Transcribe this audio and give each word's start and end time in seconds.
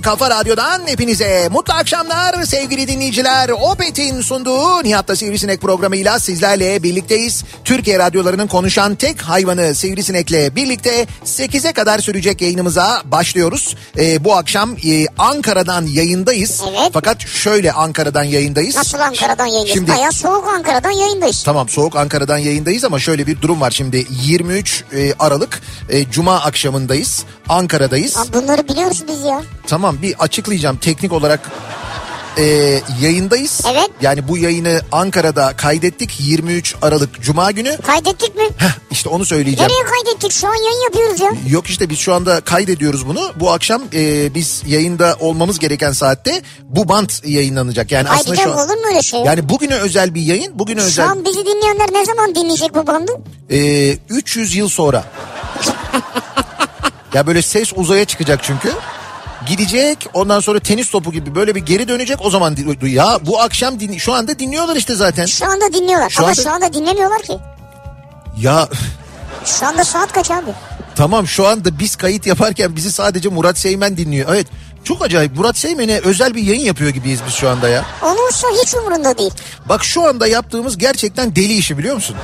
kafa 0.00 0.30
radyodan 0.30 0.86
hepinize 0.86 1.48
mutlu 1.52 1.74
akşamlar 1.74 2.44
sevgili 2.44 2.88
dinleyiciler. 2.88 3.48
Opet'in 3.48 4.20
sunduğu 4.20 4.82
Nihat'ta 4.84 5.16
Sivrisinek 5.16 5.60
programıyla 5.60 6.18
sizlerle 6.18 6.82
birlikteyiz. 6.82 7.44
Türkiye 7.64 7.98
radyolarının 7.98 8.46
konuşan 8.46 8.94
tek 8.94 9.22
hayvanı 9.22 9.74
Sivrisinek'le 9.74 10.56
birlikte 10.56 11.06
8'e 11.26 11.72
kadar 11.72 11.98
sürecek 11.98 12.42
yayınımıza 12.42 13.02
başlıyoruz. 13.04 13.76
Ee, 13.98 14.24
bu 14.24 14.36
akşam 14.36 14.76
e, 14.84 15.06
Ankara'dan 15.18 15.86
yayındayız. 15.86 16.62
Evet. 16.70 16.90
Fakat 16.92 17.20
şöyle 17.26 17.72
Ankara'dan 17.72 18.22
yayındayız. 18.22 18.76
Nasıl 18.76 18.98
Ankara'dan 18.98 19.46
yayındayız? 19.46 19.74
Şimdi- 19.74 19.90
Bayağı 19.90 20.12
soğuk 20.12 20.48
Ankara'dan 20.48 20.90
yayındayız. 20.90 21.42
Tamam 21.42 21.68
soğuk 21.68 21.96
Ankara'dan 21.96 22.38
yayındayız 22.38 22.84
ama 22.84 22.98
şöyle 22.98 23.26
bir 23.26 23.40
durum 23.40 23.60
var 23.60 23.70
şimdi 23.70 24.06
23 24.10 24.84
e, 24.96 25.12
Aralık 25.18 25.60
e, 25.90 26.10
Cuma 26.10 26.40
akşamındayız 26.40 27.24
Ankara'dayız. 27.48 28.16
Abi 28.16 28.32
bunları 28.32 28.68
biliyoruz 28.68 29.02
biz 29.08 29.22
ya. 29.24 29.42
Tamam 29.66 29.83
bir 29.92 30.14
açıklayacağım 30.18 30.76
teknik 30.76 31.12
olarak 31.12 31.50
e, 32.38 32.44
yayındayız. 33.00 33.60
Evet. 33.72 33.90
Yani 34.02 34.28
bu 34.28 34.38
yayını 34.38 34.80
Ankara'da 34.92 35.56
kaydettik 35.56 36.20
23 36.20 36.74
Aralık 36.82 37.22
Cuma 37.22 37.50
günü. 37.50 37.76
Kaydettik 37.86 38.36
mi? 38.36 38.44
Heh, 38.56 38.68
işte 38.90 39.08
onu 39.08 39.24
söyleyeceğim. 39.24 39.72
Nereye 39.72 39.84
kaydettik? 39.84 40.32
Şu 40.32 40.46
an 40.48 40.54
yayın 40.54 40.82
yapıyoruz 40.84 41.20
ya. 41.20 41.30
Yok 41.48 41.66
işte 41.66 41.90
biz 41.90 41.98
şu 41.98 42.14
anda 42.14 42.40
kaydediyoruz 42.40 43.06
bunu. 43.08 43.32
Bu 43.40 43.50
akşam 43.52 43.82
e, 43.94 44.34
biz 44.34 44.62
yayında 44.66 45.16
olmamız 45.20 45.58
gereken 45.58 45.92
saatte 45.92 46.42
bu 46.62 46.88
bant 46.88 47.24
yayınlanacak. 47.24 47.92
Yani 47.92 48.08
aslında 48.08 48.30
Ayrıca 48.30 48.44
şu 48.44 48.52
an, 48.60 48.66
olur 48.66 48.74
mu 48.76 48.82
öyle 48.88 49.02
şey? 49.02 49.20
yani 49.20 49.48
bugüne 49.48 49.74
özel 49.74 50.14
bir 50.14 50.22
yayın. 50.22 50.58
Bugüne 50.58 50.80
Şu 50.80 50.86
özel 50.86 51.08
an 51.08 51.24
bizi 51.24 51.46
dinleyenler 51.46 51.92
ne 51.92 52.04
zaman 52.04 52.34
dinleyecek 52.34 52.74
bu 52.74 52.86
bandı? 52.86 53.12
e, 53.50 53.90
300 54.08 54.56
yıl 54.56 54.68
sonra. 54.68 55.04
ya 57.14 57.26
böyle 57.26 57.42
ses 57.42 57.72
uzaya 57.76 58.04
çıkacak 58.04 58.40
çünkü. 58.42 58.72
Gidecek 59.46 60.06
ondan 60.14 60.40
sonra 60.40 60.60
tenis 60.60 60.90
topu 60.90 61.12
gibi 61.12 61.34
böyle 61.34 61.54
bir 61.54 61.60
geri 61.60 61.88
dönecek 61.88 62.18
o 62.20 62.30
zaman 62.30 62.56
ya 62.82 63.18
bu 63.22 63.40
akşam 63.40 63.80
din, 63.80 63.98
şu 63.98 64.12
anda 64.12 64.38
dinliyorlar 64.38 64.76
işte 64.76 64.94
zaten. 64.94 65.26
Şu 65.26 65.46
anda 65.46 65.72
dinliyorlar. 65.72 66.10
Şu 66.10 66.18
Ama 66.22 66.28
anda- 66.30 66.42
şu 66.42 66.50
anda 66.50 66.72
dinlemiyorlar 66.72 67.22
ki. 67.22 67.38
Ya 68.40 68.68
Şu 69.44 69.66
anda 69.66 69.84
saat 69.84 70.12
kaç 70.12 70.30
abi? 70.30 70.50
tamam 70.96 71.26
şu 71.26 71.46
anda 71.46 71.78
biz 71.78 71.96
kayıt 71.96 72.26
yaparken 72.26 72.76
bizi 72.76 72.92
sadece 72.92 73.28
Murat 73.28 73.58
Seymen 73.58 73.96
dinliyor. 73.96 74.28
Evet 74.34 74.46
çok 74.84 75.02
acayip 75.02 75.36
Murat 75.36 75.56
Seymen'e 75.58 75.98
özel 76.00 76.34
bir 76.34 76.42
yayın 76.42 76.64
yapıyor 76.64 76.90
gibiyiz 76.90 77.20
biz 77.26 77.34
şu 77.34 77.48
anda 77.48 77.68
ya. 77.68 77.84
Olursa 78.02 78.48
hiç 78.62 78.74
umurunda 78.74 79.18
değil. 79.18 79.30
Bak 79.68 79.84
şu 79.84 80.02
anda 80.08 80.26
yaptığımız 80.26 80.78
gerçekten 80.78 81.36
deli 81.36 81.52
işi 81.52 81.78
biliyor 81.78 81.94
musun? 81.94 82.16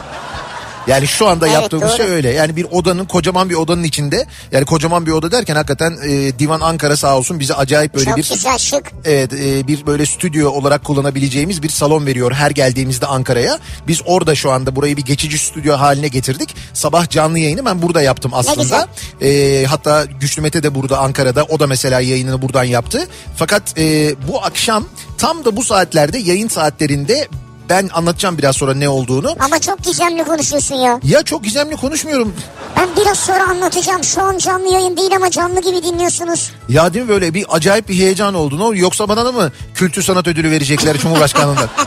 Yani 0.86 1.06
şu 1.06 1.26
anda 1.28 1.46
Evet, 1.46 1.54
yaptığımız 1.54 1.88
doğru. 1.88 1.96
şey 1.96 2.06
öyle. 2.06 2.30
Yani 2.30 2.56
bir 2.56 2.66
odanın 2.70 3.04
kocaman 3.04 3.50
bir 3.50 3.54
odanın 3.54 3.82
içinde 3.82 4.26
yani 4.52 4.64
kocaman 4.64 5.06
bir 5.06 5.10
oda 5.10 5.32
derken 5.32 5.54
hakikaten 5.54 5.98
e, 6.04 6.38
Divan 6.38 6.60
Ankara 6.60 6.96
sağ 6.96 7.18
olsun 7.18 7.40
bize 7.40 7.54
acayip 7.54 7.94
böyle 7.94 8.04
Çok 8.04 8.16
bir 8.16 8.28
güzel 8.28 8.58
şık. 8.58 8.92
Evet 9.04 9.32
e, 9.32 9.66
bir 9.66 9.86
böyle 9.86 10.06
stüdyo 10.06 10.50
olarak 10.50 10.84
kullanabileceğimiz 10.84 11.62
bir 11.62 11.68
salon 11.68 12.06
veriyor 12.06 12.32
her 12.32 12.50
geldiğimizde 12.50 13.06
Ankara'ya. 13.06 13.58
Biz 13.88 14.00
orada 14.06 14.34
şu 14.34 14.50
anda 14.50 14.76
burayı 14.76 14.96
bir 14.96 15.04
geçici 15.04 15.38
stüdyo 15.38 15.76
haline 15.76 16.08
getirdik. 16.08 16.54
Sabah 16.72 17.10
canlı 17.10 17.38
yayını 17.38 17.64
ben 17.64 17.82
burada 17.82 18.02
yaptım 18.02 18.30
aslında. 18.34 18.88
E, 19.22 19.64
hatta 19.68 20.04
Güçlü 20.20 20.42
Mete 20.42 20.62
de 20.62 20.74
burada 20.74 20.98
Ankara'da 20.98 21.44
o 21.44 21.60
da 21.60 21.66
mesela 21.66 22.00
yayınını 22.00 22.42
buradan 22.42 22.64
yaptı. 22.64 23.08
Fakat 23.36 23.78
e, 23.78 24.14
bu 24.28 24.42
akşam 24.42 24.84
tam 25.18 25.44
da 25.44 25.56
bu 25.56 25.64
saatlerde 25.64 26.18
yayın 26.18 26.48
saatlerinde 26.48 27.28
ben 27.70 27.90
anlatacağım 27.92 28.38
biraz 28.38 28.56
sonra 28.56 28.74
ne 28.74 28.88
olduğunu. 28.88 29.36
Ama 29.40 29.58
çok 29.58 29.82
gizemli 29.82 30.24
konuşuyorsun 30.24 30.74
ya. 30.74 31.00
Ya 31.02 31.22
çok 31.22 31.44
gizemli 31.44 31.76
konuşmuyorum. 31.76 32.34
Ben 32.76 32.88
biraz 32.96 33.18
sonra 33.18 33.44
anlatacağım. 33.48 34.04
Şu 34.04 34.22
an 34.22 34.38
canlı 34.38 34.72
yayın 34.72 34.96
değil 34.96 35.16
ama 35.16 35.30
canlı 35.30 35.60
gibi 35.60 35.82
dinliyorsunuz. 35.82 36.50
Ya 36.68 36.94
değil 36.94 37.04
mi 37.04 37.08
böyle 37.08 37.34
bir 37.34 37.46
acayip 37.48 37.88
bir 37.88 37.94
heyecan 37.94 38.34
oldu. 38.34 38.72
Ne? 38.74 38.78
Yoksa 38.78 39.08
bana 39.08 39.24
da 39.24 39.32
mı 39.32 39.52
kültür 39.74 40.02
sanat 40.02 40.28
ödülü 40.28 40.50
verecekler 40.50 40.96
Cumhurbaşkanlığından? 40.98 41.68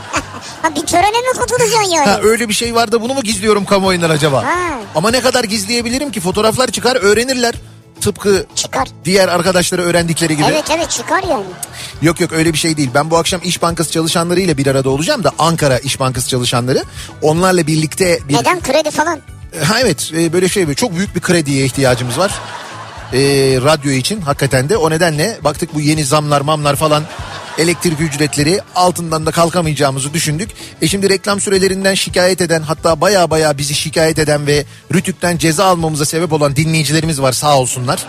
Ha 0.62 0.76
bir 0.76 0.82
törene 0.82 1.08
mi 1.20 1.40
katılacaksın 1.40 1.92
yani? 1.92 2.06
Ha 2.10 2.20
öyle 2.24 2.50
bir 2.50 2.54
şey 2.54 2.76
var 2.76 2.92
da 2.92 3.02
bunu 3.02 3.14
mu 3.14 3.22
gizliyorum 3.24 3.66
kamuoyundan 3.66 4.10
acaba? 4.10 4.44
Ha. 4.44 4.80
Ama 4.96 5.12
ne 5.12 5.22
kadar 5.22 5.44
gizleyebilirim 5.44 6.12
ki 6.12 6.20
fotoğraflar 6.20 6.68
çıkar 6.68 6.96
öğrenirler. 6.96 7.54
Tıpkı 8.04 8.46
Çıkar. 8.56 8.88
diğer 9.06 9.28
arkadaşları 9.28 9.82
öğrendikleri 9.82 10.38
gibi. 10.38 10.46
Evet 10.52 10.64
evet 10.76 10.90
çıkar 10.90 11.24
yani. 11.24 11.46
Yok 12.02 12.20
yok 12.20 12.32
öyle 12.32 12.54
bir 12.54 12.58
şey 12.58 12.78
değil. 12.78 12.90
Ben 12.94 13.12
bu 13.12 13.18
akşam 13.18 13.42
İş 13.44 13.62
Bankası 13.62 13.92
çalışanlarıyla 13.92 14.58
bir 14.58 14.68
arada 14.68 14.90
olacağım 14.90 15.24
da 15.24 15.32
Ankara 15.40 15.78
İş 15.80 16.00
Bankası 16.00 16.30
çalışanları. 16.30 16.84
Onlarla 17.22 17.68
birlikte 17.68 18.20
bir... 18.30 18.34
Neden 18.34 18.62
kredi 18.62 18.92
falan? 18.92 19.20
Ha 19.64 19.80
evet 19.80 20.12
e, 20.18 20.34
böyle 20.34 20.50
şey 20.50 20.68
böyle 20.68 20.76
çok 20.76 20.96
büyük 20.96 21.16
bir 21.16 21.22
krediye 21.22 21.66
ihtiyacımız 21.66 22.18
var. 22.18 22.32
E, 23.14 23.20
radyo 23.64 23.92
için 23.92 24.22
hakikaten 24.22 24.70
de 24.70 24.78
o 24.78 24.90
nedenle 24.90 25.38
baktık 25.44 25.74
bu 25.74 25.82
yeni 25.82 26.06
zamlar 26.06 26.42
mamlar 26.42 26.76
falan 26.76 27.04
elektrik 27.58 28.02
ücretleri 28.02 28.60
altından 28.76 29.26
da 29.26 29.32
kalkamayacağımızı 29.32 30.14
düşündük. 30.14 30.50
E 30.82 30.88
şimdi 30.88 31.10
reklam 31.10 31.40
sürelerinden 31.40 31.94
şikayet 31.94 32.42
eden 32.42 32.62
hatta 32.62 33.02
baya 33.02 33.30
baya 33.30 33.58
bizi 33.58 33.74
şikayet 33.74 34.20
eden 34.20 34.48
ve 34.48 34.66
Rütük'ten 34.94 35.38
ceza 35.38 35.66
almamıza 35.66 36.06
sebep 36.06 36.34
olan 36.34 36.56
dinleyicilerimiz 36.56 37.22
var 37.22 37.32
sağ 37.32 37.60
olsunlar. 37.60 38.06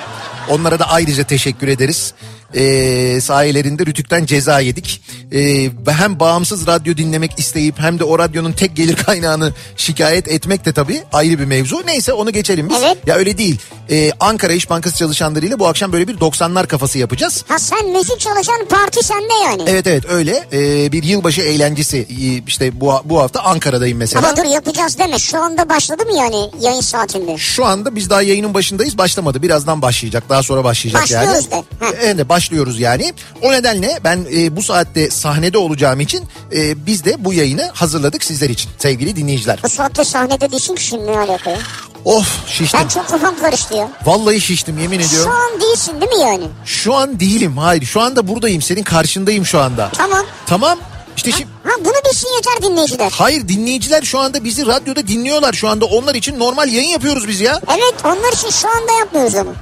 Onlara 0.51 0.79
da 0.79 0.89
ayrıca 0.91 1.25
teşekkür 1.25 1.69
ederiz. 1.69 2.15
E, 2.55 3.21
sayelerinde 3.21 3.87
Rütük'ten 3.87 4.25
ceza 4.27 4.61
yedik. 4.61 5.03
E, 5.33 5.71
hem 5.89 6.21
bağımsız 6.21 6.67
radyo 6.67 6.97
dinlemek 6.97 7.39
isteyip 7.39 7.79
hem 7.79 7.99
de 7.99 8.05
o 8.05 8.19
radyonun 8.19 8.53
tek 8.53 8.77
gelir 8.77 8.97
kaynağını 8.97 9.53
şikayet 9.77 10.29
etmek 10.29 10.65
de 10.65 10.73
tabii 10.73 11.03
ayrı 11.13 11.39
bir 11.39 11.45
mevzu. 11.45 11.83
Neyse 11.87 12.13
onu 12.13 12.31
geçelim 12.31 12.69
biz. 12.71 12.77
Evet. 12.85 12.99
Ya 13.07 13.15
öyle 13.15 13.39
değil. 13.39 13.59
E, 13.91 14.13
Ankara 14.21 14.53
İş 14.53 14.71
Bankası 14.71 14.97
çalışanlarıyla 14.97 15.59
bu 15.59 15.67
akşam 15.67 15.93
böyle 15.93 16.09
bir 16.09 16.17
90'lar 16.17 16.67
kafası 16.67 16.99
yapacağız. 16.99 17.45
Ha 17.49 17.59
sen 17.59 17.89
müzik 17.89 18.21
çalışan 18.21 18.65
parti 18.71 19.03
sende 19.07 19.35
yani. 19.45 19.63
Evet 19.67 19.87
evet 19.87 20.05
öyle 20.09 20.45
E, 20.53 20.93
bir 20.93 21.03
yılbaşı 21.03 21.41
eğlencesi 21.41 21.99
E, 21.99 22.43
işte 22.47 22.81
bu, 22.81 22.95
bu 23.05 23.21
hafta 23.21 23.41
Ankara'dayım 23.41 23.99
mesela. 23.99 24.27
Ama 24.29 24.37
dur 24.37 24.45
yapacağız 24.45 24.99
deme. 24.99 25.19
Şu 25.19 25.39
anda 25.39 25.69
başladı 25.69 26.03
mı 26.05 26.19
yani 26.19 26.51
yayın 26.61 26.81
saatinde? 26.81 27.39
Şu 27.39 27.65
anda 27.65 27.97
biz 27.97 28.11
daha 28.11 28.23
yayının 28.23 28.55
başındayız 28.55 28.99
başlamadı 28.99 29.43
birazdan 29.43 29.83
başlayacak 29.83 30.31
daha 30.35 30.43
sonra 30.43 30.65
başlayacak 30.65 31.11
yani. 31.11 31.27
Başlıyoruz 31.27 31.51
de. 31.51 31.55
Ha. 31.81 31.87
Evet 32.03 32.29
başlıyoruz 32.29 32.81
yani. 32.81 33.15
O 33.43 33.53
nedenle 33.53 33.99
ben 34.05 34.27
e, 34.37 34.57
bu 34.57 34.63
saatte 34.63 35.11
sahnede 35.11 35.59
olacağım 35.59 36.01
için 36.01 36.25
e, 36.53 36.87
biz 36.87 37.05
de 37.05 37.25
bu 37.25 37.33
yayını 37.33 37.71
hazırladık 37.75 38.25
sizler 38.25 38.51
için 38.51 38.71
sevgili 38.79 39.17
dinleyiciler. 39.17 39.59
Bu 39.65 39.69
saatte 39.69 40.05
sahnede 40.05 40.51
değilsin 40.51 40.75
ki 40.75 40.85
şimdi 40.85 41.07
ne 41.07 41.19
alaka 41.19 41.51
ya? 41.51 41.59
Of 42.05 42.49
şiştim. 42.49 42.81
Ben 42.83 42.89
çok 42.89 43.09
kafam 43.09 43.41
karıştı 43.41 43.75
ya. 43.75 43.89
Vallahi 44.05 44.41
şiştim 44.41 44.79
yemin 44.79 45.01
Şu 45.01 45.07
ediyorum. 45.09 45.33
an 45.33 45.61
değilsin 45.61 46.01
değil 46.01 46.13
mi 46.13 46.21
yani? 46.21 46.45
Şu 46.65 46.95
an 46.95 47.21
değilim 47.21 47.59
hayır 47.59 47.85
şu 47.85 48.01
anda 48.01 48.29
buradayım 48.29 48.63
senin 48.63 48.83
karşındayım 48.83 49.47
şu 49.47 49.61
anda. 49.61 49.91
Tamam. 49.97 50.27
Tamam 50.47 50.79
işte 51.17 51.31
şimdi 51.33 51.55
Ha 51.65 51.71
bunu 51.81 51.95
bilsin 52.11 52.29
yeter 52.37 52.71
dinleyiciler. 52.71 53.13
Hayır 53.15 53.49
dinleyiciler 53.49 54.03
şu 54.03 54.19
anda 54.19 54.45
bizi 54.45 54.67
radyoda 54.67 55.07
dinliyorlar 55.07 55.53
şu 55.53 55.69
anda. 55.69 55.85
Onlar 55.85 56.15
için 56.15 56.39
normal 56.39 56.69
yayın 56.69 56.89
yapıyoruz 56.89 57.29
biz 57.29 57.41
ya. 57.41 57.61
Evet 57.69 57.95
onlar 58.05 58.33
için 58.33 58.51
şu 58.51 58.69
anda 58.69 58.93
yapmıyoruz 59.01 59.35
onu. 59.35 59.55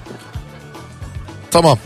Tamam. 1.53 1.79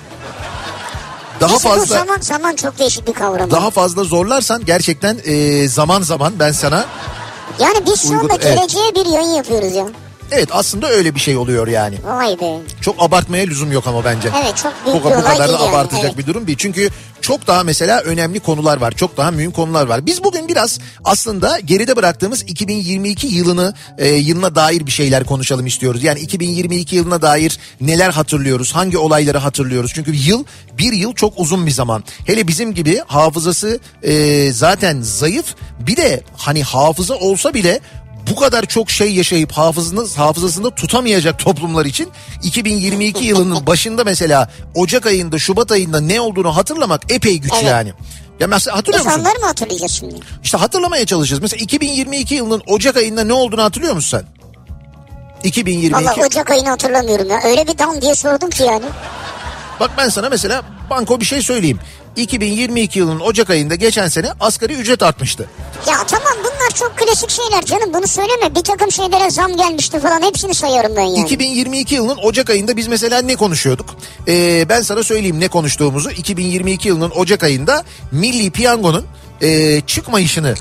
Daha 1.40 1.54
bu 1.54 1.58
fazla 1.58 1.84
zaman, 1.84 2.18
zaman 2.20 2.56
çok 2.56 2.78
değişik 2.78 3.08
bir 3.08 3.12
kavram. 3.12 3.50
daha 3.50 3.70
fazla 3.70 4.04
zorlarsan 4.04 4.64
gerçekten 4.64 5.18
e, 5.24 5.68
zaman 5.68 6.02
zaman 6.02 6.32
ben 6.38 6.52
sana 6.52 6.84
yani 7.58 7.86
biz 7.86 8.02
şu 8.02 8.08
Uygun- 8.08 8.20
anda 8.22 8.34
evet. 8.34 8.56
geleceğe 8.58 8.94
bir 8.94 9.06
yayın 9.06 9.28
yapıyoruz 9.30 9.72
ya. 9.74 9.86
Evet 10.32 10.48
aslında 10.52 10.88
öyle 10.88 11.14
bir 11.14 11.20
şey 11.20 11.36
oluyor 11.36 11.68
yani. 11.68 11.98
Vay 12.04 12.40
be. 12.40 12.58
Çok 12.80 13.02
abartmaya 13.02 13.46
lüzum 13.46 13.72
yok 13.72 13.86
ama 13.86 14.04
bence. 14.04 14.28
Evet 14.42 14.56
çok 14.56 14.72
büyük 14.86 15.04
Bu, 15.04 15.10
bu 15.10 15.22
kadar 15.24 15.48
da 15.48 15.60
abartacak 15.60 16.04
Evet. 16.04 16.18
bir 16.18 16.26
durum 16.26 16.46
değil. 16.46 16.58
Çünkü 16.58 16.90
çok 17.20 17.46
daha 17.46 17.62
mesela 17.62 18.00
önemli 18.00 18.40
konular 18.40 18.76
var. 18.76 18.92
Çok 18.92 19.16
daha 19.16 19.30
mühim 19.30 19.50
konular 19.50 19.86
var. 19.86 20.06
Biz 20.06 20.24
bugün 20.24 20.48
biraz 20.48 20.78
aslında 21.04 21.60
geride 21.60 21.96
bıraktığımız 21.96 22.42
2022 22.42 23.26
yılını 23.26 23.74
e, 23.98 24.08
yılına 24.08 24.54
dair 24.54 24.86
bir 24.86 24.90
şeyler 24.90 25.24
konuşalım 25.24 25.66
istiyoruz. 25.66 26.02
Yani 26.02 26.20
2022 26.20 26.96
yılına 26.96 27.22
dair 27.22 27.58
neler 27.80 28.10
hatırlıyoruz? 28.10 28.72
Hangi 28.72 28.98
olayları 28.98 29.38
hatırlıyoruz? 29.38 29.92
Çünkü 29.94 30.14
yıl 30.14 30.44
bir 30.78 30.92
yıl 30.92 31.14
çok 31.14 31.32
uzun 31.36 31.66
bir 31.66 31.70
zaman. 31.70 32.04
Hele 32.26 32.48
bizim 32.48 32.74
gibi 32.74 33.02
hafızası 33.06 33.78
e, 34.02 34.52
zaten 34.52 35.00
zayıf. 35.00 35.54
Bir 35.80 35.96
de 35.96 36.22
hani 36.36 36.62
hafıza 36.62 37.14
olsa 37.14 37.54
bile 37.54 37.80
bu 38.30 38.36
kadar 38.36 38.66
çok 38.66 38.90
şey 38.90 39.14
yaşayıp 39.14 39.52
hafızasında, 39.52 40.22
hafızasında 40.22 40.70
tutamayacak 40.74 41.38
toplumlar 41.38 41.84
için 41.86 42.08
2022 42.42 43.24
yılının 43.24 43.66
başında 43.66 44.04
mesela 44.04 44.50
Ocak 44.74 45.06
ayında 45.06 45.38
Şubat 45.38 45.72
ayında 45.72 46.00
ne 46.00 46.20
olduğunu 46.20 46.56
hatırlamak 46.56 47.02
epey 47.12 47.38
güç 47.40 47.52
Evet. 47.54 47.64
yani. 47.64 47.92
Ya 48.40 48.46
mesela 48.46 48.76
hatırlıyor 48.76 49.04
musun? 49.04 49.20
onları 49.20 49.38
mı 49.38 49.46
hatırlayacağız 49.46 49.92
şimdi? 49.92 50.14
İşte 50.44 50.58
hatırlamaya 50.58 51.06
çalışacağız. 51.06 51.42
Mesela 51.42 51.62
2022 51.64 52.34
yılının 52.34 52.62
Ocak 52.66 52.96
ayında 52.96 53.24
ne 53.24 53.32
olduğunu 53.32 53.62
hatırlıyor 53.62 53.94
musun 53.94 54.18
sen? 54.18 54.26
2022. 55.44 55.94
Valla 55.94 56.26
Ocak 56.26 56.50
ayını 56.50 56.68
hatırlamıyorum 56.68 57.30
ya. 57.30 57.40
Öyle 57.44 57.66
bir 57.66 57.78
dam 57.78 58.02
diye 58.02 58.14
sordum 58.14 58.50
ki 58.50 58.62
yani. 58.62 58.84
Bak 59.80 59.90
ben 59.98 60.08
sana 60.08 60.28
mesela 60.28 60.62
banko 60.90 61.20
bir 61.20 61.24
şey 61.24 61.42
söyleyeyim. 61.42 61.78
2022 62.16 62.98
yılının 62.98 63.20
Ocak 63.20 63.50
ayında 63.50 63.74
geçen 63.74 64.08
sene 64.08 64.28
asgari 64.40 64.72
ücret 64.74 65.02
artmıştı. 65.02 65.46
Ya 65.88 65.94
tamam 66.06 66.32
bunlar 66.40 66.55
çok 66.76 66.98
klasik 66.98 67.30
şeyler 67.30 67.64
canım 67.64 67.94
bunu 67.94 68.06
söyleme. 68.06 68.54
Bir 68.54 68.64
takım 68.64 68.92
şeylere 68.92 69.30
zam 69.30 69.56
gelmişti 69.56 70.00
falan 70.00 70.22
hepsini 70.22 70.54
sayarım 70.54 70.96
ben 70.96 71.02
yani. 71.02 71.20
2022 71.20 71.94
yılının 71.94 72.18
Ocak 72.22 72.50
ayında 72.50 72.76
biz 72.76 72.86
mesela 72.86 73.22
ne 73.22 73.36
konuşuyorduk? 73.36 73.96
Ee, 74.28 74.66
ben 74.68 74.82
sana 74.82 75.02
söyleyeyim 75.02 75.40
ne 75.40 75.48
konuştuğumuzu. 75.48 76.10
2022 76.10 76.88
yılının 76.88 77.10
Ocak 77.10 77.42
ayında 77.42 77.84
Milli 78.12 78.50
Piyango'nun 78.50 79.06
e, 79.42 79.80
çıkmayışını 79.80 80.54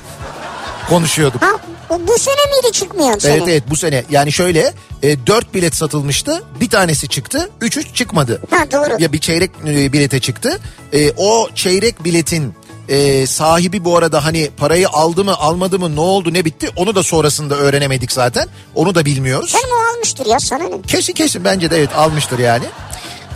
konuşuyorduk. 0.88 1.42
Ha 1.42 1.52
bu, 1.90 2.18
sene 2.18 2.34
miydi 2.34 2.72
çıkmayan 2.72 3.18
sene? 3.18 3.32
Evet 3.32 3.48
evet 3.48 3.62
bu 3.70 3.76
sene 3.76 4.04
yani 4.10 4.32
şöyle 4.32 4.72
e, 5.02 5.26
4 5.26 5.54
bilet 5.54 5.74
satılmıştı 5.76 6.42
bir 6.60 6.70
tanesi 6.70 7.08
çıktı 7.08 7.50
3'ü 7.60 7.92
çıkmadı. 7.94 8.42
Ha 8.50 8.70
doğru. 8.72 9.02
Ya 9.02 9.12
bir 9.12 9.18
çeyrek 9.18 9.50
e, 9.66 9.92
bilete 9.92 10.20
çıktı 10.20 10.60
E, 10.92 11.12
o 11.16 11.48
çeyrek 11.54 12.04
biletin 12.04 12.54
e, 12.88 13.26
sahibi 13.26 13.84
bu 13.84 13.96
arada 13.96 14.24
hani 14.24 14.50
parayı 14.56 14.88
aldı 14.88 15.24
mı 15.24 15.34
almadı 15.34 15.78
mı 15.78 15.96
ne 15.96 16.00
oldu 16.00 16.34
ne 16.34 16.44
bitti 16.44 16.70
onu 16.76 16.94
da 16.94 17.02
sonrasında 17.02 17.54
öğrenemedik 17.54 18.12
zaten 18.12 18.48
onu 18.74 18.94
da 18.94 19.04
bilmiyoruz. 19.04 19.52
Canım 19.52 19.70
o 19.70 19.96
almıştır 19.96 20.26
ya 20.26 20.40
sana 20.40 20.64
ne? 20.64 20.82
Kesin 20.82 21.12
kesin 21.12 21.44
bence 21.44 21.70
de 21.70 21.76
evet 21.76 21.94
almıştır 21.96 22.38
yani. 22.38 22.64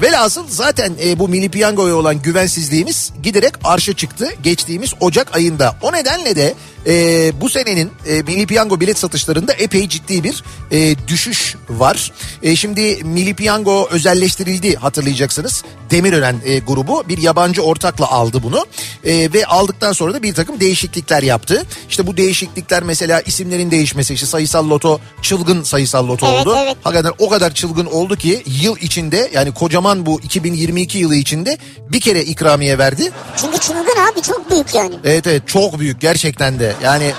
Velhasıl 0.03 0.45
zaten 0.49 0.93
e, 1.05 1.19
bu 1.19 1.29
Milli 1.29 1.49
Piyango'ya 1.49 1.95
olan 1.95 2.23
güvensizliğimiz 2.23 3.13
giderek 3.23 3.55
arşa 3.65 3.93
çıktı 3.93 4.29
geçtiğimiz 4.43 4.95
Ocak 5.01 5.37
ayında. 5.37 5.77
O 5.83 5.93
nedenle 5.93 6.37
de 6.37 6.55
e, 6.87 7.33
bu 7.41 7.49
senenin 7.51 7.91
e, 8.07 8.23
Milli 8.23 8.47
Piyango 8.47 8.81
bilet 8.81 8.99
satışlarında 8.99 9.53
epey 9.53 9.89
ciddi 9.89 10.25
bir 10.25 10.45
e, 10.73 10.95
düşüş 11.09 11.57
var. 11.69 12.13
E, 12.43 12.57
şimdi 12.57 12.99
Milli 13.05 13.35
Piyango 13.35 13.89
özelleştirildi 13.91 14.77
hatırlayacaksınız. 14.77 15.65
Demirören 15.91 16.37
e, 16.45 16.59
grubu 16.59 17.05
bir 17.09 17.19
yabancı 17.19 17.63
ortakla 17.63 18.11
aldı 18.11 18.43
bunu 18.43 18.67
E, 19.05 19.33
ve 19.33 19.47
aldıktan 19.47 19.93
sonra 19.93 20.15
da 20.15 20.23
bir 20.23 20.35
takım 20.35 20.61
değişiklikler 20.61 21.23
yaptı. 21.23 21.67
İşte 21.91 22.07
bu 22.07 22.17
değişiklikler 22.17 22.83
mesela 22.83 23.21
isimlerin 23.21 23.71
değişmesi 23.71 24.15
işte 24.15 24.27
sayısal 24.27 24.71
loto 24.71 25.01
çılgın 25.23 25.63
sayısal 25.63 26.09
loto 26.09 26.27
Evet, 26.27 26.47
oldu. 26.47 26.57
evet. 26.63 26.77
Hakikaten 26.85 27.13
o 27.19 27.29
kadar 27.29 27.55
çılgın 27.55 27.87
oldu 27.87 28.17
ki 28.17 28.43
yıl 28.47 28.77
içinde 28.77 29.31
yani 29.35 29.55
kocaman 29.55 30.07
bu 30.07 30.21
2022 30.21 30.99
yılı 30.99 31.17
içinde 31.17 31.59
bir 31.93 32.01
kere 32.01 32.23
ikramiye 32.25 32.79
verdi. 32.79 33.11
Çünkü 33.37 33.59
çılgın 33.59 33.97
abi 34.13 34.23
çok 34.23 34.51
büyük 34.51 34.75
yani. 34.75 34.95
Evet 35.05 35.27
evet 35.27 35.43
çok 35.49 35.79
büyük 35.79 36.01
gerçekten 36.01 36.59
de 36.61 36.70
yani 36.83 37.13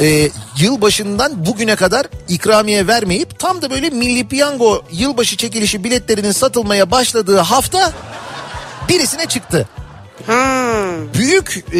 e, 0.00 0.30
yıl 0.58 0.80
başından 0.80 1.46
bugüne 1.46 1.76
kadar 1.76 2.06
ikramiye 2.28 2.86
vermeyip 2.86 3.38
tam 3.38 3.62
da 3.62 3.70
böyle 3.70 3.90
Milli 3.90 4.28
Piyango 4.28 4.82
yılbaşı 4.92 5.36
çekilişi 5.36 5.84
biletlerinin 5.84 6.32
satılmaya 6.32 6.90
başladığı 6.90 7.38
hafta 7.38 7.92
birisine 8.88 9.26
çıktı. 9.26 9.68
Ha. 10.26 10.68
Büyük 11.14 11.64
e, 11.72 11.78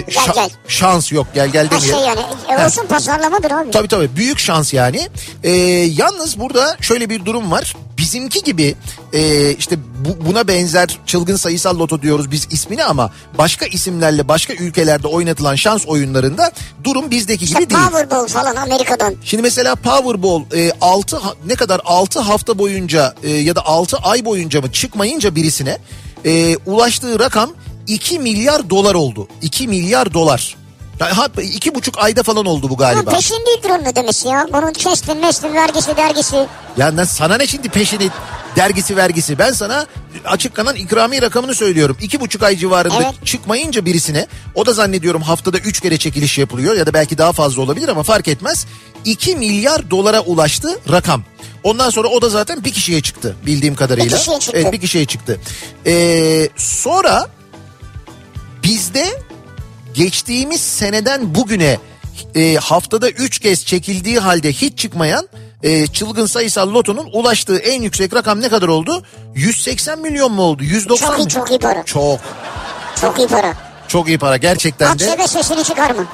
şa- 0.00 0.34
gel. 0.34 0.50
şans 0.68 1.12
yok 1.12 1.26
gel 1.34 1.48
gel 1.48 1.68
Ha 1.70 1.80
şey 1.80 1.90
yani 1.90 2.20
e, 2.60 2.66
olsun 2.66 2.86
pazarlamadır 2.86 3.50
abi. 3.50 3.70
Tabii 3.70 3.88
tabii 3.88 4.16
büyük 4.16 4.38
şans 4.38 4.74
yani. 4.74 5.08
Ee, 5.44 5.50
yalnız 5.96 6.38
burada 6.40 6.76
şöyle 6.80 7.10
bir 7.10 7.24
durum 7.24 7.50
var. 7.50 7.76
Bizimki 7.98 8.42
gibi 8.42 8.76
e, 9.12 9.52
işte 9.52 9.76
bu, 9.98 10.26
buna 10.26 10.48
benzer 10.48 10.98
çılgın 11.06 11.36
sayısal 11.36 11.78
loto 11.78 12.02
diyoruz 12.02 12.30
biz 12.30 12.48
ismini 12.50 12.84
ama 12.84 13.10
başka 13.38 13.66
isimlerle 13.66 14.28
başka 14.28 14.52
ülkelerde 14.54 15.06
oynatılan 15.06 15.54
şans 15.54 15.86
oyunlarında 15.86 16.52
durum 16.84 17.10
bizdeki 17.10 17.44
İşte 17.44 17.58
gibi 17.58 17.70
değil. 17.70 17.80
Powerball 17.82 18.26
falan 18.26 18.56
Amerika'dan. 18.56 19.14
Şimdi 19.24 19.42
mesela 19.42 19.74
Powerball 19.74 20.42
e, 20.54 20.72
6 20.80 21.20
ne 21.46 21.54
kadar 21.54 21.80
6 21.84 22.20
hafta 22.20 22.58
boyunca 22.58 23.14
e, 23.22 23.30
ya 23.30 23.56
da 23.56 23.66
6 23.66 23.96
ay 23.96 24.24
boyunca 24.24 24.60
mı 24.60 24.72
çıkmayınca 24.72 25.34
birisine 25.34 25.78
e, 26.26 26.56
ulaştığı 26.66 27.18
rakam 27.18 27.50
2 27.90 28.18
milyar 28.18 28.70
dolar 28.70 28.94
oldu. 28.94 29.28
2 29.42 29.68
milyar 29.68 30.14
dolar. 30.14 30.56
Ha, 30.98 31.28
iki 31.42 31.74
buçuk 31.74 31.98
ayda 31.98 32.22
falan 32.22 32.46
oldu 32.46 32.70
bu 32.70 32.76
galiba. 32.76 33.12
Ha, 33.12 33.16
peşin 33.16 33.46
değildir 33.46 33.70
onun 33.70 33.84
ödemesi 33.84 34.28
ya. 34.28 34.46
Bunun 34.52 34.72
kestin 34.72 35.16
meslin 35.18 35.54
vergisi 35.54 35.96
dergisi. 35.96 36.46
Ya 36.76 36.96
lan 36.96 37.04
sana 37.04 37.36
ne 37.36 37.46
şimdi 37.46 37.68
peşini 37.68 38.08
dergisi 38.56 38.96
vergisi 38.96 39.38
ben 39.38 39.52
sana 39.52 39.86
açık 40.24 40.54
kalan 40.54 40.76
ikramiye 40.76 41.22
rakamını 41.22 41.54
söylüyorum. 41.54 41.96
İki 42.00 42.20
buçuk 42.20 42.42
ay 42.42 42.56
civarında 42.56 43.02
Evet. 43.02 43.26
çıkmayınca 43.26 43.84
birisine 43.84 44.26
o 44.54 44.66
da 44.66 44.72
zannediyorum 44.72 45.22
haftada 45.22 45.58
üç 45.58 45.80
kere 45.80 45.98
çekiliş 45.98 46.38
yapılıyor 46.38 46.76
ya 46.76 46.86
da 46.86 46.94
belki 46.94 47.18
daha 47.18 47.32
fazla 47.32 47.62
olabilir 47.62 47.88
ama 47.88 48.02
fark 48.02 48.28
etmez. 48.28 48.66
2 49.04 49.36
milyar 49.36 49.90
dolara 49.90 50.20
ulaştı 50.20 50.80
rakam. 50.90 51.22
Ondan 51.64 51.90
sonra 51.90 52.08
o 52.08 52.22
da 52.22 52.28
zaten 52.28 52.64
bir 52.64 52.72
kişiye 52.72 53.00
çıktı 53.00 53.36
bildiğim 53.46 53.74
kadarıyla. 53.74 54.10
Bir 54.10 54.18
kişiye 54.18 54.38
çıktı. 54.38 54.58
Evet 54.60 54.72
bir 54.72 54.80
kişiye 54.80 55.04
çıktı. 55.04 55.40
Ee, 55.86 56.48
sonra 56.56 57.28
bizde 58.70 59.06
geçtiğimiz 59.94 60.60
seneden 60.60 61.34
bugüne 61.34 61.78
e, 62.34 62.54
haftada 62.54 63.10
3 63.10 63.38
kez 63.38 63.64
çekildiği 63.64 64.18
halde 64.18 64.52
hiç 64.52 64.78
çıkmayan 64.78 65.28
e, 65.62 65.86
çılgın 65.86 66.26
sayısal 66.26 66.74
lotonun 66.74 67.08
ulaştığı 67.12 67.56
en 67.58 67.82
yüksek 67.82 68.14
rakam 68.14 68.40
ne 68.40 68.48
kadar 68.48 68.68
oldu? 68.68 69.02
180 69.34 69.98
milyon 69.98 70.32
mu 70.32 70.42
oldu? 70.42 70.64
190 70.64 71.06
Çok 71.08 71.18
iyi 71.18 71.22
mı? 71.22 71.28
çok 71.28 71.50
iyi 71.50 71.58
para. 71.58 71.84
Çok 71.84 72.20
Çok 73.00 73.18
iyi 73.18 73.28
para. 73.28 73.54
çok 73.88 74.08
iyi 74.08 74.18
para 74.18 74.36
gerçekten 74.36 74.98
de. 74.98 75.04
Akşede 75.04 75.28
sesini 75.28 75.64
çıkarma. 75.64 76.04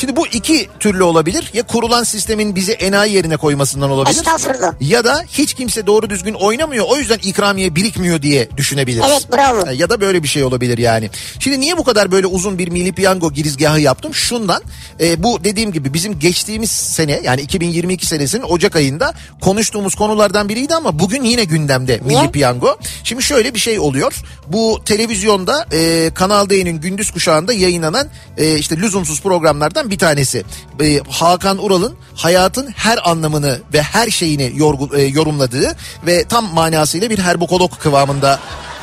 Şimdi 0.00 0.16
bu 0.16 0.26
iki 0.26 0.68
türlü 0.80 1.02
olabilir. 1.02 1.50
Ya 1.54 1.62
kurulan 1.62 2.02
sistemin 2.02 2.54
bizi 2.54 2.72
enayi 2.72 3.14
yerine 3.14 3.36
koymasından 3.36 3.90
olabilir. 3.90 4.16
Estağfurullah. 4.16 4.74
Ya 4.80 5.04
da 5.04 5.24
hiç 5.28 5.54
kimse 5.54 5.86
doğru 5.86 6.10
düzgün 6.10 6.34
oynamıyor 6.34 6.84
o 6.88 6.96
yüzden 6.96 7.18
ikramiye 7.22 7.74
birikmiyor 7.74 8.22
diye 8.22 8.48
düşünebiliriz. 8.56 9.06
Evet, 9.10 9.26
bravo. 9.32 9.70
Ya 9.70 9.90
da 9.90 10.00
böyle 10.00 10.22
bir 10.22 10.28
şey 10.28 10.44
olabilir 10.44 10.78
yani. 10.78 11.10
Şimdi 11.38 11.60
niye 11.60 11.76
bu 11.76 11.84
kadar 11.84 12.10
böyle 12.10 12.26
uzun 12.26 12.58
bir 12.58 12.68
milli 12.68 12.92
piyango 12.92 13.32
girizgahı 13.32 13.80
yaptım? 13.80 14.14
Şundan 14.14 14.62
e, 15.00 15.22
bu 15.22 15.44
dediğim 15.44 15.72
gibi 15.72 15.94
bizim 15.94 16.18
geçtiğimiz 16.18 16.70
sene 16.70 17.20
yani 17.24 17.40
2022 17.40 18.06
senesinin 18.06 18.42
Ocak 18.42 18.76
ayında 18.76 19.14
konuştuğumuz 19.40 19.94
konulardan 19.94 20.48
biriydi 20.48 20.74
ama 20.74 20.98
bugün 20.98 21.22
yine 21.22 21.44
gündemde 21.44 22.00
milli 22.04 22.18
Niye? 22.18 22.30
piyango. 22.30 22.78
Şimdi 23.04 23.22
şöyle 23.22 23.54
bir 23.54 23.58
şey 23.58 23.78
oluyor. 23.78 24.14
Bu 24.46 24.80
televizyonda 24.84 25.66
e, 25.72 26.10
Kanal 26.14 26.50
D'nin 26.50 26.80
gündüz 26.80 27.10
kuşağında 27.10 27.52
yayınlanan 27.52 28.08
e, 28.36 28.58
işte 28.58 28.76
lüzumsuz 28.76 29.22
programlardan 29.22 29.87
bir 29.90 29.98
tanesi. 29.98 30.44
E, 30.80 31.00
Hakan 31.10 31.64
Ural'ın 31.64 31.94
hayatın 32.14 32.68
her 32.76 33.10
anlamını 33.10 33.58
ve 33.72 33.82
her 33.82 34.10
şeyini 34.10 34.52
yorgu, 34.54 34.96
e, 34.96 35.02
yorumladığı 35.02 35.76
ve 36.06 36.24
tam 36.24 36.54
manasıyla 36.54 37.10
bir 37.10 37.18
herbokolog 37.18 37.78
kıvamında 37.78 38.38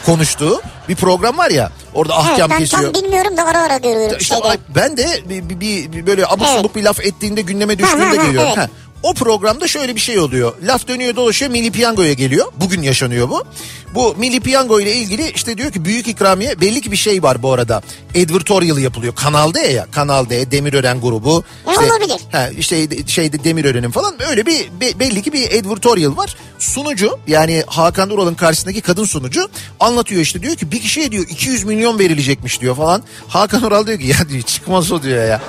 konuştuğu 0.05 0.61
bir 0.89 0.95
program 0.95 1.37
var 1.37 1.49
ya. 1.49 1.71
Orada 1.93 2.13
Evet, 2.15 2.25
ahkam 2.31 2.49
ben 2.49 2.57
kesiyor. 2.59 2.93
tam 2.93 3.03
bilmiyorum 3.03 3.37
da 3.37 3.45
ara 3.45 3.61
ara 3.61 3.77
görüyorum 3.77 4.17
İşte 4.19 4.35
şeyden. 4.35 4.57
ben 4.75 4.97
de 4.97 5.07
bir, 5.29 5.49
bir- 5.49 5.91
bir- 5.91 6.07
böyle 6.07 6.25
abuk 6.27 6.47
Evet. 6.59 6.75
bir 6.75 6.83
laf 6.83 6.99
ettiğinde 6.99 7.41
gündeme 7.41 7.79
düştüğünde 7.79 8.15
geliyorum. 8.15 8.41
evet. 8.47 8.57
Ha, 8.57 8.67
O 9.05 9.13
programda 9.13 9.67
şöyle 9.67 9.95
bir 9.95 9.99
şey 9.99 10.19
oluyor. 10.19 10.53
Laf 10.63 10.87
dönüyor 10.87 11.15
dolaşıyor 11.15 11.51
Milli 11.51 11.71
Piyango'ya 11.71 12.13
geliyor. 12.13 12.51
Bugün 12.59 12.81
yaşanıyor 12.81 13.29
bu. 13.29 13.43
Bu 13.95 14.15
Milli 14.17 14.39
Piyango 14.39 14.79
ile 14.79 14.95
ilgili 14.95 15.31
işte 15.31 15.57
diyor 15.57 15.71
ki 15.71 15.85
büyük 15.85 16.07
ikramiye 16.07 16.61
belli 16.61 16.81
ki 16.81 16.91
bir 16.91 16.97
şey 16.97 17.23
var 17.23 17.43
bu 17.43 17.53
arada. 17.53 17.81
Advertorial 18.11 18.77
yapılıyor. 18.77 19.15
Kanal 19.15 19.53
D 19.53 19.59
ya. 19.59 19.87
Kanal 19.91 20.29
D, 20.29 20.51
Demirören 20.51 21.01
grubu. 21.01 21.43
İşte, 21.69 21.85
olabilir. 21.85 22.19
He, 22.31 22.51
işte 22.57 22.87
şeyde 23.07 23.43
Demirören'in 23.43 23.91
falan 23.91 24.15
öyle 24.29 24.45
bir 24.45 24.69
be- 24.81 24.99
belli 24.99 25.21
ki 25.21 25.33
bir 25.33 25.59
advertorial 25.59 26.17
var. 26.17 26.35
Sunucu 26.59 27.19
yani 27.27 27.63
Hakan 27.67 28.09
Ural'ın 28.09 28.35
karşısındaki 28.35 28.81
kadın 28.81 29.05
sunucu 29.05 29.49
anlatıyor 29.79 30.21
işte 30.21 30.41
diyor 30.41 30.55
ki 30.55 30.71
bir 30.71 30.81
kişiye 30.81 31.11
diyor 31.11 31.25
200 31.29 31.63
milyon 31.63 31.99
verilecekmiş 31.99 32.61
diyor 32.61 32.75
falan. 32.75 33.03
Hakan 33.27 33.63
Ural 33.63 33.87
diyor 33.87 33.99
ki 33.99 34.07
ya 34.07 34.29
diyor 34.29 34.41
çıkmaz 34.41 34.91
o 34.91 35.03
diyor 35.03 35.27
ya. 35.27 35.41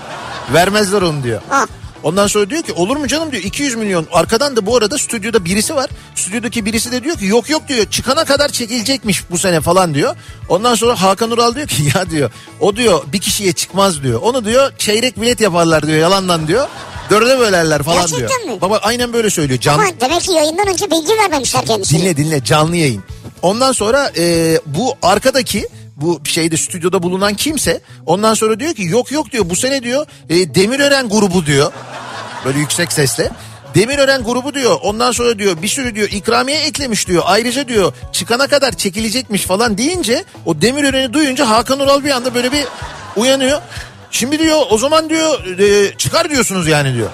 Vermezler 0.55 1.03
onu 1.03 1.23
diyor. 1.23 1.41
Ha. 1.49 1.67
Ondan 2.07 2.27
sonra 2.27 2.51
diyor 2.51 2.63
ki 2.63 2.73
olur 2.73 2.97
mu 2.97 3.07
canım 3.09 3.33
diyor 3.33 3.43
200 3.43 3.75
milyon. 3.75 4.07
Arkadan 4.13 4.57
da 4.57 4.67
bu 4.67 4.77
arada 4.77 4.99
stüdyoda 4.99 5.45
birisi 5.45 5.75
var. 5.75 5.91
Stüdyodaki 6.15 6.65
birisi 6.65 6.93
de 6.93 7.05
diyor 7.05 7.17
ki 7.17 7.27
yok 7.27 7.51
yok 7.51 7.69
diyor 7.69 7.87
çıkana 7.91 8.25
kadar 8.25 8.49
çekilecekmiş 8.49 9.31
bu 9.31 9.39
sene 9.39 9.61
falan 9.61 9.95
diyor. 9.95 10.17
Ondan 10.49 10.75
sonra 10.75 11.03
Hakan 11.03 11.31
Ural 11.31 11.55
diyor 11.55 11.67
ki 11.67 11.83
ya 11.97 12.11
diyor 12.11 12.31
o 12.61 12.77
diyor 12.77 13.03
bir 13.13 13.19
kişiye 13.19 13.53
çıkmaz 13.53 14.03
diyor. 14.03 14.21
Onu 14.23 14.45
diyor 14.45 14.73
çeyrek 14.79 15.21
bilet 15.21 15.41
yaparlar 15.41 15.87
diyor 15.87 15.99
yalandan 15.99 16.49
diyor. 16.49 16.69
Dörde 17.11 17.39
bölerler 17.39 17.83
falan 17.83 18.01
Gerçekten 18.01 18.43
diyor. 18.45 18.55
mi? 18.55 18.61
Baba 18.61 18.79
aynen 18.83 19.13
böyle 19.13 19.31
söylüyor. 19.31 19.61
Canlı, 19.61 19.83
Ama 19.83 19.91
demek 20.01 20.21
ki 20.21 20.33
yayından 20.33 20.69
önce 20.69 20.91
bilgi 20.91 21.13
vermemişler 21.23 21.67
kendisine. 21.67 22.01
Dinle 22.01 22.17
dinle 22.17 22.45
canlı 22.45 22.77
yayın. 22.77 23.03
Ondan 23.43 23.73
sonra 23.73 24.13
e, 24.17 24.59
bu 24.67 24.95
arkadaki 25.03 25.69
bu 25.97 26.21
şeyde 26.25 26.57
stüdyoda 26.57 27.03
bulunan 27.03 27.35
kimse 27.35 27.81
ondan 28.07 28.35
sonra 28.35 28.61
diyor 28.61 28.75
ki 28.75 28.83
yok 28.83 29.13
yok 29.13 29.33
diyor 29.33 29.51
bu 29.51 29.57
sene 29.57 29.83
diyor 29.83 30.07
e, 30.29 30.55
Demirören 30.55 31.09
grubu 31.09 31.47
diyor. 31.47 31.73
Böyle 32.45 32.59
yüksek 32.59 32.93
sesle. 32.93 33.31
Demirören 33.75 34.25
grubu 34.25 34.55
diyor 34.55 34.79
ondan 34.83 35.13
sonra 35.13 35.39
diyor 35.39 35.63
bir 35.63 35.69
sürü 35.69 35.95
diyor 35.95 36.09
ikramiye 36.09 36.59
eklemiş 36.59 37.09
diyor. 37.09 37.23
Ayrıca 37.27 37.69
diyor 37.69 37.93
çıkana 38.13 38.47
kadar 38.47 38.73
çekilecekmiş 38.73 39.43
falan 39.43 39.79
deyince 39.79 40.25
o 40.47 40.61
Demirören'i 40.63 41.13
duyunca 41.13 41.49
Hakan 41.49 41.81
Ural 41.81 42.05
bir 42.05 42.11
anda 42.11 42.35
böyle 42.35 42.53
bir 42.53 42.65
uyanıyor. 43.17 43.61
Şimdi 44.11 44.39
diyor 44.39 44.61
o 44.71 44.79
zaman 44.79 45.11
diyor 45.11 45.59
e, 45.59 45.97
çıkar 45.97 46.31
diyorsunuz 46.31 46.69
yani 46.69 46.95
diyor. 46.95 47.11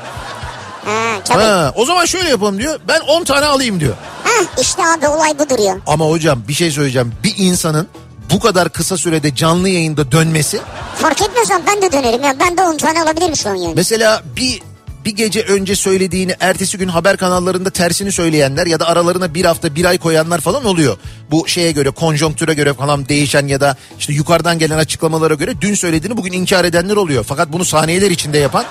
Ha, 0.84 1.20
tabii. 1.24 1.42
Ha, 1.42 1.72
o 1.76 1.84
zaman 1.84 2.04
şöyle 2.04 2.28
yapalım 2.28 2.58
diyor. 2.58 2.80
Ben 2.88 3.00
10 3.00 3.24
tane 3.24 3.46
alayım 3.46 3.80
diyor. 3.80 3.94
Ha, 4.24 4.44
işte 4.60 4.82
abi 4.86 5.08
olay 5.08 5.38
budur 5.38 5.58
ya. 5.58 5.78
Ama 5.86 6.04
hocam 6.06 6.42
bir 6.48 6.54
şey 6.54 6.70
söyleyeceğim. 6.70 7.12
Bir 7.24 7.34
insanın 7.36 7.88
bu 8.32 8.40
kadar 8.40 8.68
kısa 8.68 8.96
sürede 8.96 9.34
canlı 9.34 9.68
yayında 9.68 10.12
dönmesi 10.12 10.60
Fark 10.96 11.22
etmez 11.22 11.50
ama 11.50 11.64
ben 11.66 11.82
de 11.82 11.92
dönerim 11.92 12.22
ya. 12.22 12.34
Ben 12.40 12.56
de 12.56 12.62
10 12.62 12.76
tane 12.76 13.02
alabilirim 13.02 13.36
şu 13.36 13.48
an 13.48 13.54
yani. 13.54 13.74
mesela 13.76 14.22
bir 14.36 14.62
bir 15.04 15.16
gece 15.16 15.42
önce 15.42 15.76
söylediğini 15.76 16.34
ertesi 16.40 16.78
gün 16.78 16.88
haber 16.88 17.16
kanallarında 17.16 17.70
tersini 17.70 18.12
söyleyenler 18.12 18.66
ya 18.66 18.80
da 18.80 18.88
aralarına 18.88 19.34
bir 19.34 19.44
hafta 19.44 19.74
bir 19.74 19.84
ay 19.84 19.98
koyanlar 19.98 20.40
falan 20.40 20.64
oluyor. 20.64 20.96
Bu 21.30 21.48
şeye 21.48 21.72
göre 21.72 21.90
konjonktüre 21.90 22.54
göre 22.54 22.74
falan 22.74 23.08
değişen 23.08 23.46
ya 23.46 23.60
da 23.60 23.76
işte 23.98 24.12
yukarıdan 24.12 24.58
gelen 24.58 24.78
açıklamalara 24.78 25.34
göre 25.34 25.60
dün 25.60 25.74
söylediğini 25.74 26.16
bugün 26.16 26.32
inkar 26.32 26.64
edenler 26.64 26.96
oluyor. 26.96 27.24
Fakat 27.24 27.52
bunu 27.52 27.64
saniyeler 27.64 28.10
içinde 28.10 28.38
yapan 28.38 28.64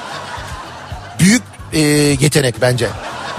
büyük 1.19 1.41
e, 1.73 1.79
yetenek 2.19 2.61
bence. 2.61 2.87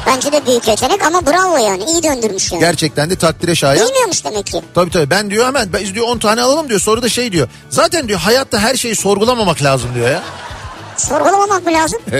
Bence 0.06 0.32
de 0.32 0.46
büyük 0.46 0.68
yetenek 0.68 1.02
ama 1.06 1.26
bravo 1.26 1.56
yani. 1.56 1.84
iyi 1.84 2.02
döndürmüş 2.02 2.52
yani. 2.52 2.60
Gerçekten 2.60 3.10
de 3.10 3.16
takdire 3.16 3.54
şayan. 3.54 3.86
Bilmiyormuş 3.88 4.24
demek 4.24 4.46
ki. 4.46 4.62
Tabii 4.74 4.90
tabii 4.90 5.10
ben 5.10 5.30
diyor 5.30 5.46
hemen 5.46 5.68
biz 5.80 5.94
diyor 5.94 6.06
10 6.08 6.18
tane 6.18 6.42
alalım 6.42 6.68
diyor 6.68 6.80
sonra 6.80 7.02
da 7.02 7.08
şey 7.08 7.32
diyor. 7.32 7.48
Zaten 7.70 8.08
diyor 8.08 8.18
hayatta 8.18 8.58
her 8.58 8.74
şeyi 8.76 8.96
sorgulamamak 8.96 9.62
lazım 9.62 9.90
diyor 9.94 10.10
ya. 10.10 10.22
Sorgulamamak 10.96 11.66
mı 11.66 11.72
lazım? 11.72 12.00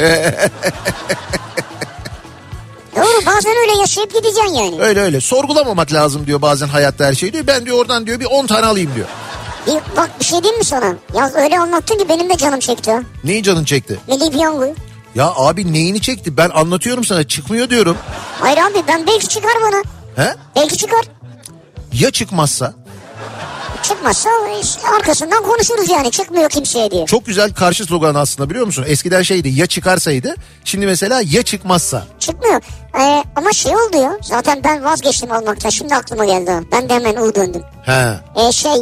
Doğru 2.97 3.27
bazen 3.27 3.53
öyle 3.63 3.81
yaşayıp 3.81 4.15
gideceksin 4.15 4.55
yani. 4.55 4.83
Öyle 4.83 5.01
öyle 5.01 5.21
sorgulamamak 5.21 5.93
lazım 5.93 6.27
diyor 6.27 6.43
bazen 6.43 6.69
hayatta 6.69 7.05
her 7.05 7.15
şeyi 7.15 7.33
diyor. 7.33 7.47
Ben 7.47 7.67
diyor 7.67 7.79
oradan 7.79 8.07
diyor 8.07 8.21
bir 8.21 8.25
10 8.25 8.47
tane 8.47 8.67
alayım 8.67 8.91
diyor. 8.95 9.07
Bir, 9.67 9.97
bak 9.97 10.11
bir 10.21 10.25
şey 10.25 10.43
diyeyim 10.43 10.59
mi 10.59 10.65
sana? 10.65 10.95
Ya 11.15 11.31
öyle 11.35 11.59
anlattın 11.59 11.99
ki 11.99 12.09
benim 12.09 12.29
de 12.31 12.37
canım 12.37 12.61
çekti. 12.61 12.93
Neyi 13.25 13.43
canın 13.43 13.65
çekti? 13.65 13.99
Milli 14.09 14.31
piyango. 14.31 14.67
Ya 15.15 15.33
abi 15.37 15.73
neyini 15.73 16.01
çekti 16.01 16.37
ben 16.37 16.51
anlatıyorum 16.51 17.05
sana 17.05 17.25
çıkmıyor 17.29 17.71
diyorum. 17.71 17.97
Hayır 18.41 18.59
abi 18.59 18.83
ben 18.89 19.07
belki 19.07 19.29
çıkar 19.29 19.53
bana. 19.63 19.83
He? 20.27 20.35
Belki 20.57 20.77
çıkar. 20.77 21.05
Ya 21.93 22.11
çıkmazsa? 22.11 22.75
Çıkmazsa 23.83 24.31
işte 24.63 24.89
arkasından 24.89 25.43
konuşuruz 25.43 25.91
yani 25.91 26.11
çıkmıyor 26.11 26.51
kimseye 26.51 26.91
diye. 26.91 27.07
Çok 27.07 27.27
güzel 27.27 27.55
karşı 27.55 27.85
slogan 27.85 28.15
aslında 28.15 28.51
biliyor 28.51 28.67
musun? 28.67 28.85
Eskiden 28.89 29.23
şeydi 29.23 29.49
ya 29.49 29.67
çıkarsaydı 29.67 30.35
şimdi 30.65 30.87
mesela 30.87 31.23
ya 31.31 31.43
çıkmazsa. 31.43 32.05
Çıkmıyor. 32.19 32.61
Ee, 33.01 33.25
ama 33.37 33.53
şey 33.53 33.77
oldu 33.77 33.97
ya 33.97 34.19
zaten 34.23 34.61
ben 34.65 34.85
vazgeçtim 34.85 35.33
almaktan 35.33 35.71
şimdi 35.71 35.95
aklıma 35.95 36.25
geldi. 36.25 36.51
Ben 36.73 36.89
de 36.89 36.95
hemen 36.95 37.17
U 37.17 37.35
döndüm. 37.35 37.63
He. 37.83 38.15
Ee, 38.37 38.53
şey 38.53 38.73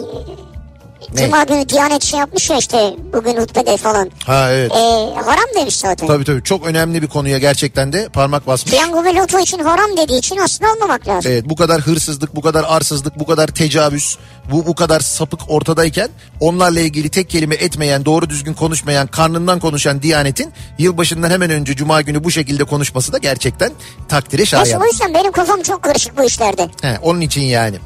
Ne? 1.14 1.24
Cuma 1.24 1.42
günü 1.44 1.68
Diyanet 1.68 2.02
şey 2.02 2.20
yapmış 2.20 2.50
ya 2.50 2.58
işte 2.58 2.94
bugün 3.12 3.36
hutbede 3.36 3.76
falan. 3.76 4.10
Ha 4.26 4.50
evet. 4.50 4.72
Ee, 4.72 5.20
haram 5.24 5.44
demiş 5.56 5.76
zaten. 5.76 6.06
Tabii 6.06 6.24
tabii 6.24 6.42
çok 6.42 6.66
önemli 6.66 7.02
bir 7.02 7.06
konuya 7.06 7.38
gerçekten 7.38 7.92
de 7.92 8.08
parmak 8.08 8.46
basmış. 8.46 8.72
Piyango 8.74 9.04
ve 9.04 9.14
loto 9.14 9.38
için 9.38 9.58
haram 9.58 9.96
dediği 9.96 10.18
için 10.18 10.36
aslında 10.36 10.70
almamak 10.70 11.08
lazım. 11.08 11.32
Evet 11.32 11.44
bu 11.48 11.56
kadar 11.56 11.80
hırsızlık, 11.80 12.36
bu 12.36 12.40
kadar 12.40 12.64
arsızlık, 12.68 13.18
bu 13.18 13.26
kadar 13.26 13.46
tecavüz, 13.46 14.18
bu 14.52 14.66
bu 14.66 14.74
kadar 14.74 15.00
sapık 15.00 15.40
ortadayken 15.48 16.08
onlarla 16.40 16.80
ilgili 16.80 17.08
tek 17.08 17.30
kelime 17.30 17.54
etmeyen, 17.54 18.04
doğru 18.04 18.30
düzgün 18.30 18.54
konuşmayan, 18.54 19.06
karnından 19.06 19.60
konuşan 19.60 20.02
Diyanet'in 20.02 20.52
yılbaşından 20.78 21.30
hemen 21.30 21.50
önce 21.50 21.76
Cuma 21.76 22.00
günü 22.02 22.24
bu 22.24 22.30
şekilde 22.30 22.64
konuşması 22.64 23.12
da 23.12 23.18
gerçekten 23.18 23.72
takdire 24.08 24.40
Neyse 24.40 24.50
şayan. 24.50 24.80
o 24.82 24.84
yüzden 24.84 25.14
benim 25.14 25.32
kafam 25.32 25.62
çok 25.62 25.82
karışık 25.82 26.18
bu 26.18 26.24
işlerde. 26.24 26.68
He, 26.82 26.98
onun 27.02 27.20
için 27.20 27.40
yani. 27.40 27.76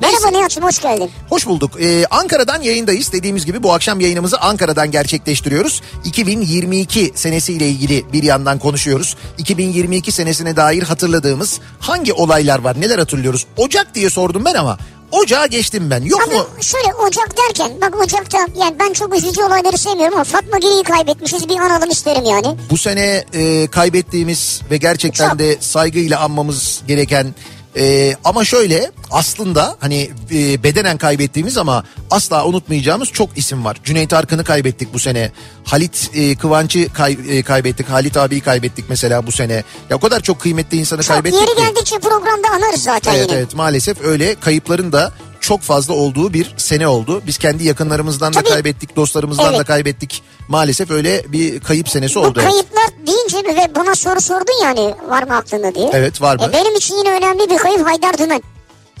Merhaba 0.00 0.30
Nihat'cığım 0.30 0.64
hoş 0.64 0.78
geldin. 0.82 1.10
Hoş 1.28 1.46
bulduk. 1.46 1.80
Ee, 1.80 2.06
Ankara'dan 2.10 2.62
yayındayız. 2.62 3.12
Dediğimiz 3.12 3.46
gibi 3.46 3.62
bu 3.62 3.72
akşam 3.72 4.00
yayınımızı 4.00 4.40
Ankara'dan 4.40 4.90
gerçekleştiriyoruz. 4.90 5.82
2022 6.04 7.12
senesiyle 7.14 7.68
ilgili 7.68 8.12
bir 8.12 8.22
yandan 8.22 8.58
konuşuyoruz. 8.58 9.16
2022 9.38 10.12
senesine 10.12 10.56
dair 10.56 10.82
hatırladığımız 10.82 11.60
hangi 11.80 12.12
olaylar 12.12 12.58
var? 12.58 12.80
Neler 12.80 12.98
hatırlıyoruz? 12.98 13.46
Ocak 13.56 13.94
diye 13.94 14.10
sordum 14.10 14.44
ben 14.44 14.54
ama 14.54 14.78
Ocağa 15.12 15.46
geçtim 15.46 15.90
ben. 15.90 16.02
Yok 16.02 16.26
mu? 16.26 16.32
Ama 16.34 16.62
şöyle 16.62 16.94
Ocak 16.94 17.34
derken 17.38 17.72
bak 17.80 17.94
Ocak'ta 18.00 18.38
yani 18.38 18.76
ben 18.80 18.92
çok 18.92 19.14
üzücü 19.16 19.42
olayları 19.42 19.78
sevmiyorum 19.78 20.14
ama 20.14 20.24
Fatma 20.24 20.58
Giri'yi 20.58 20.82
kaybetmişiz 20.82 21.48
bir 21.48 21.56
analım 21.56 21.90
isterim 21.90 22.24
yani. 22.24 22.56
Bu 22.70 22.78
sene 22.78 23.24
e, 23.32 23.66
kaybettiğimiz 23.66 24.60
ve 24.70 24.76
gerçekten 24.76 25.28
Çok. 25.30 25.38
de 25.38 25.56
saygıyla 25.60 26.20
anmamız 26.20 26.82
gereken 26.88 27.34
e, 27.76 28.16
ama 28.24 28.44
şöyle 28.44 28.90
aslında 29.10 29.76
hani 29.80 30.10
e, 30.32 30.62
bedenen 30.62 30.98
kaybettiğimiz 30.98 31.58
ama 31.58 31.84
asla 32.10 32.46
unutmayacağımız 32.46 33.08
çok 33.08 33.38
isim 33.38 33.64
var. 33.64 33.76
Cüneyt 33.84 34.12
Arkın'ı 34.12 34.44
kaybettik 34.44 34.94
bu 34.94 34.98
sene. 34.98 35.32
Halit 35.64 36.10
e, 36.14 36.34
Kıvanç'ı 36.34 36.92
kay, 36.92 37.18
e, 37.28 37.42
kaybettik. 37.42 37.88
Halit 37.90 38.16
abiyi 38.16 38.40
kaybettik 38.40 38.84
mesela 38.88 39.26
bu 39.26 39.32
sene. 39.32 39.64
Ya 39.90 39.96
o 39.96 39.98
kadar 39.98 40.20
çok 40.20 40.40
kıymetli 40.40 40.76
insanı 40.78 41.02
Çok 41.02 41.08
kaybettik 41.08 41.40
yeri 41.40 41.56
geldikçe 41.56 41.98
programda 41.98 42.48
anarız 42.48 42.82
zaten 42.82 43.14
Evet 43.14 43.28
yine. 43.28 43.38
evet 43.38 43.54
maalesef 43.54 44.00
öyle 44.04 44.34
kayıpların 44.34 44.92
da 44.92 45.12
çok 45.46 45.60
fazla 45.60 45.94
olduğu 45.94 46.32
bir 46.32 46.54
sene 46.56 46.88
oldu. 46.88 47.22
Biz 47.26 47.38
kendi 47.38 47.64
yakınlarımızdan 47.64 48.34
da 48.34 48.38
Tabii. 48.38 48.48
kaybettik, 48.48 48.96
dostlarımızdan 48.96 49.52
da 49.52 49.56
Evet. 49.56 49.66
kaybettik. 49.66 50.22
Maalesef 50.48 50.90
öyle 50.90 51.24
bir 51.32 51.60
kayıp 51.60 51.88
senesi 51.88 52.14
Bu 52.14 52.20
oldu. 52.20 52.40
evet. 52.42 52.50
kayıplar 52.50 53.06
deyince 53.06 53.36
ve 53.62 53.74
buna 53.74 53.94
soru 53.94 54.20
sordun 54.20 54.62
yani 54.62 54.94
var 55.08 55.22
mı 55.22 55.36
aklında 55.36 55.74
diye. 55.74 55.90
Evet, 55.92 56.22
var 56.22 56.36
mı? 56.36 56.44
E, 56.44 56.52
benim 56.52 56.74
için 56.76 56.96
yine 56.96 57.10
önemli 57.10 57.50
bir 57.50 57.56
kayıp 57.56 57.86
Haydar 57.86 58.18
Dümen. 58.18 58.42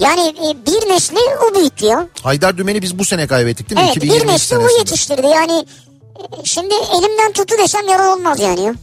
Yani 0.00 0.28
e, 0.28 0.66
bir 0.66 0.88
nesli 0.94 1.16
o 1.50 1.54
büyüttü 1.54 1.86
ya. 1.86 2.06
Haydar 2.22 2.58
Dümen'i 2.58 2.82
biz 2.82 2.98
bu 2.98 3.04
sene 3.04 3.26
kaybettik 3.26 3.70
değil 3.70 3.80
mi? 3.80 3.84
Evet 3.86 3.96
2022 3.96 4.28
bir 4.28 4.32
nesli 4.34 4.56
o 4.56 4.60
senesinde. 4.60 4.78
yetiştirdi 4.78 5.26
yani. 5.26 5.66
e, 6.42 6.44
Şimdi 6.44 6.74
elimden 6.74 7.32
tuttu 7.32 7.54
desem 7.58 7.88
yalan 7.88 8.18
olmaz 8.18 8.40
yani 8.40 8.60
ya. 8.62 8.74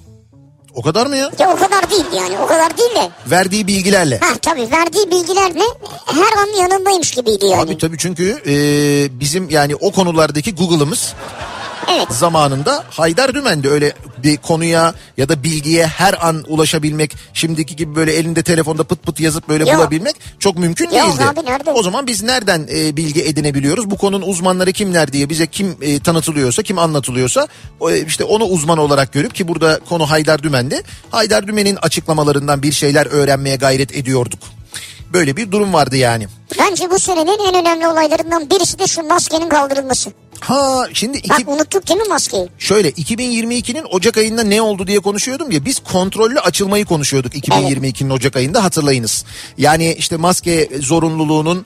O 0.76 0.82
kadar 0.82 1.08
mı 1.08 1.18
ya? 1.18 1.30
Ya 1.40 1.50
o 1.54 1.56
kadar 1.56 1.90
değil 1.90 2.06
yani 2.14 2.40
o 2.40 2.48
kadar 2.48 2.78
değil 2.78 2.96
de. 2.96 3.10
Verdiği 3.28 3.68
bilgilerle. 3.68 4.18
Ha 4.20 4.34
tabii 4.42 4.72
verdiği 4.72 5.12
bilgilerle 5.12 5.64
her 6.06 6.42
an 6.42 6.62
yanındaymış 6.62 7.12
gibiydi 7.12 7.46
yani. 7.46 7.62
Abi 7.62 7.78
tabii 7.78 7.98
çünkü 7.98 8.42
e, 8.48 8.54
bizim 9.20 9.50
yani 9.50 9.76
o 9.76 9.92
konulardaki 9.92 10.56
Google'ımız 10.56 11.14
Evet. 11.88 12.08
zamanında 12.12 12.84
Haydar 12.90 13.34
Dümen'di 13.34 13.70
öyle 13.70 13.94
bir 14.24 14.38
konuya 14.38 14.94
ya 15.18 15.30
da 15.30 15.44
bilgiye 15.44 15.88
her 15.88 16.28
an 16.28 16.44
ulaşabilmek 16.48 17.16
şimdiki 17.34 17.76
gibi 17.76 17.96
böyle 17.96 18.14
elinde 18.14 18.44
telefonda 18.44 18.84
pıt 18.84 19.04
pıt 19.04 19.20
yazıp 19.20 19.50
böyle 19.50 19.70
Yok. 19.70 19.78
bulabilmek 19.80 20.16
çok 20.40 20.58
mümkün 20.58 20.86
Yok 20.86 20.94
değildi. 20.94 21.24
abi, 21.24 21.46
nerede? 21.46 21.72
O 21.72 21.84
zaman 21.84 22.08
biz 22.08 22.24
nereden 22.24 22.68
e, 22.76 22.98
bilgi 22.98 23.24
edinebiliyoruz? 23.24 23.92
Bu 23.92 23.98
konunun 23.98 24.28
uzmanları 24.28 24.72
kimler 24.72 25.14
diye 25.14 25.30
bize 25.30 25.48
kim 25.48 25.78
e, 25.82 26.00
tanıtılıyorsa, 26.00 26.64
kim 26.64 26.78
anlatılıyorsa 26.78 27.48
o, 27.80 27.92
e, 27.92 28.06
işte 28.06 28.24
onu 28.24 28.44
uzman 28.44 28.78
olarak 28.78 29.14
görüp 29.14 29.36
ki 29.36 29.48
burada 29.48 29.80
konu 29.90 30.10
Haydar 30.10 30.44
Dümen'di. 30.44 30.82
Haydar 31.10 31.48
Dümen'in 31.48 31.76
açıklamalarından 31.76 32.64
bir 32.64 32.72
şeyler 32.72 33.06
öğrenmeye 33.06 33.56
gayret 33.56 33.96
ediyorduk. 33.96 34.40
Böyle 35.14 35.38
bir 35.38 35.52
durum 35.52 35.74
vardı 35.74 35.98
yani. 35.98 36.28
Bence 36.60 36.92
bu 36.92 37.00
senenin 37.00 37.48
en 37.48 37.56
önemli 37.56 37.88
olaylarından 37.88 38.50
birisi 38.50 38.80
de 38.80 38.88
şu 38.88 39.04
maskenin 39.04 39.50
kaldırılması. 39.50 40.12
Ha 40.40 40.88
şimdi 40.94 41.18
iki, 41.18 41.30
Bak 41.30 41.48
unuttuk 41.48 41.88
değil 41.88 42.00
mi 42.00 42.08
maskeyi? 42.10 42.50
şöyle 42.58 42.90
2022'nin 42.90 43.86
Ocak 43.92 44.18
ayında 44.18 44.44
ne 44.44 44.62
oldu 44.62 44.88
diye 44.88 45.00
konuşuyordum 45.00 45.52
ya 45.52 45.66
biz 45.66 45.80
kontrollü 45.80 46.40
açılmayı 46.40 46.86
konuşuyorduk 46.86 47.36
2022'nin 47.36 48.10
Ocak 48.10 48.36
ayında 48.36 48.64
hatırlayınız. 48.64 49.26
Yani 49.58 49.94
işte 49.94 50.18
maske 50.18 50.70
zorunluluğunun 50.80 51.66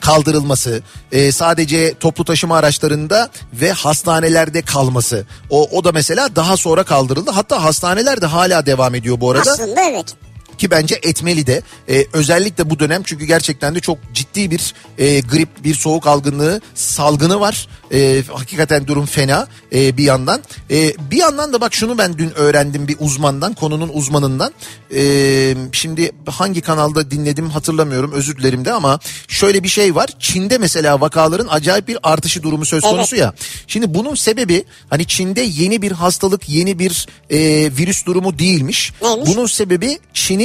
kaldırılması, 0.00 0.82
e, 1.12 1.32
sadece 1.32 1.94
toplu 1.98 2.24
taşıma 2.24 2.56
araçlarında 2.56 3.30
ve 3.52 3.72
hastanelerde 3.72 4.62
kalması. 4.62 5.26
O 5.50 5.68
o 5.72 5.84
da 5.84 5.92
mesela 5.92 6.36
daha 6.36 6.56
sonra 6.56 6.84
kaldırıldı. 6.84 7.30
Hatta 7.30 7.64
hastaneler 7.64 8.20
de 8.20 8.26
hala 8.26 8.66
devam 8.66 8.94
ediyor 8.94 9.20
bu 9.20 9.30
arada 9.30 9.50
Aslında 9.50 9.80
evet. 9.80 10.14
Ki 10.58 10.70
bence 10.70 11.00
etmeli 11.02 11.46
de. 11.46 11.62
Ee, 11.88 12.06
özellikle 12.12 12.70
bu 12.70 12.78
dönem 12.78 13.02
çünkü 13.02 13.24
gerçekten 13.24 13.74
de 13.74 13.80
çok 13.80 13.98
ciddi 14.14 14.50
bir 14.50 14.74
e, 14.98 15.20
grip 15.20 15.64
bir 15.64 15.74
soğuk 15.74 16.06
algınlığı 16.06 16.60
salgını 16.74 17.40
var. 17.40 17.68
Ee, 17.92 18.22
hakikaten 18.32 18.86
durum 18.86 19.06
fena 19.06 19.48
e, 19.74 19.96
bir 19.96 20.04
yandan. 20.04 20.42
Ee, 20.70 20.94
bir 21.10 21.16
yandan 21.16 21.52
da 21.52 21.60
bak 21.60 21.74
şunu 21.74 21.98
ben 21.98 22.18
dün 22.18 22.30
öğrendim 22.34 22.88
bir 22.88 22.96
uzmandan 23.00 23.54
konunun 23.54 23.90
uzmanından. 23.92 24.52
Ee, 24.94 25.54
şimdi 25.72 26.12
hangi 26.26 26.60
kanalda 26.60 27.10
dinledim 27.10 27.50
hatırlamıyorum 27.50 28.12
özür 28.12 28.38
dilerim 28.38 28.64
de 28.64 28.72
ama 28.72 29.00
şöyle 29.28 29.62
bir 29.62 29.68
şey 29.68 29.94
var. 29.94 30.08
Çin'de 30.18 30.58
mesela 30.58 31.00
vakaların 31.00 31.48
acayip 31.50 31.88
bir 31.88 31.98
artışı 32.02 32.42
durumu 32.42 32.64
söz 32.64 32.82
konusu 32.82 33.16
ya. 33.16 33.34
Şimdi 33.66 33.94
bunun 33.94 34.14
sebebi 34.14 34.64
hani 34.90 35.06
Çin'de 35.06 35.40
yeni 35.40 35.82
bir 35.82 35.92
hastalık 35.92 36.48
yeni 36.48 36.78
bir 36.78 37.06
e, 37.30 37.38
virüs 37.76 38.06
durumu 38.06 38.38
değilmiş. 38.38 38.64
Neymiş? 38.64 38.92
bunun 39.26 39.46
sebebi 39.46 39.98
Çin'in 40.14 40.43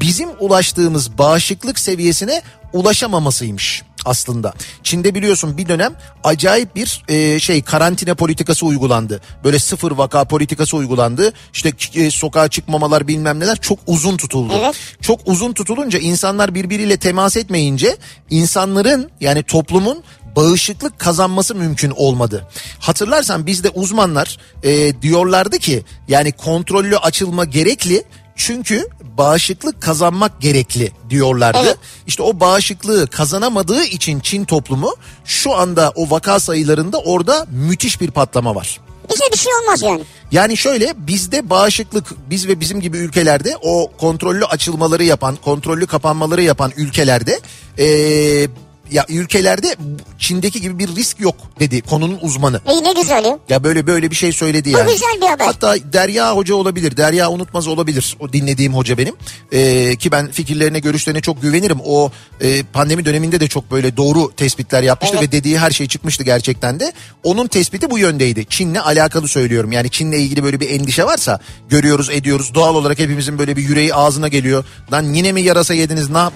bizim 0.00 0.28
ulaştığımız 0.38 1.18
bağışıklık 1.18 1.78
seviyesine 1.78 2.42
ulaşamamasıymış 2.72 3.82
aslında. 4.04 4.54
Çin'de 4.82 5.14
biliyorsun 5.14 5.56
bir 5.56 5.68
dönem 5.68 5.94
acayip 6.24 6.76
bir 6.76 7.02
e, 7.08 7.40
şey 7.40 7.62
karantina 7.62 8.14
politikası 8.14 8.66
uygulandı. 8.66 9.20
Böyle 9.44 9.58
sıfır 9.58 9.92
vaka 9.92 10.24
politikası 10.24 10.76
uygulandı. 10.76 11.32
İşte 11.52 11.72
e, 11.94 12.10
sokağa 12.10 12.48
çıkmamalar 12.48 13.08
bilmem 13.08 13.40
neler 13.40 13.56
çok 13.56 13.78
uzun 13.86 14.16
tutuldu. 14.16 14.52
Evet. 14.56 14.74
Çok 15.00 15.20
uzun 15.24 15.52
tutulunca 15.52 15.98
insanlar 15.98 16.54
birbiriyle 16.54 16.96
temas 16.96 17.36
etmeyince 17.36 17.96
insanların 18.30 19.10
yani 19.20 19.42
toplumun 19.42 20.02
bağışıklık 20.36 20.98
kazanması 20.98 21.54
mümkün 21.54 21.90
olmadı. 21.90 22.46
Hatırlarsan 22.78 23.46
bizde 23.46 23.68
uzmanlar 23.68 24.38
e, 24.62 25.02
diyorlardı 25.02 25.58
ki 25.58 25.84
yani 26.08 26.32
kontrollü 26.32 26.96
açılma 26.96 27.44
gerekli 27.44 28.04
çünkü 28.40 28.88
bağışıklık 29.18 29.82
kazanmak 29.82 30.40
gerekli 30.40 30.92
diyorlardı. 31.10 31.58
Evet. 31.62 31.76
İşte 32.06 32.22
o 32.22 32.40
bağışıklığı 32.40 33.06
kazanamadığı 33.06 33.84
için 33.84 34.20
Çin 34.20 34.44
toplumu 34.44 34.94
şu 35.24 35.54
anda 35.56 35.92
o 35.94 36.10
vaka 36.10 36.40
sayılarında 36.40 36.98
orada 36.98 37.46
müthiş 37.50 38.00
bir 38.00 38.10
patlama 38.10 38.54
var. 38.54 38.80
Bize 39.10 39.24
bir 39.32 39.38
şey 39.38 39.52
olmaz 39.62 39.82
yani. 39.82 40.02
Yani 40.32 40.56
şöyle 40.56 40.94
bizde 40.96 41.50
bağışıklık 41.50 42.14
biz 42.30 42.48
ve 42.48 42.60
bizim 42.60 42.80
gibi 42.80 42.98
ülkelerde 42.98 43.56
o 43.62 43.92
kontrollü 43.98 44.44
açılmaları 44.44 45.04
yapan, 45.04 45.36
kontrollü 45.36 45.86
kapanmaları 45.86 46.42
yapan 46.42 46.72
ülkelerde 46.76 47.40
eee, 47.78 48.48
ya 48.90 49.06
ülkelerde 49.08 49.76
Çin'deki 50.18 50.60
gibi 50.60 50.78
bir 50.78 50.96
risk 50.96 51.20
yok 51.20 51.36
dedi 51.60 51.80
konunun 51.80 52.18
uzmanı. 52.22 52.60
İyi 52.72 52.84
ne 52.84 52.92
güzel 52.92 53.24
ya. 53.24 53.38
Ya 53.48 53.64
böyle 53.64 53.86
böyle 53.86 54.10
bir 54.10 54.16
şey 54.16 54.32
söyledi 54.32 54.72
Bu 54.74 54.78
yani. 54.78 54.92
güzel 54.92 55.20
bir 55.22 55.26
haber. 55.26 55.44
Hatta 55.46 55.74
Derya 55.92 56.36
Hoca 56.36 56.54
olabilir. 56.54 56.96
Derya 56.96 57.30
Unutmaz 57.30 57.66
olabilir. 57.66 58.16
O 58.20 58.32
dinlediğim 58.32 58.74
hoca 58.74 58.98
benim. 58.98 59.14
Ee, 59.52 59.96
ki 59.96 60.12
ben 60.12 60.30
fikirlerine, 60.30 60.78
görüşlerine 60.78 61.20
çok 61.20 61.42
güvenirim. 61.42 61.78
O 61.84 62.10
e, 62.40 62.62
pandemi 62.62 63.04
döneminde 63.04 63.40
de 63.40 63.48
çok 63.48 63.70
böyle 63.70 63.96
doğru 63.96 64.32
tespitler 64.36 64.82
yapmıştı 64.82 65.16
Evet. 65.20 65.28
ve 65.28 65.32
dediği 65.32 65.58
her 65.58 65.70
şey 65.70 65.88
çıkmıştı 65.88 66.24
gerçekten 66.24 66.80
de. 66.80 66.92
Onun 67.24 67.46
tespiti 67.46 67.90
bu 67.90 67.98
yöndeydi. 67.98 68.46
Çin'le 68.48 68.74
alakalı 68.84 69.28
söylüyorum. 69.28 69.72
Yani 69.72 69.90
Çin'le 69.90 70.12
ilgili 70.12 70.44
böyle 70.44 70.60
bir 70.60 70.70
endişe 70.70 71.04
varsa 71.04 71.40
görüyoruz, 71.68 72.10
ediyoruz. 72.10 72.54
Doğal 72.54 72.74
olarak 72.74 72.98
hepimizin 72.98 73.38
böyle 73.38 73.56
bir 73.56 73.62
yüreği 73.62 73.94
ağzına 73.94 74.28
geliyor. 74.28 74.64
Lan 74.92 75.12
yine 75.14 75.32
mi 75.32 75.42
yarasa 75.42 75.74
yediniz? 75.74 76.10
Ne 76.10 76.18
yap? 76.18 76.32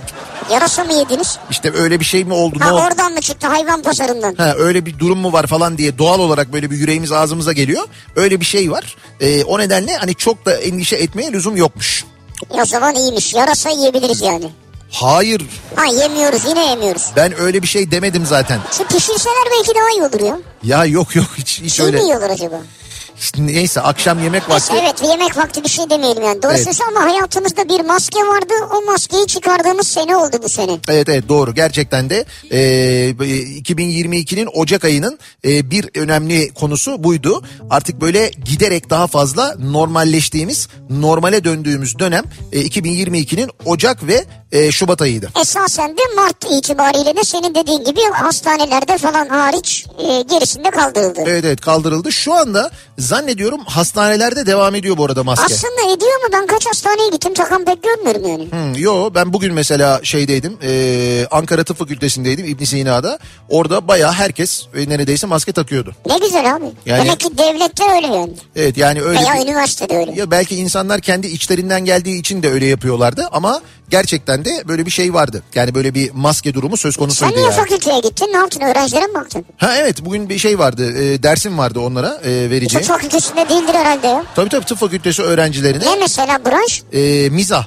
Yarasa 0.52 0.84
mı 0.84 0.92
yediniz? 0.92 1.38
İşte 1.50 1.73
öyle 1.73 2.00
bir 2.00 2.04
şey 2.04 2.25
mi 2.25 2.32
oldu? 2.32 2.44
Ne 2.53 2.65
Ha 2.65 2.75
oldu? 2.75 2.83
oradan 2.83 3.13
mı 3.13 3.21
çıktı 3.21 3.47
hayvan 3.47 3.83
pazarından? 3.83 4.35
Ha, 4.35 4.55
öyle 4.59 4.87
bir 4.87 4.99
durum 4.99 5.19
mu 5.19 5.33
var 5.33 5.47
falan 5.47 5.79
diye 5.79 5.99
doğal 5.99 6.19
olarak 6.19 6.53
böyle 6.53 6.71
bir 6.71 6.77
yüreğimiz 6.77 7.13
ağzımıza 7.13 7.53
geliyor. 7.53 7.83
Öyle 8.17 8.41
bir 8.41 8.45
şey 8.47 8.71
var. 8.71 8.97
Ee, 9.21 9.45
o 9.45 9.59
nedenle 9.59 9.97
hani 9.97 10.15
çok 10.15 10.47
da 10.47 10.57
endişe 10.57 10.97
etmeye 10.97 11.33
lüzum 11.33 11.57
yokmuş. 11.57 12.05
E 12.55 12.63
o 12.63 12.65
zaman 12.65 12.95
iyiymiş. 12.95 13.35
Yarasa 13.35 13.71
yiyebiliriz 13.71 14.21
yani. 14.23 14.51
Hayır 14.91 15.43
Ha 15.77 15.85
yemiyoruz 15.85 16.41
yine 16.49 16.67
yemiyoruz. 16.71 17.02
ben 17.17 17.41
öyle 17.41 17.63
bir 17.63 17.67
şey 17.69 17.91
demedim 17.91 18.26
zaten. 18.26 18.61
Şu 18.78 18.85
pişirseler 18.85 19.45
belki 19.59 19.73
daha 19.75 19.91
iyi 19.91 20.02
olur 20.02 20.21
ya. 20.26 20.39
Ya 20.63 20.85
yok 20.85 21.17
yok 21.17 21.26
hiç, 21.39 21.61
hiç 21.65 21.73
Şey 21.73 21.87
öyle. 21.87 21.97
mi 21.97 22.02
yiyorlar 22.04 22.30
acaba? 22.30 22.57
Neyse 23.39 23.81
akşam 23.81 24.23
yemek 24.25 24.50
vakti. 24.50 24.73
Neyse 24.75 24.87
evet 24.87 25.11
yemek 25.11 25.37
vakti 25.37 25.65
bir 25.65 25.69
şey 25.69 25.91
demeyelim 25.91 26.23
yani. 26.23 26.43
Doğrusu 26.43 26.63
Evet. 26.67 26.81
ama 26.89 27.00
hayatımızda 27.13 27.69
bir 27.69 27.81
maske 27.81 28.19
vardı. 28.21 28.55
O 28.75 28.83
maskeyi 28.93 29.27
çıkardığımız 29.27 29.87
sene 29.89 30.17
oldu 30.17 30.37
bu 30.43 30.49
sene. 30.49 30.73
Evet 30.89 31.09
evet 31.09 31.29
doğru 31.29 31.55
gerçekten 31.55 32.11
de 32.11 32.25
e, 32.50 32.59
2022'nin 33.11 34.49
Ocak 34.55 34.85
ayının 34.85 35.19
e, 35.45 35.71
bir 35.71 35.89
önemli 35.95 36.55
konusu 36.55 37.05
buydu. 37.05 37.43
Artık 37.71 38.00
böyle 38.00 38.31
giderek 38.45 38.91
daha 38.91 39.07
fazla 39.07 39.55
normalleştiğimiz, 39.59 40.69
normale 40.91 41.45
döndüğümüz 41.45 41.99
dönem 41.99 42.25
e, 42.53 42.61
2022'nin 42.63 43.50
Ocak 43.65 44.07
ve 44.07 44.25
e, 44.53 44.73
Şubat 44.73 45.03
ayıydı. 45.03 45.31
Esasen 45.41 45.91
de 45.97 46.00
Mart 46.17 46.45
itibariyle 46.50 47.17
de 47.17 47.25
senin 47.25 47.55
dediğin 47.55 47.85
gibi 47.85 48.00
hastanelerde 48.13 48.99
falan 48.99 49.29
hariç 49.29 49.87
e, 49.99 50.23
gerisinde 50.23 50.71
kaldırıldı. 50.71 51.21
Evet 51.27 51.45
evet 51.45 51.61
kaldırıldı. 51.61 52.13
Şu 52.13 52.35
anda 52.35 52.71
zannediyorum 53.04 53.60
hastanelerde 53.64 54.47
devam 54.47 54.75
ediyor 54.75 54.97
bu 54.97 55.04
arada 55.04 55.25
maske. 55.25 55.54
Aslında 55.54 55.95
ediyor 55.95 56.10
mu? 56.23 56.28
Ben 56.32 56.47
kaç 56.47 56.67
hastaneye 56.67 57.10
gittim 57.10 57.34
takan 57.34 57.64
pek 57.64 57.82
görmüyorum 57.82 58.28
yani. 58.28 58.50
Hmm, 58.50 58.75
yo 58.82 59.10
ben 59.14 59.32
bugün 59.32 59.54
mesela 59.54 60.00
şeydeydim 60.02 60.58
e, 60.62 61.26
Ankara 61.30 61.64
Tıp 61.64 61.78
Fakültesindeydim 61.78 62.47
İbn 62.47 62.64
Sina'da. 62.64 63.19
Orada 63.49 63.88
bayağı 63.88 64.12
herkes 64.12 64.62
e, 64.76 64.88
neredeyse 64.88 65.26
maske 65.26 65.52
takıyordu. 65.52 65.95
Ne 66.06 66.19
güzel 66.19 66.54
abi. 66.56 66.64
Yani- 66.86 67.04
Demek 67.04 67.21
ki 67.21 67.38
devlette 67.38 67.84
öyle 67.97 68.06
yani. 68.06 68.32
Evet 68.56 68.76
yani 68.76 69.02
öyle 69.02 69.21
Veya 69.21 69.34
bir- 69.34 69.43
üniversitede 69.49 69.97
öyle. 69.97 70.12
ya 70.14 70.30
belki 70.30 70.56
insanlar 70.56 71.00
kendi 71.00 71.26
içlerinden 71.26 71.84
geldiği 71.84 72.19
için 72.21 72.43
de 72.43 72.50
öyle 72.50 72.67
yapıyorlardı 72.67 73.28
ama 73.32 73.60
gerçekten 73.99 74.45
de 74.45 74.63
böyle 74.69 74.87
bir 74.87 74.91
şey 74.91 75.15
vardı. 75.15 75.43
Yani 75.54 75.75
böyle 75.75 75.95
bir 75.95 76.11
maske 76.15 76.54
durumu 76.54 76.76
söz 76.76 76.95
Sen 76.95 76.99
konusuydu 77.00 77.33
niye 77.33 77.43
yani. 77.45 77.54
fakülteye 77.54 78.00
gittin? 78.00 78.26
Ne 78.33 78.37
yaptın? 78.37 78.61
Öğrencilere 78.61 79.07
mi 79.07 79.15
baktın? 79.15 79.45
Ha 79.59 79.75
evet 79.76 80.04
bugün 80.04 80.28
bir 80.28 80.39
şey 80.39 80.59
vardı. 80.59 80.93
e, 81.02 81.23
dersim 81.23 81.59
vardı 81.59 81.80
onlara 81.80 82.21
e, 82.25 82.50
vereceğim. 82.50 82.87
Tıp 82.87 82.95
fakültesinde 82.97 83.49
değildir 83.49 83.75
herhalde 83.75 84.07
ya. 84.07 84.25
Tabii 84.35 84.49
tabii 84.49 84.65
tıp 84.65 84.78
fakültesi 84.78 85.23
öğrencilerine 85.23 85.85
Ne 85.85 85.97
mesela 85.97 86.39
branş? 86.47 86.83
e, 86.93 87.28
mizah. 87.30 87.67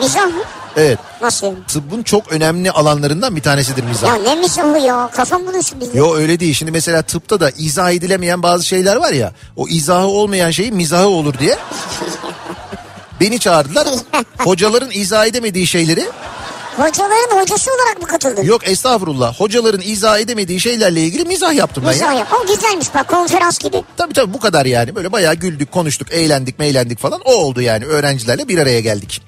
Mizah 0.00 0.26
mı? 0.26 0.42
Evet. 0.76 0.98
Nasıl 1.22 1.46
yani? 1.46 1.56
Tıbbın 1.68 2.02
çok 2.02 2.32
önemli 2.32 2.70
alanlarından 2.70 3.36
bir 3.36 3.40
tanesidir 3.42 3.84
mizah. 3.84 4.08
Ya 4.08 4.14
ne 4.14 4.34
mizahı 4.34 4.78
ya? 4.78 5.10
Kafam 5.16 5.46
buluyorsun 5.46 5.80
bizde. 5.80 5.98
Yo 5.98 6.14
öyle 6.14 6.40
değil. 6.40 6.54
Şimdi 6.54 6.72
mesela 6.72 7.02
tıpta 7.02 7.40
da 7.40 7.50
izah 7.50 7.90
edilemeyen 7.90 8.42
bazı 8.42 8.64
şeyler 8.66 8.96
var 8.96 9.12
ya. 9.12 9.32
O 9.56 9.68
izahı 9.68 10.06
olmayan 10.06 10.50
şeyin 10.50 10.74
mizahı 10.76 11.06
olur 11.06 11.34
diye. 11.38 11.56
Beni 13.22 13.38
çağırdılar. 13.38 13.88
Hocaların 14.38 14.90
izah 14.92 15.26
edemediği 15.26 15.66
şeyleri 15.66 16.04
Hocaların 16.76 17.40
hocası 17.40 17.70
olarak 17.70 18.02
mı 18.02 18.08
katıldın? 18.08 18.42
yok 18.42 18.68
estağfurullah. 18.68 19.34
Hocaların 19.40 19.80
izah 19.84 20.18
edemediği 20.18 20.60
şeylerle 20.60 21.00
ilgili 21.00 21.24
mizah 21.24 21.54
yaptım 21.54 21.84
ben 21.86 21.92
Mizah 21.92 22.12
ya. 22.12 22.18
yap. 22.18 22.28
O 22.42 22.46
güzelmiş 22.46 22.94
bak 22.94 23.08
konferans 23.08 23.58
gibi. 23.58 23.82
Tabii 23.96 24.12
tabii 24.14 24.34
bu 24.34 24.40
kadar 24.40 24.66
yani. 24.66 24.94
Böyle 24.94 25.12
bayağı 25.12 25.34
güldük, 25.34 25.72
konuştuk, 25.72 26.12
eğlendik, 26.12 26.58
meğlendik 26.58 26.98
falan. 26.98 27.20
O 27.24 27.32
oldu 27.32 27.60
yani. 27.60 27.84
Öğrencilerle 27.84 28.48
bir 28.48 28.58
araya 28.58 28.80
geldik. 28.80 29.22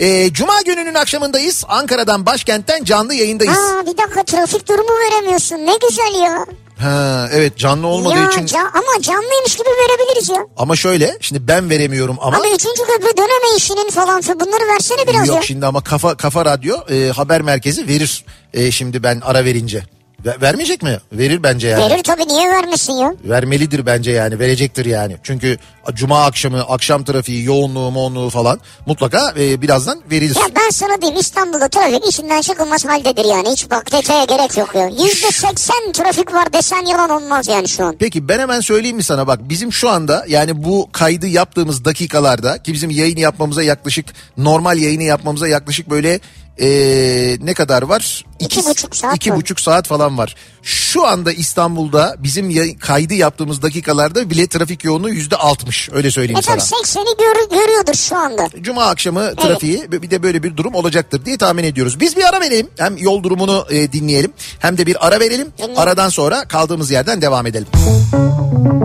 Ee, 0.00 0.32
Cuma 0.32 0.60
gününün 0.62 0.94
akşamındayız. 0.94 1.64
Ankara'dan 1.68 2.26
başkentten 2.26 2.84
canlı 2.84 3.14
yayındayız. 3.14 3.58
Aa 3.58 3.82
bir 3.86 3.98
dakika 3.98 4.24
trafik 4.24 4.68
durumu 4.68 4.90
veremiyorsun. 4.90 5.56
Ne 5.56 5.72
güzel 5.88 6.22
ya. 6.22 6.46
Ha, 6.82 7.28
evet 7.32 7.58
canlı 7.58 7.86
olmadığı 7.86 8.18
ya 8.18 8.28
için. 8.30 8.46
ca- 8.46 8.70
ama 8.74 9.02
canlıymış 9.02 9.56
gibi 9.56 9.68
verebiliriz 9.68 10.28
ya. 10.28 10.36
Ama 10.56 10.76
şöyle 10.76 11.18
şimdi 11.20 11.48
ben 11.48 11.70
veremiyorum 11.70 12.16
ama. 12.20 12.36
Abi 12.36 12.46
üçüncü 12.48 12.82
köprü 12.86 13.16
döneme 13.16 13.56
işinin 13.56 13.90
falan 13.90 14.22
bunları 14.40 14.68
versene 14.74 15.06
biraz 15.08 15.28
Yok 15.28 15.36
ya. 15.36 15.42
şimdi 15.42 15.66
ama 15.66 15.80
kafa 15.80 16.14
kafa 16.16 16.44
radyo 16.44 16.76
e, 16.90 17.08
haber 17.10 17.42
merkezi 17.42 17.88
verir 17.88 18.24
e, 18.54 18.70
şimdi 18.70 19.02
ben 19.02 19.20
ara 19.24 19.44
verince. 19.44 19.82
Ver- 20.26 20.42
vermeyecek 20.42 20.82
mi? 20.82 20.98
Verir 21.12 21.42
bence 21.42 21.68
yani. 21.68 21.90
Verir 21.92 22.02
tabii 22.02 22.28
niye 22.28 22.48
vermesin 22.48 22.92
ya? 22.92 23.14
Vermelidir 23.24 23.86
bence 23.86 24.10
yani 24.10 24.38
verecektir 24.38 24.86
yani. 24.86 25.16
Çünkü 25.22 25.58
cuma 25.94 26.24
akşamı 26.24 26.60
akşam 26.60 27.04
trafiği 27.04 27.44
yoğunluğu 27.44 27.90
moğunluğu 27.90 28.30
falan 28.30 28.60
mutlaka 28.86 29.34
e, 29.38 29.62
birazdan 29.62 30.00
verilir. 30.10 30.36
Ya 30.36 30.46
ben 30.56 30.70
sana 30.70 31.00
diyeyim 31.02 31.20
İstanbul'da 31.20 31.68
trafik 31.68 32.08
işinden 32.08 32.40
çıkılmaz 32.40 32.84
haldedir 32.84 33.24
yani. 33.24 33.50
Hiç 33.52 33.70
bak 33.70 33.92
detaya 33.92 34.24
gerek 34.24 34.56
yok 34.58 34.74
ya. 34.74 34.86
Yüzde 34.88 35.30
seksen 35.30 35.92
trafik 35.92 36.34
var 36.34 36.52
desen 36.52 36.86
yalan 36.86 37.10
olmaz 37.10 37.48
yani 37.48 37.68
şu 37.68 37.84
an. 37.84 37.96
Peki 37.98 38.28
ben 38.28 38.38
hemen 38.38 38.60
söyleyeyim 38.60 38.96
mi 38.96 39.02
sana 39.02 39.26
bak 39.26 39.40
bizim 39.48 39.72
şu 39.72 39.88
anda 39.90 40.24
yani 40.28 40.64
bu 40.64 40.88
kaydı 40.92 41.26
yaptığımız 41.26 41.84
dakikalarda 41.84 42.62
ki 42.62 42.72
bizim 42.72 42.90
yayını 42.90 43.20
yapmamıza 43.20 43.62
yaklaşık 43.62 44.06
normal 44.36 44.78
yayını 44.78 45.02
yapmamıza 45.02 45.48
yaklaşık 45.48 45.90
böyle 45.90 46.20
e, 46.60 46.68
ne 47.40 47.54
kadar 47.54 47.82
var? 47.82 48.24
İki 48.38 48.64
buçuk 48.64 48.96
saat 48.96 49.16
iki 49.16 49.34
buçuk 49.36 49.60
saat 49.60 49.86
falan 49.86 50.18
var. 50.18 50.34
Şu 50.62 51.06
anda 51.06 51.32
İstanbul'da 51.32 52.16
bizim 52.18 52.76
kaydı 52.78 53.14
yaptığımız 53.14 53.62
dakikalarda 53.62 54.30
bile 54.30 54.46
trafik 54.46 54.84
yoğunluğu 54.84 55.10
yüzde 55.10 55.36
altmış 55.36 55.88
öyle 55.92 56.10
söyleyeyim 56.10 56.38
E 56.38 56.42
sana. 56.42 56.56
tabii 56.56 56.64
80'i 56.82 57.16
gör, 57.18 57.58
görüyordur 57.60 57.94
şu 57.94 58.16
anda. 58.16 58.48
Cuma 58.60 58.84
akşamı 58.84 59.36
trafiği 59.36 59.92
bir 59.92 60.10
de 60.10 60.22
böyle 60.22 60.42
bir 60.42 60.56
durum 60.56 60.74
olacaktır 60.74 61.24
diye 61.24 61.38
tahmin 61.38 61.64
ediyoruz. 61.64 62.00
Biz 62.00 62.16
bir 62.16 62.24
ara 62.24 62.40
verelim. 62.40 62.68
Hem 62.78 62.96
yol 62.96 63.22
durumunu 63.22 63.66
e, 63.70 63.92
dinleyelim 63.92 64.32
hem 64.58 64.78
de 64.78 64.86
bir 64.86 65.06
ara 65.06 65.20
verelim. 65.20 65.48
Dinleyelim. 65.58 65.78
Aradan 65.78 66.08
sonra 66.08 66.48
kaldığımız 66.48 66.90
yerden 66.90 67.22
devam 67.22 67.46
edelim. 67.46 67.66
Kafa 67.72 68.81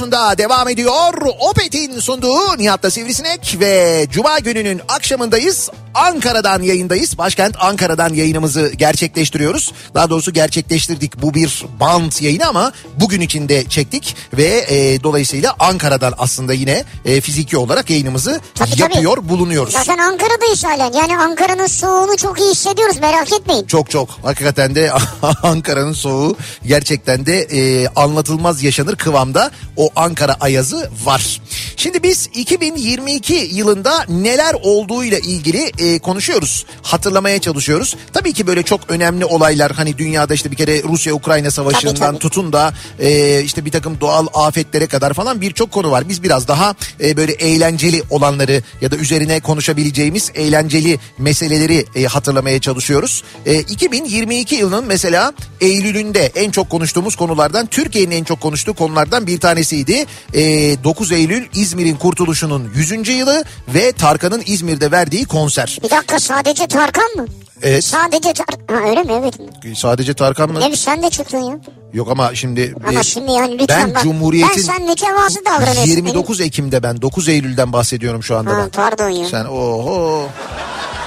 en 0.00 0.03
kafa 0.14 0.28
radyosunda 0.30 0.38
devam 0.38 0.68
ediyor. 0.68 1.14
Opet'in 1.50 2.00
sunduğu 2.00 2.58
Nihat'la 2.58 2.90
Sivrisinek 2.90 3.56
ve 3.60 4.06
Cuma 4.10 4.38
gününün 4.38 4.80
akşamındayız. 4.88 5.70
Ankara'dan 5.94 6.62
yayındayız. 6.62 7.18
Başkent 7.18 7.56
Ankara'dan 7.60 8.14
yayınımızı 8.14 8.72
gerçekleştiriyoruz. 8.76 9.72
Daha 9.94 10.10
doğrusu 10.10 10.32
gerçekleştirdik. 10.32 11.22
Bu 11.22 11.34
bir 11.34 11.64
band 11.80 12.12
yayını 12.20 12.46
ama 12.46 12.72
bugün 13.00 13.20
içinde 13.20 13.64
çektik 13.68 14.16
ve 14.32 14.64
e, 14.68 15.02
dolayısıyla 15.02 15.54
Ankara'dan 15.58 16.14
aslında 16.18 16.52
yine 16.52 16.84
e, 17.04 17.20
fiziki 17.20 17.56
olarak 17.56 17.90
yayınımızı 17.90 18.40
Tabii, 18.54 18.70
tabii. 18.70 18.80
yapıyor 18.80 19.28
bulunuyoruz. 19.28 19.72
Zaten 19.72 19.98
Ankara'dayız 19.98 20.64
halen. 20.64 20.92
Yani 20.92 21.18
Ankara'nın 21.18 21.66
soğuğunu 21.66 22.16
çok 22.16 22.40
iyi 22.40 22.50
hissediyoruz 22.50 22.98
merak 23.00 23.32
etmeyin. 23.32 23.66
Çok 23.66 23.90
çok 23.90 24.10
hakikaten 24.22 24.74
de 24.74 24.92
Ankara'nın 25.42 25.92
soğuğu 25.92 26.36
gerçekten 26.66 27.26
de 27.26 27.40
e, 27.40 27.88
anlatılmaz 27.88 28.62
yaşanır 28.62 28.96
kıvamda 28.96 29.50
o 29.76 29.90
Ankara 30.04 30.36
ayazı 30.40 30.90
var. 31.04 31.40
Şimdi 31.76 32.02
biz 32.02 32.28
2022 32.34 33.34
yılında 33.52 34.04
neler 34.08 34.56
olduğuyla 34.62 35.18
ilgili 35.18 35.72
e, 35.78 35.98
konuşuyoruz. 35.98 36.66
Hatırlamaya 36.82 37.38
çalışıyoruz. 37.40 37.96
Tabii 38.12 38.32
ki 38.32 38.46
böyle 38.46 38.62
çok 38.62 38.80
önemli 38.90 39.24
olaylar 39.24 39.72
hani 39.72 39.98
dünyada 39.98 40.34
işte 40.34 40.50
bir 40.50 40.56
kere 40.56 40.82
Rusya-Ukrayna 40.82 41.50
savaşından 41.50 41.94
Tabii, 41.94 42.06
tabii. 42.06 42.18
tutun 42.18 42.52
da 42.52 42.72
e, 42.98 43.40
işte 43.42 43.64
bir 43.64 43.70
takım 43.70 44.00
doğal 44.00 44.26
afetlere 44.34 44.86
kadar 44.86 45.12
falan 45.12 45.40
birçok 45.40 45.72
konu 45.72 45.90
var. 45.90 46.08
Biz 46.08 46.22
biraz 46.22 46.48
daha 46.48 46.74
e, 47.00 47.16
böyle 47.16 47.32
eğlenceli 47.32 48.02
olanları 48.10 48.62
ya 48.80 48.90
da 48.90 48.96
üzerine 48.96 49.40
konuşabileceğimiz 49.40 50.30
eğlenceli 50.34 50.98
meseleleri 51.18 51.86
e, 51.94 52.04
hatırlamaya 52.04 52.60
çalışıyoruz. 52.60 53.22
E, 53.46 53.60
2022 53.60 54.54
yılının 54.54 54.84
mesela 54.84 55.32
Eylül'ünde 55.60 56.32
en 56.34 56.50
çok 56.50 56.70
konuştuğumuz 56.70 57.16
konulardan 57.16 57.66
Türkiye'nin 57.66 58.10
en 58.10 58.24
çok 58.24 58.40
konuştuğu 58.40 58.74
konulardan 58.74 59.26
bir 59.26 59.40
tanesiydi. 59.40 59.93
E, 60.34 60.40
9 60.84 61.12
Eylül 61.12 61.46
İzmir'in 61.54 61.96
kurtuluşunun 61.96 62.70
100. 62.74 63.08
yılı 63.08 63.44
ve 63.68 63.92
Tarkan'ın 63.92 64.42
İzmir'de 64.46 64.90
verdiği 64.90 65.24
konser. 65.24 65.78
Bir 65.84 65.90
dakika 65.90 66.20
sadece 66.20 66.66
Tarkan 66.66 67.16
mı? 67.16 67.26
Evet. 67.62 67.84
Sadece 67.84 68.32
Tarkan. 68.32 68.86
Öyle 68.88 69.02
mi? 69.02 69.12
Evet. 69.22 69.34
Sadece 69.78 70.14
Tarkan 70.14 70.52
mı? 70.52 70.60
Bir 70.70 70.76
sen 70.76 71.02
de 71.02 71.10
çıktın 71.10 71.38
ya. 71.38 71.58
Yok 71.92 72.08
ama 72.10 72.34
şimdi 72.34 72.74
Ama 72.88 73.00
e, 73.00 73.02
şimdi 73.02 73.32
yani 73.32 73.58
lütfen 73.58 73.86
ben 73.88 73.94
bak. 73.94 74.02
Cumhuriyet'in 74.02 74.56
Ben 74.56 74.62
sen 74.62 74.82
mütevazı 74.82 75.44
davranıyorsun. 75.44 75.82
29 75.90 76.40
Ekim'de 76.40 76.82
ben 76.82 77.02
9 77.02 77.28
Eylül'den 77.28 77.72
bahsediyorum 77.72 78.22
şu 78.22 78.36
anda 78.36 78.50
Ha, 78.50 78.58
ben. 78.58 78.68
pardon 78.68 79.08
ya. 79.08 79.28
Sen 79.28 79.44
oho 79.44 80.28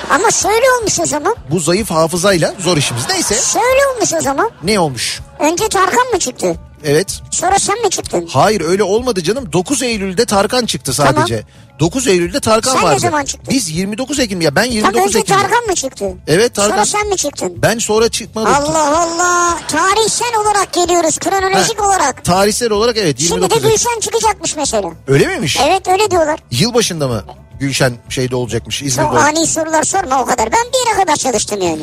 Ama 0.10 0.32
şöyle 0.32 0.66
olmuş 0.80 1.00
o 1.00 1.06
zaman. 1.06 1.36
bu 1.52 1.60
zayıf 1.60 1.92
hafızayla 1.92 2.54
zor 2.60 2.78
işimiz. 2.78 3.04
Neyse 3.10 3.36
Şöyle 3.54 3.88
olmuş 3.96 4.14
o 4.14 4.22
zaman. 4.22 4.50
ne 4.64 4.80
olmuş? 4.80 5.20
Önce 5.40 5.68
Tarkan 5.70 6.08
mı 6.14 6.20
çıktı? 6.20 6.56
Evet. 6.84 7.22
Sonra 7.32 7.60
sen 7.60 7.82
mi 7.84 7.90
çıktın? 7.90 8.28
Hayır 8.34 8.62
öyle 8.62 8.84
olmadı 8.84 9.24
canım. 9.24 9.54
9 9.54 9.82
Eylül'de 9.84 10.26
Tarkan 10.26 10.66
çıktı 10.66 10.94
sadece. 10.94 11.44
9 11.80 12.08
Eylül'de 12.08 12.40
Tarkan 12.40 12.72
Sen 12.74 12.82
ne 12.82 12.86
vardı. 12.86 13.00
zaman 13.00 13.26
çıktın? 13.26 13.54
Biz 13.54 13.70
29 13.70 14.20
Ekim 14.20 14.42
ya 14.42 14.56
ben 14.56 14.64
Tam 14.64 14.72
29 14.72 15.08
önce 15.08 15.20
Ekim. 15.20 15.36
Tarkan 15.36 15.64
mı 15.66 15.76
çıktı? 15.76 16.06
Evet 16.28 16.56
Tarkan. 16.56 16.72
Sonra 16.84 16.86
sen 16.86 17.08
mi 17.10 17.18
çıktın? 17.18 17.54
Ben 17.62 17.78
sonra 17.78 18.10
çıkmadım. 18.10 18.54
Allah 18.54 19.00
Allah. 19.02 19.58
Tarihsel 19.68 20.36
olarak 20.42 20.74
geliyoruz. 20.74 21.18
Kronolojik 21.20 21.80
Ha, 21.80 21.88
olarak. 21.88 22.26
Tarihsel 22.26 22.72
olarak 22.72 22.98
evet 22.98 23.20
Şimdi 23.20 23.32
29 23.34 23.52
de 23.64 23.68
Ekim. 23.68 23.70
Gülşen 23.70 24.00
çıkacakmış 24.00 24.56
mesela. 24.56 24.92
Öyle 25.08 25.28
miymiş? 25.28 25.58
Evet 25.68 25.88
öyle 25.88 26.12
diyorlar. 26.12 26.40
Yılbaşında 26.52 27.08
mı 27.08 27.24
Gülşen 27.60 27.94
şeyde 28.10 28.36
olacakmış 28.36 28.80
Çok 28.80 28.88
İzmir'de? 28.88 29.08
ani 29.10 29.48
sorular 29.48 29.84
sorma 29.84 30.22
o 30.22 30.26
kadar. 30.26 30.52
Ben 30.52 30.66
bir 30.74 30.90
yere 30.90 31.00
kadar 31.06 31.16
çalıştım 31.16 31.62
yani. 31.62 31.82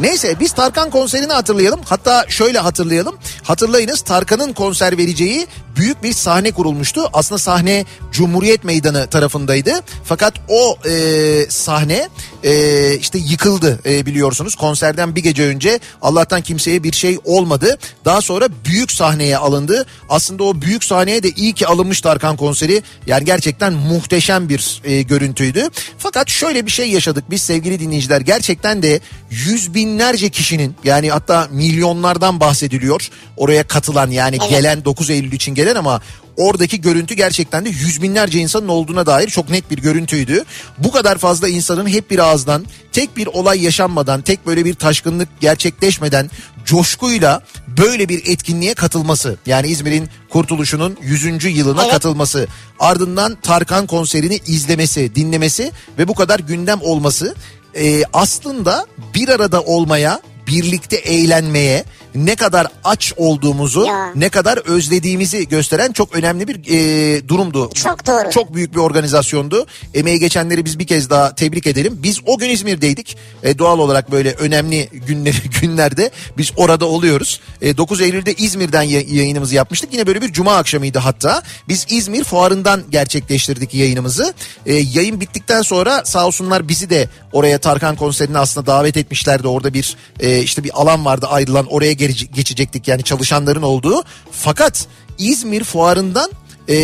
Neyse 0.00 0.40
biz 0.40 0.52
Tarkan 0.52 0.90
konserini 0.90 1.32
hatırlayalım. 1.32 1.80
Hatta 1.84 2.24
şöyle 2.28 2.58
hatırlayalım. 2.58 3.18
Hatırlayınız 3.42 4.00
Tarkan'ın 4.00 4.52
konser 4.52 4.98
vereceği 4.98 5.46
büyük 5.76 6.02
bir 6.02 6.12
sahne 6.12 6.52
kurulmuştu. 6.52 7.10
Aslında 7.12 7.38
sahne 7.38 7.84
Cumhuriyet 8.12 8.64
Meydanı 8.64 9.06
tarafındaydı. 9.06 9.72
Fakat 10.04 10.34
o 10.48 10.76
e, 10.88 11.46
sahne 11.48 12.08
e, 12.44 12.94
işte 13.00 13.18
yıkıldı 13.18 13.80
e, 13.86 14.06
biliyorsunuz. 14.06 14.54
Konserden 14.54 15.16
bir 15.16 15.22
gece 15.22 15.42
önce 15.42 15.80
Allah'tan 16.02 16.42
kimseye 16.42 16.82
bir 16.82 16.92
şey 16.92 17.18
olmadı. 17.24 17.78
Daha 18.04 18.20
sonra 18.20 18.48
büyük 18.64 18.92
sahneye 18.92 19.36
alındı. 19.36 19.86
Aslında 20.08 20.44
o 20.44 20.60
büyük 20.60 20.84
sahneye 20.84 21.22
de 21.22 21.30
iyi 21.30 21.52
ki 21.52 21.66
alınmış 21.66 22.00
Tarkan 22.00 22.36
konseri. 22.36 22.82
Yani 23.06 23.24
gerçekten 23.24 23.72
muhteşem 23.72 24.48
bir 24.48 24.80
e, 24.84 25.02
görüntüydü. 25.02 25.68
Fakat 25.98 26.30
şöyle 26.30 26.66
bir 26.66 26.70
şey 26.70 26.90
yaşadık 26.90 27.24
biz 27.30 27.42
sevgili 27.42 27.80
dinleyiciler. 27.80 28.20
Gerçekten 28.20 28.82
de 28.82 29.00
yüz 29.30 29.74
binlerce 29.74 30.28
kişinin 30.30 30.76
yani 30.84 31.10
hatta 31.10 31.48
milyonlardan 31.50 32.40
bahsediliyor. 32.40 33.08
Oraya 33.36 33.66
katılan 33.66 34.10
yani 34.10 34.36
Evet. 34.40 34.50
gelen 34.50 34.84
9 34.84 35.10
Eylül 35.10 35.32
için 35.32 35.54
gelen 35.64 35.74
ama 35.74 36.00
oradaki 36.36 36.80
görüntü 36.80 37.14
gerçekten 37.14 37.64
de 37.64 37.68
yüz 37.68 38.02
binlerce 38.02 38.38
insanın 38.38 38.68
olduğuna 38.68 39.06
dair 39.06 39.28
çok 39.28 39.50
net 39.50 39.70
bir 39.70 39.78
görüntüydü. 39.78 40.44
Bu 40.78 40.90
kadar 40.90 41.18
fazla 41.18 41.48
insanın 41.48 41.88
hep 41.88 42.10
bir 42.10 42.18
ağızdan 42.18 42.64
tek 42.92 43.16
bir 43.16 43.26
olay 43.26 43.64
yaşanmadan 43.64 44.22
tek 44.22 44.46
böyle 44.46 44.64
bir 44.64 44.74
taşkınlık 44.74 45.28
gerçekleşmeden 45.40 46.30
coşkuyla 46.64 47.42
böyle 47.78 48.08
bir 48.08 48.26
etkinliğe 48.26 48.74
katılması 48.74 49.36
yani 49.46 49.66
İzmir'in 49.66 50.08
kurtuluşunun 50.30 50.96
100. 51.02 51.44
yılına 51.44 51.82
Evet. 51.82 51.92
katılması 51.92 52.46
ardından 52.78 53.36
Tarkan 53.42 53.86
konserini 53.86 54.40
izlemesi 54.46 55.14
dinlemesi 55.14 55.72
ve 55.98 56.08
bu 56.08 56.14
kadar 56.14 56.40
gündem 56.40 56.78
olması 56.82 57.34
e, 57.76 58.02
aslında 58.12 58.86
bir 59.14 59.28
arada 59.28 59.62
olmaya 59.62 60.20
birlikte 60.46 60.96
eğlenmeye 60.96 61.84
ne 62.14 62.36
kadar 62.36 62.66
aç 62.84 63.12
olduğumuzu 63.16 63.84
Ya. 63.84 64.12
ne 64.14 64.28
kadar 64.28 64.56
özlediğimizi 64.58 65.48
gösteren 65.48 65.92
çok 65.92 66.16
önemli 66.16 66.48
bir 66.48 66.56
e, 66.70 67.28
durumdu. 67.28 67.70
Çok 67.74 68.06
doğru. 68.06 68.30
Çok 68.30 68.54
büyük 68.54 68.72
bir 68.74 68.78
organizasyondu. 68.80 69.66
Emeği 69.94 70.18
geçenleri 70.20 70.64
biz 70.64 70.78
bir 70.78 70.86
kez 70.86 71.10
daha 71.10 71.34
tebrik 71.34 71.66
edelim. 71.66 71.98
Biz 72.02 72.20
o 72.26 72.38
gün 72.38 72.48
İzmir'deydik. 72.50 73.16
E, 73.42 73.58
doğal 73.58 73.78
olarak 73.78 74.10
böyle 74.12 74.32
önemli 74.32 74.88
günleri 75.06 75.36
günlerde 75.60 76.10
biz 76.38 76.52
orada 76.56 76.86
oluyoruz. 76.86 77.40
E, 77.62 77.76
9 77.76 78.00
Eylül'de 78.00 78.34
İzmir'den 78.34 78.82
ya- 78.82 79.00
yayınımızı 79.00 79.54
yapmıştık. 79.54 79.92
Yine 79.92 80.06
böyle 80.06 80.22
bir 80.22 80.32
cuma 80.32 80.56
akşamıydı 80.56 80.98
hatta. 80.98 81.42
Biz 81.68 81.86
İzmir 81.90 82.24
fuarından 82.24 82.82
gerçekleştirdik 82.90 83.74
yayınımızı. 83.74 84.34
E, 84.66 84.74
yayın 84.74 85.20
bittikten 85.20 85.62
sonra 85.62 86.02
sağ 86.04 86.26
olsunlar 86.26 86.68
bizi 86.68 86.90
de 86.90 87.08
oraya 87.32 87.58
Tarkan 87.58 87.96
konserine 87.96 88.38
aslında 88.38 88.66
davet 88.66 88.96
etmişlerdi. 88.96 89.48
Orada 89.48 89.74
bir 89.74 89.96
e, 90.20 90.38
işte 90.42 90.64
bir 90.64 90.80
alan 90.80 91.04
vardı 91.04 91.26
ayrılan 91.26 91.66
oraya 91.66 91.92
geçecektik 92.08 92.88
yani 92.88 93.02
çalışanların 93.02 93.62
olduğu. 93.62 94.04
Fakat 94.32 94.86
İzmir 95.18 95.64
fuarından 95.64 96.30
e, 96.68 96.74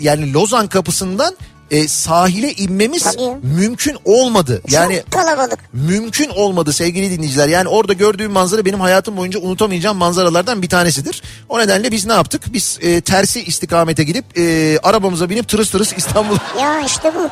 yani 0.00 0.32
Lozan 0.32 0.66
kapısından 0.66 1.36
e, 1.70 1.88
sahile 1.88 2.52
inmemiz 2.52 3.02
Tabii. 3.02 3.46
mümkün 3.46 3.96
olmadı. 4.04 4.62
Yani 4.70 4.96
Çok 4.96 5.10
kalabalık. 5.12 5.58
mümkün 5.72 6.28
olmadı 6.28 6.72
sevgili 6.72 7.10
dinleyiciler. 7.10 7.48
Yani 7.48 7.68
orada 7.68 7.92
gördüğüm 7.92 8.32
manzara 8.32 8.64
benim 8.64 8.80
hayatım 8.80 9.16
boyunca 9.16 9.40
unutamayacağım 9.40 9.96
manzaralardan 9.96 10.62
bir 10.62 10.68
tanesidir. 10.68 11.22
O 11.48 11.58
nedenle 11.58 11.92
biz 11.92 12.06
ne 12.06 12.12
yaptık? 12.12 12.42
Biz 12.52 12.78
e, 12.82 13.00
tersi 13.00 13.42
istikamete 13.44 14.04
gidip 14.04 14.24
e, 14.38 14.78
arabamıza 14.82 15.30
binip 15.30 15.48
tırıs 15.48 15.70
tırıs 15.70 15.92
İstanbul 15.96 16.36
Ya 16.60 16.80
işte 16.80 17.12
bu. 17.14 17.28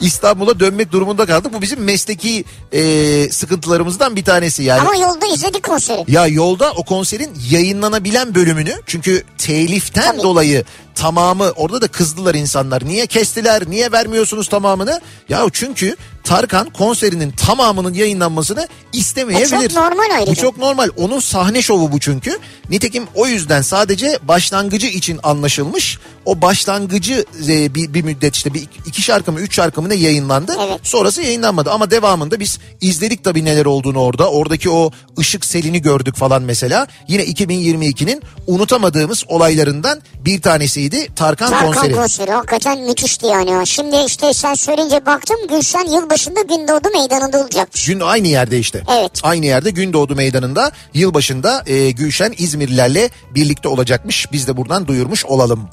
İstanbul'a 0.00 0.60
dönmek 0.60 0.92
durumunda 0.92 1.26
kaldık. 1.26 1.52
Bu 1.52 1.62
bizim 1.62 1.84
mesleki 1.84 2.44
e, 2.72 2.82
sıkıntılarımızdan 3.30 4.16
bir 4.16 4.24
tanesi 4.24 4.62
yani. 4.62 4.80
Ama 4.80 4.96
yolda 4.96 5.26
izledik 5.26 5.62
konseri. 5.62 6.04
Ya 6.08 6.26
yolda 6.26 6.72
o 6.72 6.84
konserin 6.84 7.30
yayınlanabilen 7.50 8.34
bölümünü 8.34 8.74
çünkü 8.86 9.22
teliften 9.38 10.12
Tabii. 10.12 10.22
dolayı 10.22 10.64
tamamı 10.94 11.50
orada 11.50 11.80
da 11.80 11.88
kızdılar 11.88 12.34
insanlar. 12.34 12.84
Niye 12.84 13.06
kestiler? 13.06 13.62
Niye 13.70 13.92
vermiyorsunuz 13.92 14.48
tamamını? 14.48 15.00
Ya 15.28 15.46
çünkü 15.52 15.96
Tarkan 16.24 16.70
konserinin 16.70 17.30
tamamının 17.30 17.94
yayınlanmasını 17.94 18.68
istemeyebilir. 18.92 19.46
E 19.64 19.68
çok 19.68 19.72
normal 19.76 20.10
ayrıca. 20.14 20.32
Bu 20.32 20.36
çok 20.36 20.58
normal. 20.58 20.88
Onun 20.96 21.20
sahne 21.20 21.62
şovu 21.62 21.92
bu 21.92 22.00
çünkü. 22.00 22.38
Nitekim 22.70 23.04
o 23.14 23.26
yüzden 23.26 23.62
sadece 23.62 24.18
başlangıcı 24.22 24.86
için 24.86 25.20
anlaşılmış. 25.22 25.98
O 26.24 26.42
başlangıcı 26.42 27.24
e, 27.48 27.74
bir, 27.74 27.94
bir 27.94 28.02
müddet 28.02 28.36
işte 28.36 28.54
bir 28.54 28.68
iki 28.86 29.02
şarkı 29.02 29.32
mı 29.32 29.40
üç 29.40 29.54
şarkı 29.54 29.82
mı 29.82 29.88
ne 29.88 29.94
yayınlandı. 29.94 30.56
Evet. 30.60 30.80
Sonrası 30.82 31.22
yayınlanmadı 31.22 31.70
ama 31.70 31.90
devamında 31.90 32.40
biz 32.40 32.58
izledik 32.80 33.24
tabii 33.24 33.44
neler 33.44 33.64
olduğunu 33.66 33.98
orada. 33.98 34.30
Oradaki 34.30 34.70
o 34.70 34.90
ışık 35.18 35.44
selini 35.44 35.82
gördük 35.82 36.16
falan 36.16 36.42
mesela. 36.42 36.86
Yine 37.08 37.24
2022'nin 37.24 38.22
unutamadığımız 38.46 39.24
olaylarından 39.28 40.02
bir 40.24 40.42
tanesiydi 40.42 41.14
Tarkan, 41.16 41.50
Tarkan 41.50 41.72
konseri. 41.72 41.94
konseri 41.94 42.30
hakikaten 42.30 42.78
müthişti 42.80 43.26
yani. 43.26 43.66
Şimdi 43.66 43.96
işte 44.06 44.34
sen 44.34 44.54
söyleyince 44.54 45.06
baktım 45.06 45.36
Gülşen 45.48 45.84
yılbaşında 46.14 46.42
Gündoğdu 46.56 46.88
Meydanı'nda 46.90 47.40
olacakmış. 47.40 47.86
Gün 47.86 48.00
aynı 48.00 48.28
yerde 48.28 48.58
işte. 48.58 48.82
Evet. 48.98 49.20
Aynı 49.22 49.46
yerde 49.46 49.70
Gündoğdu 49.70 50.14
Meydanı'nda 50.14 50.72
yılbaşında 50.94 51.62
e, 51.66 51.90
Gülşen 51.90 52.34
İzmirlilerle 52.38 53.10
birlikte 53.30 53.68
olacakmış. 53.68 54.32
Biz 54.32 54.48
de 54.48 54.56
buradan 54.56 54.86
duyurmuş 54.86 55.24
olalım. 55.24 55.68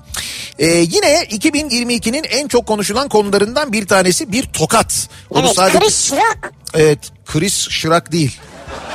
E, 0.59 0.67
yine 0.67 1.23
2022'nin 1.23 2.23
en 2.23 2.47
çok 2.47 2.65
konuşulan 2.65 3.09
konularından 3.09 3.73
bir 3.73 3.87
tanesi 3.87 4.31
bir 4.31 4.43
tokat. 4.43 5.09
Onu 5.29 5.45
evet 5.45 5.55
sadece 5.55 5.79
Chris 5.79 6.11
Rock 6.11 6.53
Evet 6.73 6.99
Chris 7.25 7.69
Şırak 7.69 8.11
değil. 8.11 8.39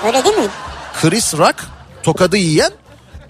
öyle 0.07 0.25
değil 0.25 0.37
mi? 0.37 0.49
Chris 1.01 1.35
Rock 1.35 1.65
tokadı 2.03 2.37
yiyen 2.37 2.71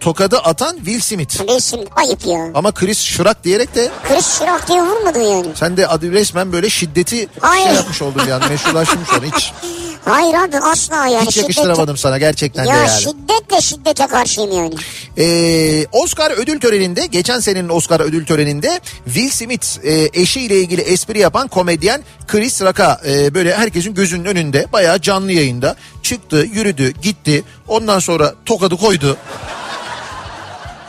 tokadı 0.00 0.38
atan 0.38 0.76
Will 0.76 1.00
Smith. 1.00 1.40
Resim 1.48 1.80
ayıp 1.96 2.26
ya. 2.26 2.50
Ama 2.54 2.72
Chris 2.72 3.00
Şırak 3.00 3.44
diyerek 3.44 3.74
de 3.74 3.90
Chris 4.08 4.40
Rock 4.40 4.68
diye 4.68 4.82
vurmadın 4.82 5.20
yani. 5.20 5.46
sen 5.54 5.76
de 5.76 5.86
adı 5.88 6.12
resmen 6.12 6.52
böyle 6.52 6.70
şiddeti 6.70 7.28
Hayır. 7.40 7.64
şey 7.66 7.74
yapmış 7.74 8.02
oldun 8.02 8.22
yani 8.28 8.44
meşrulaştırmış 8.48 9.08
onu 9.12 9.24
hiç. 9.36 9.52
Hayır 10.04 10.34
abi 10.34 10.56
asla 10.58 11.06
yani. 11.06 11.26
Hiç 11.26 11.36
yakıştıramadım 11.36 11.96
sana 11.96 12.18
gerçekten 12.18 12.66
de 12.66 12.70
Ya 12.70 12.76
yani. 12.76 13.00
şiddetle 13.00 13.60
şiddete 13.60 14.06
karşıyım 14.06 14.52
yani. 14.56 14.74
Ee, 15.18 15.86
Oscar 15.92 16.30
ödül 16.30 16.60
töreninde 16.60 17.06
geçen 17.06 17.40
senenin 17.40 17.68
Oscar 17.68 18.00
ödül 18.00 18.26
töreninde 18.26 18.80
Will 19.04 19.30
Smith 19.30 19.84
e, 19.84 20.10
eşiyle 20.20 20.60
ilgili 20.60 20.80
espri 20.80 21.18
yapan 21.18 21.48
komedyen 21.48 22.02
Chris 22.26 22.62
Rock'a 22.62 23.00
e, 23.08 23.34
böyle 23.34 23.54
herkesin 23.56 23.94
gözünün 23.94 24.24
önünde 24.24 24.66
bayağı 24.72 25.00
canlı 25.00 25.32
yayında 25.32 25.76
çıktı 26.02 26.36
yürüdü 26.36 26.92
gitti 27.02 27.44
ondan 27.68 27.98
sonra 27.98 28.34
tokadı 28.44 28.76
koydu. 28.76 29.16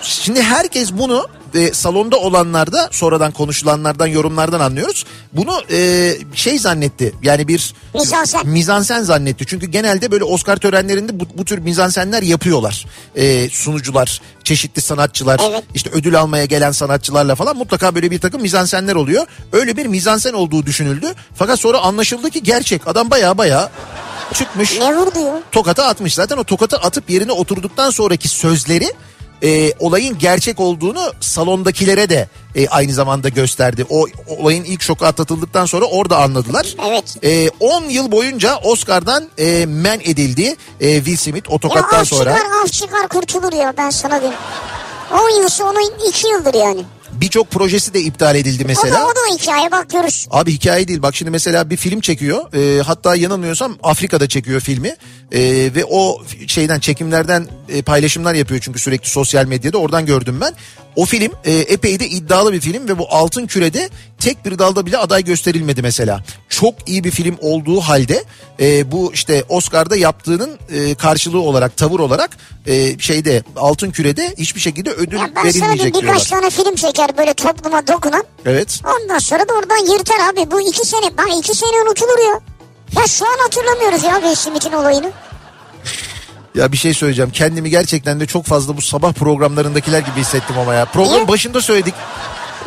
Şimdi 0.01 0.41
herkes 0.41 0.93
bunu 0.93 1.27
e, 1.55 1.73
salonda 1.73 2.17
olanlarda 2.17 2.89
sonradan 2.91 3.31
konuşulanlardan 3.31 4.07
yorumlardan 4.07 4.59
anlıyoruz. 4.59 5.05
Bunu 5.33 5.61
e, 5.71 6.13
şey 6.33 6.59
zannetti 6.59 7.13
yani 7.23 7.47
bir 7.47 7.73
Mizansen. 7.93 8.47
mizansen 8.47 9.03
zannetti. 9.03 9.45
Çünkü 9.47 9.65
genelde 9.65 10.11
böyle 10.11 10.23
Oscar 10.23 10.55
törenlerinde 10.57 11.19
bu, 11.19 11.23
bu 11.37 11.45
tür 11.45 11.57
mizansenler 11.57 12.23
yapıyorlar. 12.23 12.85
E, 13.15 13.49
sunucular, 13.49 14.21
çeşitli 14.43 14.81
sanatçılar, 14.81 15.41
Evet. 15.49 15.63
işte 15.73 15.89
ödül 15.93 16.19
almaya 16.19 16.45
gelen 16.45 16.71
sanatçılarla 16.71 17.35
falan 17.35 17.57
mutlaka 17.57 17.95
böyle 17.95 18.11
bir 18.11 18.19
takım 18.19 18.41
mizansenler 18.41 18.95
oluyor. 18.95 19.25
Öyle 19.51 19.77
bir 19.77 19.85
mizansen 19.85 20.33
olduğu 20.33 20.65
düşünüldü. 20.65 21.13
Fakat 21.35 21.59
sonra 21.59 21.79
anlaşıldı 21.79 22.29
ki 22.29 22.43
gerçek 22.43 22.87
adam 22.87 23.09
baya 23.09 23.37
baya 23.37 23.69
çıkmış 24.33 24.79
Ne 24.79 24.95
vurdu 24.95 25.19
ya? 25.19 25.41
tokata 25.51 25.85
atmış. 25.87 26.13
Zaten 26.13 26.37
o 26.37 26.43
tokatı 26.43 26.77
atıp 26.77 27.09
yerine 27.09 27.31
oturduktan 27.31 27.89
sonraki 27.89 28.27
sözleri 28.27 28.93
e, 29.43 29.73
olayın 29.79 30.17
gerçek 30.17 30.59
olduğunu 30.59 31.11
salondakilere 31.19 32.09
de 32.09 32.27
e, 32.55 32.67
aynı 32.67 32.93
zamanda 32.93 33.29
gösterdi. 33.29 33.85
O 33.89 34.05
olayın 34.27 34.63
ilk 34.63 34.81
şoku 34.81 35.05
atlatıldıktan 35.05 35.65
sonra 35.65 35.85
orada 35.85 36.17
anladılar. 36.17 36.75
Evet. 36.89 37.15
E, 37.23 37.49
10 37.59 37.83
yıl 37.83 38.11
boyunca 38.11 38.57
Oscar'dan 38.57 39.27
e, 39.37 39.65
men 39.67 39.99
edildi 40.03 40.55
e, 40.79 40.95
Will 40.95 41.17
Smith 41.17 41.49
o 41.49 41.53
Ya 41.53 41.59
tokattan 41.59 41.99
af 41.99 42.07
sonra. 42.07 42.35
çıkar 42.35 42.47
af 42.65 42.71
çıkar 42.73 43.07
kurtulur 43.07 43.53
ya 43.53 43.73
ben 43.77 43.89
sana 43.89 44.21
diyeyim. 44.21 44.39
10 45.13 45.41
yılsa 45.41 45.63
onun 45.63 46.07
2 46.09 46.27
yıldır 46.27 46.53
yani. 46.53 46.81
Birçok 47.11 47.51
projesi 47.51 47.93
de 47.93 48.01
iptal 48.01 48.35
edildi 48.35 48.63
O 48.63 48.67
mesela. 48.67 48.93
da, 48.99 49.05
o 49.05 49.09
da 49.09 49.35
hikaye 49.39 49.71
bak 49.71 49.89
görürsün. 49.89 50.31
Abi 50.33 50.53
hikaye 50.53 50.87
değil 50.87 51.01
bak 51.01 51.15
şimdi 51.15 51.31
mesela 51.31 51.69
bir 51.69 51.77
film 51.77 52.01
çekiyor 52.01 52.53
e, 52.53 52.81
hatta 52.81 53.15
yanılmıyorsam 53.15 53.77
Afrika'da 53.83 54.27
çekiyor 54.27 54.61
filmi 54.61 54.95
E, 55.31 55.39
ve 55.75 55.85
o 55.89 56.21
şeyden 56.47 56.79
çekimlerden 56.79 57.47
e, 57.69 57.81
paylaşımlar 57.81 58.33
yapıyor 58.33 58.61
çünkü 58.63 58.79
sürekli 58.79 59.09
sosyal 59.09 59.45
medyada 59.45 59.77
oradan 59.77 60.05
gördüm 60.05 60.37
ben. 60.41 60.53
O 60.95 61.05
film 61.05 61.31
e, 61.45 61.51
epey 61.53 61.99
de 61.99 62.07
iddialı 62.09 62.53
bir 62.53 62.59
film 62.59 62.87
ve 62.87 62.97
bu 62.99 63.07
altın 63.09 63.47
kürede 63.47 63.89
tek 64.19 64.45
bir 64.45 64.59
dalda 64.59 64.85
bile 64.85 64.97
aday 64.97 65.23
gösterilmedi 65.23 65.81
mesela. 65.81 66.23
Çok 66.49 66.89
iyi 66.89 67.03
bir 67.03 67.11
film 67.11 67.37
olduğu 67.41 67.79
halde 67.81 68.23
e, 68.59 68.91
bu 68.91 69.13
işte 69.13 69.43
Oscar'da 69.49 69.95
yaptığının 69.95 70.57
e, 70.71 70.95
karşılığı 70.95 71.39
olarak 71.41 71.77
tavır 71.77 71.99
olarak 71.99 72.37
e, 72.65 72.99
şeyde 72.99 73.43
altın 73.55 73.91
kürede 73.91 74.35
hiçbir 74.37 74.59
şekilde 74.61 74.89
ödül 74.91 75.17
Ya 75.17 75.29
ben 75.35 75.45
verilmeyecek 75.45 75.85
birkaç 75.85 76.01
diyorlar. 76.01 76.25
tane 76.25 76.49
film 76.49 76.75
çeker 76.75 77.17
böyle 77.17 77.33
topluma 77.33 77.87
dokunan. 77.87 78.23
Evet. 78.45 78.81
Ondan 79.01 79.19
sonra 79.19 79.49
da 79.49 79.53
oradan 79.53 79.93
yırtar 79.93 80.19
abi. 80.33 80.51
Bu 80.51 80.61
iki 80.61 80.87
sene, 80.87 81.11
ben 81.17 81.39
iki 81.39 81.55
sene 81.55 81.81
unutulur 81.87 82.19
ya. 82.19 82.39
Ya 83.01 83.07
şu 83.07 83.25
an 83.25 83.37
hatırlamıyoruz 83.43 84.03
ya 84.03 84.13
Will 84.13 84.35
Smith'in 84.35 84.71
olayını. 84.71 85.11
Ya 86.57 86.71
bir 86.71 86.77
şey 86.77 86.93
söyleyeceğim. 86.93 87.31
Kendimi 87.31 87.69
gerçekten 87.69 88.19
de 88.19 88.25
çok 88.25 88.45
fazla 88.45 88.77
bu 88.77 88.81
sabah 88.81 89.13
programlarındakiler 89.13 89.99
gibi 89.99 90.19
hissettim 90.19 90.55
ama 90.59 90.73
ya. 90.73 90.85
Program 90.85 91.13
Niye? 91.15 91.27
başında 91.27 91.61
söyledik. 91.61 91.93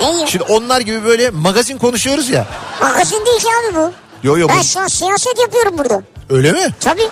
Ne 0.00 0.20
ya? 0.20 0.26
Şimdi 0.26 0.44
onlar 0.44 0.81
gibi 0.81 1.05
böyle 1.05 1.31
magazin 1.31 1.79
konuşuyoruz 1.79 2.29
ya. 2.29 2.46
Magazin 2.81 3.26
değil 3.26 3.38
ki 3.40 3.46
abi 3.68 3.76
bu. 3.76 3.92
Yo 4.22 4.38
yo 4.38 4.48
Ben 4.48 4.59
bu 4.59 4.64
şu 4.64 4.81
an 4.81 4.87
siyaset 4.87 5.38
yapıyorum 5.38 5.79
burada. 5.79 6.03
öyle 6.31 6.53
mi? 6.53 6.74
Tabii. 6.81 7.09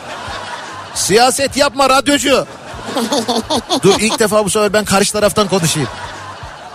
Siyaset 0.95 1.57
yapma 1.57 1.89
radyocu. 1.91 2.47
Dur 3.83 3.95
ilk 4.01 4.19
defa 4.19 4.45
bu 4.45 4.51
sefer 4.51 4.73
ben 4.73 4.85
karşı 4.85 5.13
taraftan 5.13 5.49
konuşayım. 5.49 5.89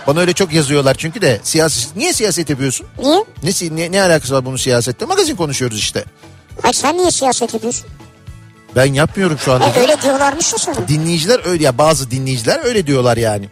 Bana 0.06 0.20
öyle 0.20 0.32
çok 0.32 0.52
yazıyorlar 0.52 0.94
çünkü 0.98 1.20
de 1.22 1.40
siyaset. 1.42 1.96
Niye 1.96 2.12
siyaset 2.12 2.50
yapıyorsun? 2.50 2.86
Niye? 2.98 3.24
Ne, 3.42 3.76
ne, 3.76 3.92
ne 3.92 4.02
alakası 4.02 4.34
var 4.34 4.44
bunun 4.44 4.56
siyasette? 4.56 5.04
Magazin 5.04 5.36
konuşuyoruz 5.36 5.78
işte. 5.78 6.04
Hayır 6.62 6.74
sen 6.74 6.96
niye 6.98 7.10
siyaset 7.10 7.54
yapıyorsun? 7.54 7.86
Ben 8.76 8.92
yapmıyorum 8.94 9.38
şu 9.38 9.52
anda. 9.52 9.66
E, 9.66 9.80
öyle 9.80 10.02
diyorlarmış 10.02 10.52
ya 10.52 10.58
sana. 10.58 10.88
Dinleyiciler 10.88 11.40
öyle 11.44 11.64
ya 11.64 11.78
bazı 11.78 12.10
dinleyiciler 12.10 12.64
öyle 12.64 12.86
diyorlar 12.86 13.16
yani. 13.16 13.48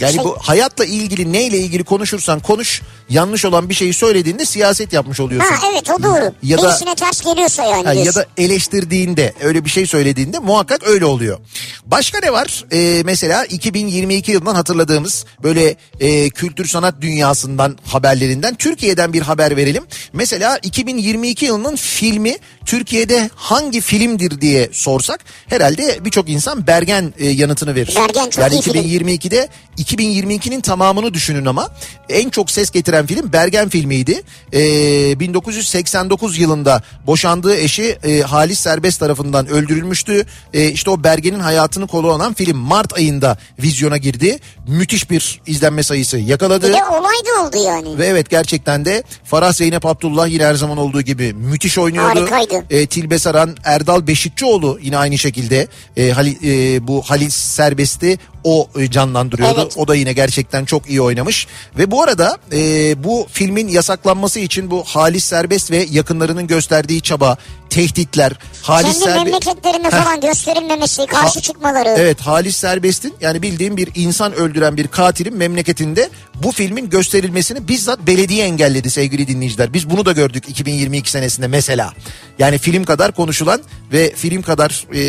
Yani 0.00 0.12
Şey- 0.12 0.24
bu 0.24 0.36
hayatla 0.42 0.84
ilgili 0.84 1.32
neyle 1.32 1.58
ilgili 1.58 1.84
konuşursan 1.84 2.40
konuş 2.40 2.82
yanlış 3.10 3.44
olan 3.44 3.68
bir 3.68 3.74
şeyi 3.74 3.92
söylediğinde 3.94 4.44
siyaset 4.44 4.92
yapmış 4.92 5.20
oluyorsun. 5.20 5.54
Ha 5.54 5.66
evet 5.72 5.90
o 5.90 6.02
doğru. 6.02 6.32
Ya 6.42 6.58
da- 6.58 6.68
Birisine 6.68 6.94
ters 6.94 7.20
geliyorsa 7.20 7.64
yani 7.64 7.84
Ha, 7.84 7.92
ya 7.94 8.14
da 8.14 8.26
eleştirdiğinde 8.36 9.34
öyle 9.42 9.64
bir 9.64 9.70
şey 9.70 9.86
söylediğinde 9.86 10.38
muhakkak 10.38 10.86
öyle 10.88 11.04
oluyor. 11.04 11.38
Başka 11.86 12.18
ne 12.20 12.32
var? 12.32 12.64
Ee, 12.72 13.02
mesela 13.04 13.44
2022 13.44 14.32
yılından 14.32 14.54
hatırladığımız 14.54 15.24
böyle 15.42 15.76
e, 16.00 16.30
kültür 16.30 16.66
sanat 16.68 16.94
dünyasından 17.00 17.78
haberlerinden 17.86 18.54
Türkiye'den 18.54 19.12
bir 19.12 19.22
haber 19.22 19.56
verelim. 19.56 19.84
Mesela 20.12 20.58
2022 20.62 21.44
yılının 21.44 21.76
filmi 21.76 22.36
Türkiye'de 22.66 23.30
hangi 23.34 23.80
filmdir 23.80 24.40
diye 24.40 24.68
sorsak 24.72 25.20
herhalde 25.46 26.04
birçok 26.04 26.28
insan 26.28 26.66
Bergen 26.66 27.14
e, 27.18 27.28
yanıtını 27.28 27.74
verir. 27.74 27.94
Bergen 27.96 28.30
çok 28.30 28.42
yani 28.44 28.54
iyi 28.54 28.62
film. 28.62 28.74
2022'de 28.74 29.48
2022'nin 29.78 30.60
tamamını 30.60 31.14
düşünün 31.14 31.46
ama 31.46 31.68
en 32.08 32.30
çok 32.30 32.50
ses 32.50 32.70
getiren 32.70 32.99
film 33.06 33.32
Bergen 33.32 33.68
filmiydi. 33.68 34.22
Ee, 34.52 35.20
1989 35.20 36.38
yılında 36.38 36.82
boşandığı 37.06 37.56
eşi 37.56 37.98
e, 38.04 38.20
Halis 38.20 38.60
Serbest 38.60 39.00
tarafından 39.00 39.46
öldürülmüştü. 39.46 40.26
E, 40.54 40.68
işte 40.68 40.90
o 40.90 41.04
Bergen'in 41.04 41.40
hayatını 41.40 41.86
kolu 41.86 42.12
alan 42.12 42.34
film 42.34 42.56
Mart 42.56 42.92
ayında 42.92 43.38
vizyona 43.62 43.96
girdi. 43.96 44.38
Müthiş 44.68 45.10
bir 45.10 45.40
izlenme 45.46 45.82
sayısı 45.82 46.18
yakaladı. 46.18 46.68
Bir 46.68 46.74
de 46.74 46.84
olay 46.84 47.16
da 47.26 47.46
oldu 47.46 47.56
yani. 47.66 47.98
Ve 47.98 48.06
evet 48.06 48.30
gerçekten 48.30 48.84
de 48.84 49.02
Farah 49.24 49.52
Zeynep 49.52 49.86
Abdullah 49.86 50.28
yine 50.28 50.44
her 50.44 50.54
zaman 50.54 50.78
olduğu 50.78 51.02
gibi 51.02 51.32
müthiş 51.32 51.78
oynuyordu. 51.78 52.20
Harikaydı. 52.20 52.64
E, 52.70 52.86
Tilbe 52.86 53.18
Saran, 53.18 53.56
Erdal 53.64 54.06
Beşikçioğlu 54.06 54.78
yine 54.82 54.96
aynı 54.96 55.18
şekilde 55.18 55.68
e, 55.96 56.10
Halil, 56.10 56.36
e, 56.44 56.86
bu 56.86 57.02
Halil 57.02 57.30
Serbest'i 57.30 58.18
o 58.44 58.68
e, 58.78 58.90
canlandırıyordu. 58.90 59.60
Evet. 59.62 59.76
O 59.76 59.88
da 59.88 59.94
yine 59.94 60.12
gerçekten 60.12 60.64
çok 60.64 60.90
iyi 60.90 61.00
oynamış. 61.00 61.46
Ve 61.78 61.90
bu 61.90 62.02
arada 62.02 62.38
e, 62.52 62.58
bu 63.04 63.26
filmin 63.32 63.68
yasaklanması 63.68 64.40
için 64.40 64.70
bu 64.70 64.84
Halis 64.84 65.24
Serbest 65.24 65.70
ve 65.70 65.86
yakınlarının 65.90 66.46
gösterdiği 66.46 67.00
çaba, 67.00 67.36
tehditler, 67.70 68.32
Halis 68.62 68.98
Kendi 68.98 69.04
Serbest... 69.04 69.24
memleketlerinde 69.24 69.90
falan 69.90 70.20
gösterilmemesi, 70.20 71.06
karşı 71.06 71.34
Ha- 71.34 71.40
çıkmaları. 71.40 71.88
Evet 71.88 72.20
Halis 72.20 72.56
Serbest'in 72.56 73.14
yani 73.20 73.42
bildiğim 73.42 73.76
bir 73.76 73.88
insan 73.94 74.32
öldüren 74.32 74.76
bir 74.76 74.88
katilin 74.88 75.36
memleketinde 75.36 76.10
bu 76.42 76.52
filmin 76.52 76.90
gösterilmesini 76.90 77.68
bizzat 77.68 78.06
belediye 78.06 78.44
engelledi 78.44 78.90
sevgili 78.90 79.28
dinleyiciler. 79.28 79.72
Biz 79.72 79.90
bunu 79.90 80.04
da 80.04 80.12
gördük 80.12 80.44
2022 80.48 81.10
senesinde 81.10 81.46
mesela. 81.46 81.92
Yani 82.38 82.58
film 82.58 82.84
kadar 82.84 83.12
konuşulan 83.12 83.60
ve 83.92 84.14
film 84.14 84.42
kadar 84.42 84.86
e, 84.94 85.00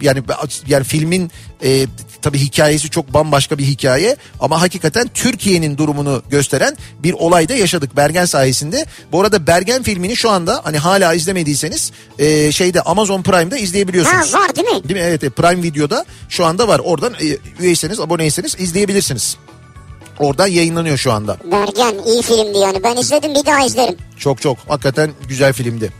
yani 0.00 0.22
yani 0.66 0.84
filmin 0.84 1.30
e, 1.64 1.86
tabii 2.22 2.38
hikayesi 2.38 2.90
çok 2.90 3.14
bambaşka 3.14 3.58
bir 3.58 3.64
hikaye 3.64 4.16
ama 4.40 4.60
hakikaten 4.60 5.10
Türkiye'nin 5.14 5.78
durumunu 5.78 6.22
gösteren 6.30 6.76
bir 6.98 7.12
olayda 7.12 7.54
yaşadık 7.54 7.96
Bergen 7.96 8.24
sayesinde. 8.24 8.86
Bu 9.12 9.20
arada 9.20 9.46
Bergen 9.46 9.82
filmini 9.82 10.16
şu 10.16 10.30
anda 10.30 10.60
hani 10.64 10.78
hala 10.78 11.14
izlemediyseniz 11.14 11.92
e, 12.18 12.52
şeyde 12.52 12.80
Amazon 12.80 13.22
Prime'da 13.22 13.58
izleyebiliyorsunuz. 13.58 14.34
Ha 14.34 14.40
var 14.40 14.56
değil 14.56 14.68
mi? 14.68 14.88
Değil 14.88 15.00
mi? 15.00 15.06
Evet, 15.06 15.24
evet 15.24 15.36
Prime 15.36 15.62
Video'da 15.62 16.04
şu 16.28 16.44
anda 16.44 16.68
var. 16.68 16.78
Oradan 16.84 17.14
e, 17.14 17.36
üyeyseniz, 17.62 18.00
aboneyseniz 18.00 18.56
izleyebilirsiniz. 18.58 19.36
Oradan 20.18 20.46
yayınlanıyor 20.46 20.96
şu 20.96 21.12
anda. 21.12 21.36
Bergen 21.52 21.94
iyi 22.06 22.22
filmdi 22.22 22.58
yani. 22.58 22.82
Ben 22.84 22.96
izledim 22.96 23.34
bir 23.34 23.46
daha 23.46 23.64
izlerim. 23.64 23.96
Çok 24.18 24.42
çok 24.42 24.58
hakikaten 24.68 25.10
güzel 25.28 25.52
filmdi. 25.52 25.92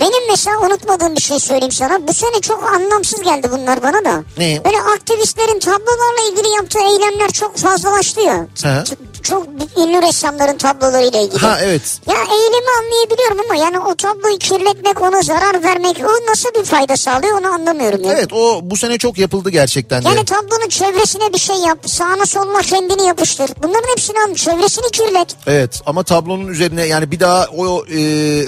Benim 0.00 0.28
mesela 0.30 0.58
unutmadığım 0.60 1.16
bir 1.16 1.20
şey 1.20 1.40
söyleyeyim 1.40 1.72
sana. 1.72 2.08
Bu 2.08 2.14
sene 2.14 2.40
çok 2.40 2.64
anlamsız 2.74 3.22
geldi 3.22 3.48
bunlar 3.52 3.82
bana 3.82 4.04
da. 4.04 4.22
Ne? 4.38 4.60
Böyle 4.64 4.80
aktivistlerin 4.80 5.58
tablolarla 5.58 6.30
ilgili 6.32 6.48
yaptığı 6.54 6.78
eylemler 6.78 7.30
çok 7.30 7.56
fazlalaştı 7.56 8.20
ya. 8.20 8.46
Hı. 8.62 8.84
Çok, 9.24 9.46
ünlü 9.76 10.02
ressamların 10.02 10.58
tablolarıyla 10.58 11.20
ilgili. 11.20 11.38
Ha 11.38 11.58
evet. 11.62 11.82
Ya 12.08 12.14
eylemi 12.14 12.70
anlayabiliyorum 12.80 13.38
ama 13.44 13.56
yani 13.56 13.78
o 13.78 13.94
tabloyu 13.94 14.38
kirletmek, 14.38 15.02
ona 15.02 15.22
zarar 15.22 15.62
vermek 15.62 15.96
o 16.04 16.30
nasıl 16.30 16.48
bir 16.60 16.64
fayda 16.64 16.96
sağlıyor 16.96 17.38
onu 17.40 17.46
anlamıyorum 17.46 18.04
ya. 18.04 18.12
Evet 18.12 18.32
o 18.32 18.60
bu 18.62 18.76
sene 18.76 18.98
çok 18.98 19.18
yapıldı 19.18 19.50
gerçekten 19.50 20.04
de. 20.04 20.08
Yani 20.08 20.24
tablonun 20.24 20.68
çevresine 20.68 21.32
bir 21.32 21.38
şey 21.38 21.56
yap, 21.56 21.78
sağına 21.86 22.26
soluna 22.26 22.60
kendini 22.60 23.06
yapıştır. 23.06 23.50
Bunların 23.62 23.90
hepsini 23.90 24.16
al, 24.28 24.34
çevresini 24.34 24.90
kirlet. 24.90 25.36
Evet 25.46 25.80
ama 25.86 26.02
tablonun 26.02 26.46
üzerine 26.46 26.86
yani 26.86 27.10
bir 27.10 27.20
daha 27.20 27.46
o 27.56 27.84
e, 27.86 27.96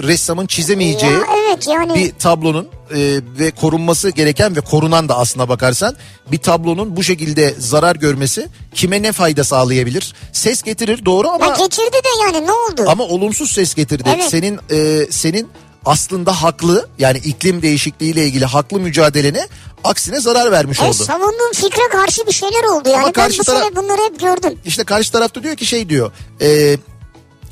ressamın 0.03 0.47
çizemeyeceği 0.47 1.13
Ya 1.13 1.21
evet 1.47 1.69
yani. 1.69 1.95
bir 1.95 2.13
tablonun 2.19 2.69
e, 2.91 3.21
ve 3.39 3.51
korunması 3.51 4.11
gereken 4.11 4.57
ve 4.57 4.61
korunan 4.61 5.09
da 5.09 5.19
aslına 5.19 5.49
bakarsan 5.49 5.97
bir 6.33 6.39
tablonun 6.39 6.97
bu 6.97 7.03
şekilde 7.03 7.55
zarar 7.59 7.97
görmesi 7.97 8.49
kime 8.75 9.03
ne 9.03 9.13
fayda 9.13 9.45
sağlayabilir? 9.45 10.15
Ses 10.33 10.63
getirir 10.67 11.05
doğru 11.05 11.29
ama 11.29 11.47
Ya 11.47 11.55
getirdi 11.55 11.93
de 12.05 12.09
yani 12.27 12.47
ne 12.47 12.53
oldu? 12.53 12.85
ama 12.89 13.05
olumsuz 13.05 13.51
ses 13.51 13.75
getirdi. 13.75 14.11
Evet. 14.17 14.31
Senin 14.31 14.61
e, 14.71 15.07
senin 15.11 15.49
aslında 15.85 16.43
haklı 16.43 16.89
yani 16.99 17.19
iklim 17.19 17.63
değişikliğiyle 17.63 18.25
ilgili 18.27 18.45
haklı 18.45 18.81
mücadelene 18.81 19.49
aksine 19.85 20.21
zarar 20.21 20.53
vermiş 20.53 20.81
E, 20.81 20.85
oldu. 20.85 20.95
savunduğum 20.95 21.53
fikre 21.55 21.89
karşı 21.93 22.27
bir 22.27 22.33
şeyler 22.33 22.65
oldu 22.65 22.89
yani. 22.89 22.97
Ama 22.97 23.07
ben 23.07 23.13
karşı 23.13 23.39
bu 23.39 23.43
taraf- 23.45 23.63
sene 23.63 23.77
bunları 23.77 24.03
hep 24.05 24.21
gördüm. 24.21 24.59
İşte 24.65 24.85
karşı 24.85 25.13
tarafta 25.13 25.43
diyor 25.43 25.57
ki 25.57 25.67
şey 25.67 25.89
diyor. 25.89 26.13
E, 26.41 26.77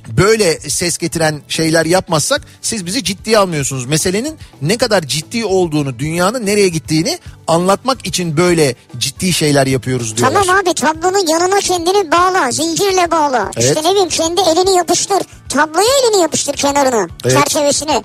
böyle 0.08 0.60
ses 0.60 0.98
getiren 0.98 1.42
şeyler 1.48 1.86
yapmazsak 1.86 2.42
siz 2.62 2.86
bizi 2.86 3.04
ciddiye 3.04 3.38
almıyorsunuz. 3.38 3.86
Meselenin 3.86 4.38
ne 4.62 4.76
kadar 4.76 5.02
ciddi 5.02 5.44
olduğunu, 5.44 5.98
dünyanın 5.98 6.46
nereye 6.46 6.68
gittiğini 6.68 7.18
anlatmak 7.46 8.06
için 8.06 8.36
böyle 8.36 8.74
ciddi 8.98 9.32
şeyler 9.32 9.66
yapıyoruz 9.66 10.16
diyorlar. 10.16 10.42
Tamam 10.44 10.56
abi 10.60 10.74
tablonun 10.74 11.26
yanına 11.26 11.60
kendini 11.60 12.10
bağla, 12.10 12.50
zincirle 12.50 13.10
bağla. 13.10 13.50
Evet. 13.56 13.68
İşte 13.68 13.88
ne 13.88 13.90
bileyim 13.92 14.08
kendi 14.08 14.40
elini 14.40 14.76
yapıştır. 14.76 15.22
Tabloya 15.48 15.86
elini 16.04 16.22
yapıştır 16.22 16.52
kenarına, 16.54 17.08
Evet. 17.24 17.36
çerçevesine. 17.36 18.02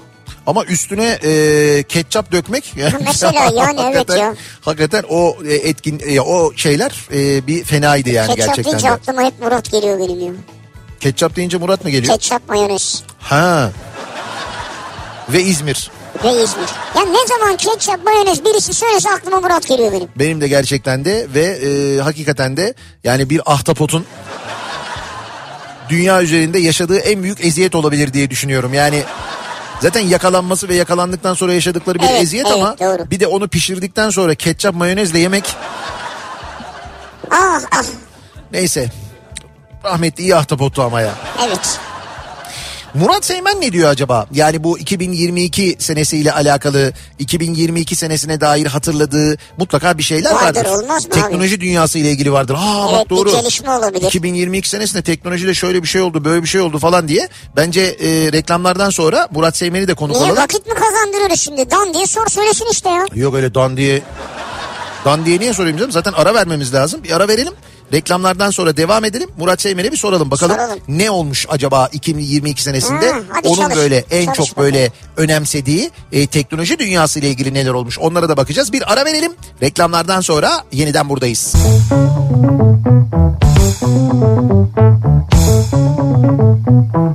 Ama 0.47 0.65
üstüne 0.65 1.19
e, 1.23 1.83
ketçap 1.83 2.31
dökmek 2.31 2.73
Mesela 3.05 3.51
yani 3.55 3.81
evet 3.93 4.09
ya. 4.09 4.35
Hakikaten 4.61 5.03
o 5.09 5.37
e, 5.47 5.53
etkin 5.53 6.01
e, 6.05 6.21
o 6.21 6.53
şeyler 6.55 7.07
e, 7.13 7.47
bir 7.47 7.63
fenaydı 7.63 8.09
yani 8.09 8.27
Ketçap 8.27 8.47
gerçekten 8.47 8.65
deyince 8.71 8.87
de. 8.87 8.91
aklıma 8.91 9.21
hep 9.23 9.39
Murat 9.41 9.71
geliyor 9.71 9.99
benim 9.99 10.19
ya. 10.27 10.31
Ketçap 10.99 11.35
deyince 11.35 11.57
Murat 11.57 11.83
mı 11.83 11.89
geliyor? 11.89 12.13
Ketçap, 12.13 12.49
mayonez 12.49 13.03
Ha. 13.19 13.71
Ve 15.29 15.41
İzmir. 15.43 15.91
ve 16.23 16.29
İzmir. 16.31 16.69
Ya 16.95 17.01
ne 17.01 17.27
zaman 17.27 17.57
ketçap, 17.57 18.03
mayonez 18.03 18.45
birisi 18.45 18.73
söylese 18.73 19.09
aklıma 19.09 19.39
Murat 19.41 19.67
geliyor 19.67 19.91
benim. 19.91 20.07
Benim 20.15 20.41
de 20.41 20.47
gerçekten 20.47 21.05
de 21.05 21.27
ve 21.35 21.41
e, 21.45 21.99
hakikaten 22.01 22.57
de 22.57 22.73
yani 23.03 23.29
bir 23.29 23.41
ahtapotun 23.53 24.05
dünya 25.89 26.21
üzerinde 26.21 26.59
yaşadığı 26.59 26.97
en 26.97 27.23
büyük 27.23 27.45
eziyet 27.45 27.75
olabilir 27.75 28.13
diye 28.13 28.29
düşünüyorum. 28.29 28.73
Yani 28.73 29.03
zaten 29.81 29.99
yakalanması 30.01 30.69
ve 30.69 30.75
yakalandıktan 30.75 31.33
sonra 31.33 31.53
yaşadıkları 31.53 31.99
bir 31.99 32.07
Evet, 32.09 32.23
eziyet 32.23 32.45
evet, 32.47 32.55
ama 32.57 32.75
doğru. 32.79 33.11
bir 33.11 33.19
de 33.19 33.27
onu 33.27 33.47
pişirdikten 33.47 34.09
sonra 34.09 34.35
ketçap 34.35 34.75
mayonezle 34.75 35.19
yemek 35.19 35.55
Ah 37.31 37.61
ah 37.71 37.83
neyse. 38.51 38.91
Rahmetli 39.85 40.23
iyi 40.23 40.35
ahtapottu 40.35 40.81
ama 40.83 41.01
ya. 41.01 41.13
evet. 41.47 41.79
Murat 42.93 43.25
Seymen 43.25 43.61
ne 43.61 43.71
diyor 43.73 43.89
acaba? 43.89 44.27
Yani 44.33 44.63
bu 44.63 44.79
2022 44.79 45.75
senesiyle 45.79 46.31
alakalı 46.33 46.93
2022 47.19 47.95
senesine 47.95 48.41
dair 48.41 48.65
hatırladığı 48.65 49.37
mutlaka 49.57 49.97
bir 49.97 50.03
şeyler 50.03 50.31
vardır. 50.31 50.45
Vardır, 50.65 50.69
olmaz 50.83 51.05
mı 51.07 51.13
abi? 51.13 51.21
Teknoloji 51.21 51.61
dünyası 51.61 51.99
ile 51.99 52.11
ilgili 52.11 52.31
vardır. 52.31 52.55
Aa 52.59 52.85
Evet, 52.89 52.99
bak 52.99 53.05
bir 53.05 53.09
doğru. 53.15 53.31
gelişme 53.31 53.69
olabilir. 53.71 54.07
2022 54.07 54.69
senesinde 54.69 55.01
teknolojide 55.01 55.53
şöyle 55.53 55.83
bir 55.83 55.87
şey 55.87 56.01
oldu, 56.01 56.25
böyle 56.25 56.43
bir 56.43 56.47
şey 56.47 56.61
oldu 56.61 56.79
falan 56.79 57.07
diye. 57.07 57.29
Bence 57.55 57.81
e, 57.81 58.31
reklamlardan 58.31 58.89
sonra 58.89 59.27
Murat 59.31 59.57
Seymen'i 59.57 59.87
de 59.87 59.93
konuk 59.93 60.15
Niye 60.15 60.25
alalım. 60.25 60.43
vakit 60.43 60.67
mi 60.67 60.73
kazandırıyoruz 60.73 61.39
şimdi? 61.39 61.71
Dan 61.71 61.93
diye 61.93 62.05
sor 62.07 62.27
söylesin 62.27 62.65
işte 62.71 62.89
ya. 62.89 63.05
Yok 63.15 63.35
öyle 63.35 63.53
dan 63.53 63.77
diye. 63.77 64.01
Dan 65.05 65.25
diye 65.25 65.39
niye 65.39 65.53
sorayım 65.53 65.77
canım? 65.77 65.91
Zaten 65.91 66.13
ara 66.13 66.33
vermemiz 66.33 66.73
lazım. 66.73 67.03
Bir 67.03 67.11
ara 67.11 67.27
verelim. 67.27 67.53
Reklamlardan 67.93 68.51
sonra 68.51 68.77
devam 68.77 69.05
edelim. 69.05 69.29
Murat 69.37 69.61
Seymen'e 69.61 69.91
bir 69.91 69.97
soralım 69.97 70.31
bakalım. 70.31 70.55
Soralım. 70.55 70.79
Ne 70.87 71.11
olmuş 71.11 71.45
acaba 71.49 71.89
2022 71.91 72.63
senesinde? 72.63 73.11
Ha, 73.11 73.19
hadi 73.29 73.47
Onun 73.47 73.61
çalış. 73.61 73.75
böyle 73.75 74.05
en 74.11 74.25
Çalış 74.25 74.37
çok 74.37 74.57
böyle 74.57 74.91
önemsediği 75.17 75.91
e, 76.11 76.27
teknoloji 76.27 76.79
dünyası 76.79 77.19
ile 77.19 77.29
ilgili 77.29 77.53
neler 77.53 77.71
olmuş? 77.71 77.99
Onlara 77.99 78.29
da 78.29 78.37
bakacağız. 78.37 78.73
Bir 78.73 78.93
ara 78.93 79.05
verelim. 79.05 79.31
Reklamlardan 79.63 80.21
sonra 80.21 80.51
yeniden 80.71 81.09
buradayız. 81.09 81.53
Kafa 85.49 87.08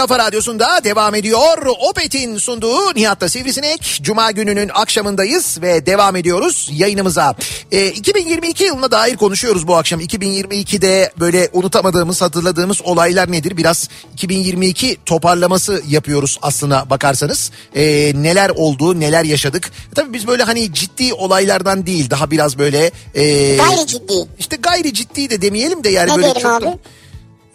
kafa 0.00 0.18
radyosunda 0.18 0.84
devam 0.84 1.14
ediyor. 1.14 1.66
Opet'in 1.88 2.38
sunduğu 2.38 2.94
Nihat'ta 2.94 3.28
Sivrisinek. 3.28 3.98
Cuma 4.02 4.30
gününün 4.30 4.70
akşamındayız 4.74 5.58
ve 5.62 5.86
devam 5.86 6.16
ediyoruz 6.16 6.68
yayınımıza. 6.72 7.34
Ee, 7.72 7.86
2022 7.86 8.64
yılına 8.64 8.90
dair 8.90 9.16
konuşuyoruz 9.16 9.66
bu 9.68 9.76
akşam. 9.76 10.00
2022'de 10.00 11.12
böyle 11.20 11.48
unutamadığımız, 11.52 12.22
hatırladığımız 12.22 12.82
olaylar 12.82 13.32
nedir? 13.32 13.56
Biraz 13.56 13.88
2022 14.12 14.96
toparlaması 15.06 15.82
yapıyoruz 15.88 16.38
aslına 16.42 16.90
bakarsanız. 16.90 17.50
Ee, 17.74 18.12
neler 18.14 18.50
oldu, 18.50 19.00
neler 19.00 19.24
yaşadık. 19.24 19.70
Tabii 19.94 20.12
biz 20.12 20.26
böyle 20.26 20.42
hani 20.42 20.74
ciddi 20.74 21.14
olaylardan 21.14 21.86
değil, 21.86 22.10
daha 22.10 22.30
biraz 22.30 22.58
böyle... 22.58 22.90
e, 23.14 23.56
Gayri 23.56 23.86
ciddi. 23.86 24.28
işte 24.38 24.56
gayri 24.56 24.94
ciddi 24.94 25.30
de 25.30 25.42
demeyelim 25.42 25.84
de 25.84 25.88
yani 25.88 26.10
Ne 26.12 26.16
böyle 26.16 26.40
çok 26.40 26.52
abi? 26.52 26.78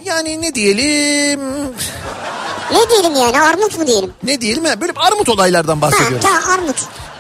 Yani 0.06 0.42
ne 0.42 0.56
diyelim 0.56 1.40
Ne 2.72 2.90
diyelim 2.90 3.16
yani 3.16 3.40
armut 3.42 3.78
mu 3.80 3.88
diyelim? 3.88 4.14
ne 4.24 4.42
diyelim 4.42 4.66
ha, 4.66 4.82
böyle 4.82 4.94
armut 4.96 5.30
olaylardan 5.30 5.76
Ha 5.76 5.82
bahsediyoruz. 5.82 6.22
tamam 6.22 6.44
armut. 6.60 6.76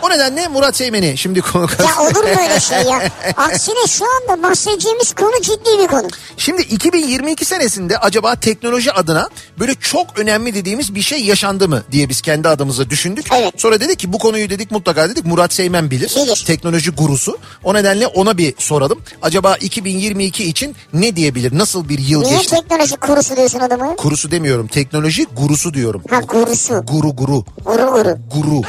O 0.06 0.10
nedenle 0.10 0.48
Murat 0.48 0.76
Seymen'i 0.76 1.18
şimdi 1.18 1.42
konu 1.42 1.68
Ya 1.80 2.02
olur 2.04 2.24
mu 2.24 2.30
öyle 2.44 2.60
şey 2.60 2.78
ya? 2.78 3.02
Aksine 3.38 3.88
şu 3.88 4.06
anda 4.06 4.44
bahsedeceğimiz 4.44 5.14
konu 5.14 5.42
ciddi 5.42 5.80
bir 5.80 5.88
konu. 5.88 6.08
Şimdi 6.38 6.62
2022 6.62 7.46
senesinde 7.46 7.98
acaba 7.98 8.36
teknoloji 8.36 8.92
adına 8.92 9.30
böyle 9.60 9.76
çok 9.76 10.20
önemli 10.20 10.54
dediğimiz 10.56 10.96
bir 10.96 11.02
şey 11.02 11.24
yaşandı 11.26 11.70
mı 11.70 11.84
diye 11.92 12.10
biz 12.10 12.22
kendi 12.22 12.50
adımıza 12.50 12.90
düşündük. 12.90 13.26
Evet. 13.34 13.54
Sonra 13.58 13.80
dedik 13.80 14.00
ki 14.00 14.14
bu 14.14 14.20
konuyu 14.20 14.50
dedik 14.50 14.72
mutlaka 14.72 15.10
dedik 15.10 15.26
Murat 15.26 15.54
Seymen 15.54 15.92
bilir. 15.92 16.14
Bilir. 16.16 16.44
Teknoloji 16.48 16.92
gurusu. 16.92 17.38
O 17.64 17.74
nedenle 17.74 18.08
ona 18.08 18.38
bir 18.38 18.54
soralım. 18.58 19.02
Acaba 19.22 19.56
2022 19.56 20.44
için 20.44 20.76
ne 20.94 21.16
diyebilir? 21.16 21.58
Nasıl 21.58 21.90
bir 21.90 22.00
yıl 22.00 22.22
Niye 22.22 22.38
geçti? 22.38 22.56
teknoloji 22.56 22.96
kurusu 22.96 23.38
diyorsun 23.38 23.60
adamı? 23.60 23.96
Kurusu 23.96 24.32
demiyorum. 24.32 24.68
Teknoloji 24.68 25.26
gurusu 25.38 25.74
diyorum. 25.74 26.02
Ha 26.10 26.20
gurusu. 26.20 26.84
Guru 26.86 27.16
guru. 27.16 27.46
Guru 27.66 27.92
guru. 27.92 28.18
Guru. 28.34 28.62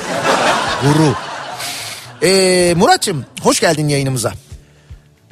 Guru. 0.82 1.14
Ee, 2.22 2.74
Muratçım 2.76 3.24
hoş 3.42 3.60
geldin 3.60 3.88
yayınımıza. 3.88 4.32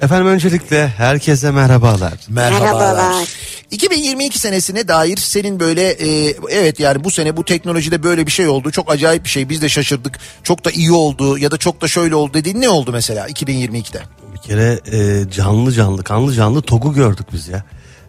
Efendim 0.02 0.26
öncelikle 0.26 0.88
herkese 0.88 1.50
merhabalar. 1.50 2.12
Merhabalar. 2.28 3.28
2022 3.70 4.38
senesine 4.38 4.88
dair 4.88 5.16
senin 5.16 5.60
böyle 5.60 5.88
e, 5.90 6.36
evet 6.50 6.80
yani 6.80 7.04
bu 7.04 7.10
sene 7.10 7.36
bu 7.36 7.44
teknolojide 7.44 8.02
böyle 8.02 8.26
bir 8.26 8.30
şey 8.32 8.48
oldu. 8.48 8.70
Çok 8.70 8.90
acayip 8.92 9.24
bir 9.24 9.28
şey. 9.28 9.48
Biz 9.48 9.62
de 9.62 9.68
şaşırdık. 9.68 10.18
Çok 10.42 10.64
da 10.64 10.70
iyi 10.70 10.92
oldu 10.92 11.38
ya 11.38 11.50
da 11.50 11.56
çok 11.56 11.80
da 11.80 11.88
şöyle 11.88 12.14
oldu 12.14 12.34
dediğin 12.34 12.60
ne 12.60 12.68
oldu 12.68 12.92
mesela 12.92 13.28
2022'de? 13.28 14.02
Bir 14.34 14.38
kere 14.38 14.80
e, 14.92 15.30
canlı 15.30 15.72
canlı 15.72 16.02
kanlı 16.04 16.32
canlı 16.34 16.62
TOG'u 16.62 16.94
gördük 16.94 17.26
biz 17.32 17.48
ya. 17.48 17.64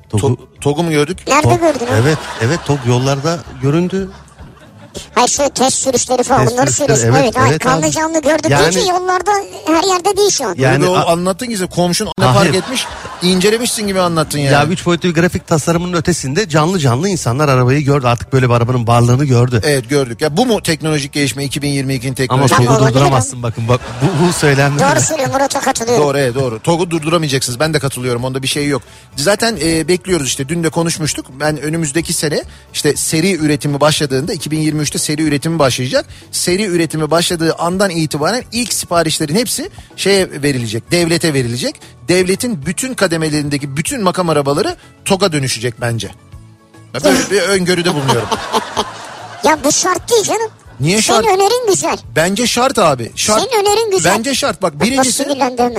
Togu, 0.10 0.28
To- 0.28 0.38
TOG'u 0.62 0.84
mu 0.84 0.92
gördük? 0.92 1.18
Nerede 1.28 1.48
Tok- 1.48 1.60
gördün? 1.60 1.88
Evet 2.02 2.18
evet 2.42 2.60
Tok 2.66 2.80
yollarda 2.88 3.40
göründü. 3.62 4.10
Hayır 5.16 5.30
şu 5.30 5.50
test 5.50 5.78
sürüşleri 5.78 6.24
falan 6.24 6.42
Test 6.42 6.54
bunları 6.54 6.72
sürüşleri, 6.72 7.00
söylüyorsun. 7.00 7.24
evet, 7.24 7.34
Evet, 7.36 7.44
hayır, 7.44 7.52
evet 7.52 7.64
kanlı 7.64 7.92
canlı 7.92 8.22
gördük 8.22 8.50
Yani- 8.50 8.76
deyince 8.76 8.92
yollarda 8.92 9.32
her 9.68 9.84
yerde 9.84 10.18
değil 10.18 10.30
şu 10.32 10.46
an. 10.46 10.56
Yani 10.58 10.86
Yani 10.86 10.88
o 10.88 10.96
anlattın 10.96 11.46
ki 11.46 11.68
komşun 11.68 12.08
ne 12.20 12.34
fark 12.34 12.56
etmiş 12.56 12.86
incelemişsin 13.22 13.88
gibi 13.88 14.00
anlattın 14.00 14.40
yani. 14.40 14.54
Ya 14.54 14.66
üç 14.66 14.86
boyutlu 14.86 15.10
bir 15.10 15.14
grafik 15.14 15.48
tasarımının 15.48 15.98
ötesinde 15.98 16.50
canlı 16.50 16.80
canlı 16.80 17.10
insanlar 17.10 17.50
arabayı 17.50 17.82
gördü. 17.82 18.08
Artık 18.08 18.34
böyle 18.34 18.50
bir 18.50 18.54
arabanın 18.54 18.88
varlığını 18.88 19.26
gördü. 19.26 19.62
Evet 19.64 19.90
gördük. 19.90 20.22
Ya 20.22 20.38
bu 20.38 20.46
mu 20.46 20.62
teknolojik 20.64 21.14
gelişme 21.14 21.46
2022'nin 21.46 22.08
Ama 22.10 22.16
teknolojik 22.16 22.58
Tog'u 22.58 22.70
olabilir 22.70 22.88
durduramazsın 22.88 23.44
bakın 23.44 23.68
bak 23.68 23.82
bu, 24.02 24.28
bu 24.28 24.34
söylendi. 24.34 24.80
Doğru 24.80 25.02
söylüyor 25.02 25.30
Murat'a 25.34 25.60
katılıyorum. 25.60 26.04
Doğru 26.04 26.18
evet 26.18 26.36
doğru. 26.36 26.60
TOG'u 26.60 26.92
durduramayacaksınız. 26.92 27.60
Ben 27.60 27.74
de 27.74 27.80
katılıyorum. 27.80 28.24
Onda 28.24 28.44
bir 28.44 28.48
şey 28.48 28.68
yok. 28.68 28.82
Zaten 29.16 29.58
e, 29.62 29.88
bekliyoruz 29.88 30.28
işte. 30.28 30.50
Dün 30.50 30.64
de 30.64 30.70
konuşmuştuk. 30.70 31.26
Ben 31.40 31.62
önümüzdeki 31.62 32.14
sene 32.14 32.44
işte 32.74 32.96
seri 32.96 33.36
üretimi 33.36 33.82
başladığında 33.82 34.34
2023'te 34.86 34.98
seri 35.00 35.22
üretimi 35.22 35.60
başlayacak. 35.60 36.06
Seri 36.32 36.66
üretimi 36.66 37.12
başladığı 37.12 37.54
andan 37.54 37.90
itibaren 37.90 38.44
ilk 38.52 38.74
siparişlerin 38.74 39.36
hepsi 39.36 39.70
şeye 39.96 40.42
verilecek. 40.42 40.92
Devlete 40.92 41.34
verilecek. 41.34 41.76
Devletin 42.08 42.66
bütün 42.66 42.94
kademelerindeki 42.94 43.78
bütün 43.78 44.04
makam 44.04 44.30
arabaları 44.30 44.76
TOG'a 45.06 45.32
dönüşecek 45.32 45.82
bence. 45.82 46.12
Ben 46.94 47.04
Böyle 47.04 47.32
bir 47.32 47.42
öngörüde 47.42 47.94
bulunuyorum. 47.96 48.28
Ya 49.44 49.60
bu 49.64 49.72
şart 49.72 50.12
değil 50.12 50.24
canım. 50.24 50.52
Niye 50.80 51.02
Senin 51.02 51.22
şart? 51.22 51.38
önerin 51.38 51.68
güzel. 51.68 51.98
Bence 52.16 52.48
şart 52.48 52.80
abi. 52.80 53.12
Şart. 53.16 53.42
Senin 53.42 53.64
önerin 53.64 53.92
güzel. 53.92 54.18
Bence 54.18 54.36
şart. 54.36 54.62
Bak 54.62 54.82
birincisi 54.82 55.26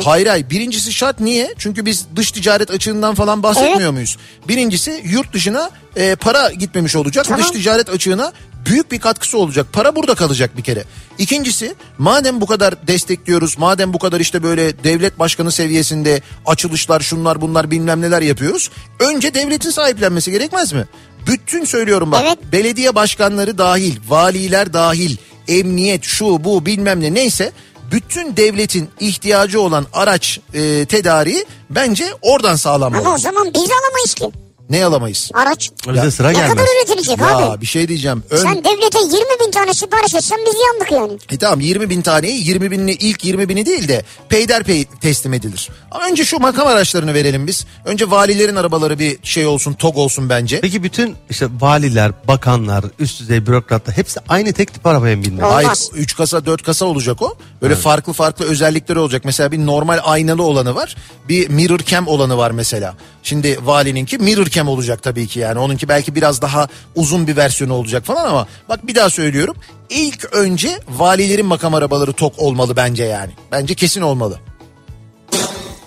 hayır 0.05 0.27
hayır 0.27 0.51
birincisi 0.51 0.93
şart 0.93 1.21
niye? 1.21 1.55
Çünkü 1.59 1.87
biz 1.87 2.07
dış 2.17 2.31
ticaret 2.33 2.71
açığından 2.71 3.15
falan 3.15 3.43
bahsetmiyor 3.43 3.81
Evet. 3.81 3.93
muyuz? 3.93 4.17
Birincisi 4.49 5.03
yurt 5.05 5.33
dışına 5.33 5.71
e, 5.97 6.15
para 6.17 6.51
gitmemiş 6.51 6.97
olacak. 6.97 7.25
Tamam. 7.25 7.41
Dış 7.41 7.51
ticaret 7.51 7.89
açığına 7.89 8.33
büyük 8.67 8.93
bir 8.93 8.99
katkısı 8.99 9.39
olacak. 9.39 9.67
Para 9.73 9.97
burada 9.97 10.14
kalacak 10.14 10.57
bir 10.57 10.62
kere. 10.62 10.85
İkincisi 11.19 11.75
madem 11.99 12.41
bu 12.41 12.47
kadar 12.47 12.87
destekliyoruz, 12.87 13.59
madem 13.59 13.93
bu 13.93 13.99
kadar 13.99 14.21
işte 14.21 14.43
böyle 14.43 14.85
devlet 14.85 15.19
başkanı 15.19 15.53
seviyesinde 15.53 16.21
açılışlar, 16.47 17.01
şunlar 17.01 17.41
bunlar 17.41 17.71
bilmem 17.71 18.01
neler 18.01 18.23
yapıyoruz. 18.23 18.71
Önce 19.01 19.35
devletin 19.35 19.71
sahiplenmesi 19.71 20.31
gerekmez 20.31 20.73
mi? 20.73 20.87
Bütün 21.27 21.64
söylüyorum 21.64 22.12
bak. 22.12 22.23
Evet. 22.27 22.39
Belediye 22.53 22.95
başkanları 22.95 23.59
dahil, 23.59 23.97
valiler 24.09 24.73
dahil, 24.73 25.17
emniyet 25.49 26.05
şu 26.05 26.45
bu 26.45 26.67
bilmem 26.67 27.01
ne 27.01 27.14
neyse 27.14 27.53
bütün 27.91 28.37
devletin 28.37 28.89
ihtiyacı 29.01 29.61
olan 29.61 29.87
araç 29.93 30.41
e, 30.55 30.85
tedariği 30.85 31.45
bence 31.71 32.07
oradan 32.23 32.49
Ama 32.49 32.59
sağlanmalı. 32.59 33.14
o 33.14 33.19
zaman 33.19 33.55
biz 33.55 33.71
alamayız 33.71 34.14
ki. 34.14 34.46
Ne 34.71 34.85
alamayız? 34.85 35.31
Araç. 35.35 35.71
Bize 35.95 36.11
sıra 36.11 36.29
Ne 36.29 36.35
gelmez. 36.35 36.51
kadar 36.53 36.64
üretilecek 36.77 37.19
Ya 37.19 37.37
abi? 37.37 37.61
bir 37.61 37.67
şey 37.67 37.89
diyeceğim. 37.89 38.23
Ön, 38.31 38.37
Sen 38.43 38.64
devlete 38.64 38.99
20 38.99 39.12
bin 39.47 39.51
tane 39.51 39.75
sipariş 39.75 40.14
etsen 40.14 40.39
biz 40.47 40.55
yandık 40.67 40.93
yani. 40.93 41.19
E 41.31 41.39
tamam 41.39 41.61
20 41.61 41.91
bin 41.91 42.03
taneyi 42.03 42.47
20 42.49 42.71
binini 42.71 42.93
ilk 42.93 43.25
20 43.25 43.49
bini 43.49 43.67
değil 43.67 43.89
de 43.89 44.05
peyderpey 44.29 44.85
teslim 45.01 45.33
edilir. 45.35 45.69
Ama 45.91 46.07
önce 46.07 46.25
şu 46.25 46.39
makam 46.39 46.67
araçlarını 46.67 47.14
verelim 47.14 47.47
biz. 47.47 47.67
Önce 47.85 48.11
valilerin 48.11 48.57
arabaları 48.57 48.99
bir 48.99 49.19
şey 49.23 49.47
olsun 49.47 49.73
TOG 49.73 49.97
olsun 49.99 50.29
bence. 50.29 50.61
Peki 50.61 50.83
bütün 50.83 51.17
işte 51.31 51.47
valiler, 51.61 52.12
bakanlar, 52.29 52.85
üst 52.99 53.21
düzey 53.21 53.47
bürokratlar 53.47 53.97
hepsi 53.97 54.21
aynı 54.29 54.53
tek 54.53 54.75
tip 54.75 54.87
arabaya 54.87 55.17
mı 55.17 55.25
binmeli? 55.25 55.47
Hayır 55.47 55.71
3 55.95 56.17
kasa 56.17 56.47
4 56.47 56.62
kasa 56.62 56.85
olacak 56.85 57.23
o. 57.23 57.35
Böyle 57.62 57.75
farklı 57.75 58.12
farklı 58.12 58.45
özellikleri 58.45 58.99
olacak. 58.99 59.23
Mesela 59.25 59.53
bir 59.53 59.59
normal 59.67 59.99
aynalı 60.03 60.43
olanı 60.43 60.75
var. 60.75 60.97
Bir 61.29 61.49
mirror 61.49 61.79
cam 61.79 62.07
olanı 62.07 62.37
var 62.37 62.51
mesela. 62.51 62.95
Şimdi 63.23 63.59
valininki 63.67 64.19
mirror 64.19 64.47
cam 64.57 64.69
olacak 64.69 65.03
tabii 65.03 65.27
ki 65.27 65.41
yani. 65.41 65.59
Onunki 65.59 65.89
belki 65.89 66.15
biraz 66.15 66.43
daha 66.43 66.69
uzun 66.95 67.27
bir 67.27 67.37
versiyonu 67.37 67.75
olacak 67.75 68.05
falan 68.05 68.29
ama 68.29 68.47
bak 68.69 68.87
bir 68.87 68.95
daha 68.95 69.11
söylüyorum. 69.11 69.57
İlk 69.91 70.25
önce 70.33 70.81
valilerin 70.89 71.47
makam 71.47 71.75
arabaları 71.75 72.13
tok 72.13 72.39
olmalı 72.39 72.77
bence 72.77 73.05
yani. 73.05 73.33
Bence 73.53 73.75
kesin 73.75 74.01
olmalı. 74.01 74.41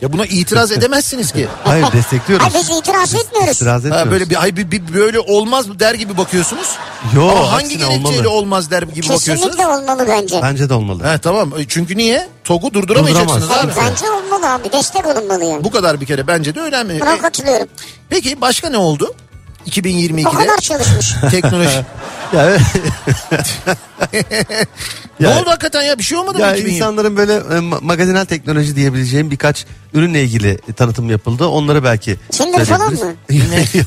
Ya 0.01 0.13
buna 0.13 0.25
itiraz 0.25 0.71
edemezsiniz 0.71 1.31
ki. 1.31 1.47
Hayır 1.63 1.85
destekliyoruz. 1.93 2.47
Hayır 2.53 2.65
biz 2.69 2.77
itiraz 2.77 3.13
etmiyoruz. 3.15 3.55
İtiraz 3.55 3.85
etmiyoruz. 3.85 4.07
Ha, 4.07 4.11
böyle 4.11 4.29
bir, 4.29 4.41
ay, 4.43 4.55
bir, 4.55 4.71
bir- 4.71 4.93
böyle 4.93 5.19
olmaz 5.19 5.67
mı 5.67 5.79
der 5.79 5.93
gibi 5.93 6.17
bakıyorsunuz. 6.17 6.75
Yo, 7.15 7.27
Ama 7.29 7.51
hangi 7.51 7.77
gerekçeyle 7.77 8.27
olmalı. 8.27 8.29
olmaz 8.29 8.71
der 8.71 8.81
gibi 8.81 8.89
bakıyorsunuz. 9.09 9.25
Kesinlikle 9.41 9.67
olmalı 9.67 10.05
bence. 10.09 10.39
Bence 10.43 10.69
de 10.69 10.73
olmalı. 10.73 11.03
He 11.13 11.17
tamam 11.17 11.53
E, 11.59 11.65
çünkü 11.67 11.97
niye? 11.97 12.27
TOG'u 12.43 12.73
durduramayacaksınız 12.73 13.43
Durduramaz. 13.43 13.77
abi. 13.77 13.85
Bence 13.91 14.05
olmalı 14.11 14.53
abi. 14.53 14.71
Destek 14.71 15.05
olunmalı 15.07 15.43
yani. 15.45 15.63
Bu 15.63 15.71
kadar 15.71 16.01
bir 16.01 16.05
kere 16.05 16.27
bence 16.27 16.55
de 16.55 16.59
önemli. 16.59 17.01
Buna 17.01 17.13
E, 17.13 17.17
katılıyorum. 17.17 17.67
Peki 18.09 18.41
başka 18.41 18.69
ne 18.69 18.77
oldu? 18.77 19.13
O 19.77 19.81
2022'de 19.81 20.23
kadar 20.45 20.57
çalışmış. 20.57 21.13
teknoloji. 21.31 21.85
Ya, 22.33 22.45
evet. 22.45 22.61
ne 25.19 25.27
Ya- 25.27 25.39
oldu 25.41 25.49
hakikaten 25.49 25.81
ya 25.81 25.97
bir 25.97 26.03
şey 26.03 26.17
olmadı 26.17 26.39
ya 26.39 26.45
mı 26.47 26.51
2020? 26.53 26.75
insanların 26.75 27.17
böyle 27.17 27.33
e, 27.35 27.37
ma- 27.37 27.83
magazinel 27.83 28.25
teknoloji 28.25 28.75
diyebileceğim 28.75 29.31
birkaç 29.31 29.65
ürünle 29.93 30.23
ilgili 30.23 30.57
tanıtım 30.77 31.09
yapıldı. 31.09 31.45
Onları 31.47 31.83
belki 31.83 32.17
Tinder 32.31 32.65
falan 32.65 32.95
söyleyebiliriz. 32.95 33.75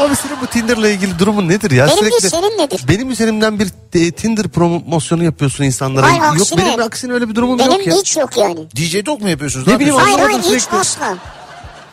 Abi 0.00 0.16
senin 0.16 0.40
bu 0.42 0.46
Tinder'la 0.46 0.88
ilgili 0.88 1.18
durumun 1.18 1.48
nedir 1.48 1.70
ya? 1.70 1.86
Benim 1.86 2.02
değil, 2.10 2.20
senin 2.20 2.58
nedir? 2.58 2.84
Benim 2.88 3.10
üzerimden 3.10 3.58
bir 3.58 3.68
e, 3.94 4.10
Tinder 4.10 4.48
promosyonu 4.48 5.24
yapıyorsun 5.24 5.64
insanlara. 5.64 6.06
Hayır, 6.06 6.22
yok 6.22 6.32
aksine. 6.40 6.66
benim 6.66 6.82
aksine 6.82 7.12
öyle 7.12 7.28
bir 7.28 7.34
durumum 7.34 7.58
Benim 7.58 7.70
yok 7.72 7.86
ya. 7.86 7.94
hiç 7.94 8.16
yok 8.16 8.36
yani. 8.36 8.60
DJ 8.76 9.04
Talk 9.04 9.20
mu 9.20 9.28
yapıyorsunuz? 9.28 9.66
Ne 9.66 9.78
bileyim, 9.78 9.94
yapıyorsunuz? 9.96 10.28
Hayır 10.28 10.40
hayır 10.42 10.56
hiç 10.56 10.62
sürekli. 10.62 10.78
asla. 10.78 11.16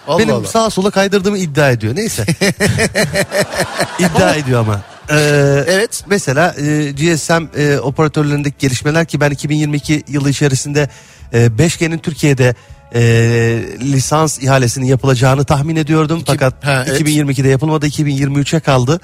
Allah 0.08 0.20
benim 0.20 0.34
Allah. 0.36 0.48
sağa 0.48 0.70
sola 0.70 0.92
kaydırdığımı 0.92 1.38
iddia 1.38 1.72
ediyor. 1.72 1.96
Neyse. 1.96 2.26
iddia 4.00 4.36
ediyor 4.36 4.60
ama. 4.60 4.82
Ee, 5.10 5.16
Evet. 5.68 6.04
Mesela 6.08 6.56
e, 6.58 6.92
GSM 6.92 7.44
e, 7.58 7.80
operatörlerindeki 7.80 8.56
gelişmeler 8.60 9.06
ki 9.06 9.20
ben 9.20 9.32
2022 9.32 10.04
yılı 10.08 10.30
içerisinde 10.30 10.90
e, 11.34 11.46
5G'nin 11.46 11.98
Türkiye'de 11.98 12.56
e, 12.96 13.02
lisans 13.82 14.40
ihalesinin 14.44 14.86
yapılacağını 14.86 15.46
tahmin 15.46 15.76
ediyordum. 15.76 16.24
Fakat 16.26 16.66
ha, 16.66 16.86
evet. 16.88 17.02
2022'de 17.02 17.48
yapılmadı 17.50 17.88
2023'e 17.88 18.60
kaldı. 18.60 19.00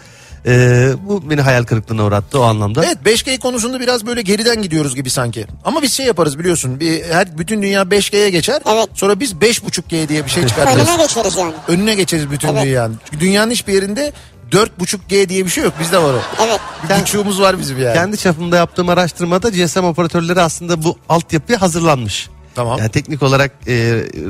E, 0.45 0.89
bu 1.07 1.29
beni 1.29 1.41
hayal 1.41 1.63
kırıklığına 1.63 2.03
uğrattı 2.05 2.39
o 2.39 2.43
anlamda. 2.43 2.85
Evet 2.85 2.97
5G 3.05 3.39
konusunda 3.39 3.79
biraz 3.79 4.05
böyle 4.05 4.21
geriden 4.21 4.61
gidiyoruz 4.61 4.95
gibi 4.95 5.09
sanki. 5.09 5.45
Ama 5.65 5.81
biz 5.81 5.93
şey 5.93 6.05
yaparız 6.05 6.39
biliyorsun. 6.39 6.79
Bir, 6.79 7.03
her 7.03 7.37
bütün 7.37 7.61
dünya 7.61 7.81
5G'ye 7.81 8.29
geçer. 8.29 8.61
Evet. 8.69 8.87
Sonra 8.93 9.19
biz 9.19 9.33
5.5G 9.33 10.07
diye 10.09 10.25
bir 10.25 10.29
şey 10.29 10.47
çıkartırız. 10.47 10.87
Önüne 10.89 10.97
geçeriz 11.03 11.37
yani. 11.37 11.53
Önüne 11.67 11.95
geçeriz 11.95 12.31
bütün 12.31 12.47
Evet. 12.47 12.63
dünyanın. 12.63 12.99
Çünkü 13.05 13.25
dünyanın 13.25 13.51
hiçbir 13.51 13.73
yerinde 13.73 14.13
4.5G 14.51 15.29
diye 15.29 15.45
bir 15.45 15.49
şey 15.49 15.63
yok. 15.63 15.73
Bizde 15.79 15.97
var 15.97 16.13
o. 16.13 16.19
Evet. 16.45 16.59
Bir 16.89 17.01
buçuğumuz 17.01 17.41
var 17.41 17.59
bizim 17.59 17.81
yani. 17.81 17.93
Kendi 17.93 18.17
çapımda 18.17 18.57
yaptığım 18.57 18.89
araştırmada 18.89 19.49
GSM 19.49 19.83
operatörleri 19.83 20.41
aslında 20.41 20.83
bu 20.83 20.97
altyapıya 21.09 21.61
hazırlanmış. 21.61 22.29
Tamam. 22.55 22.79
Yani 22.79 22.89
teknik 22.91 23.23
olarak 23.23 23.51
e, 23.67 23.73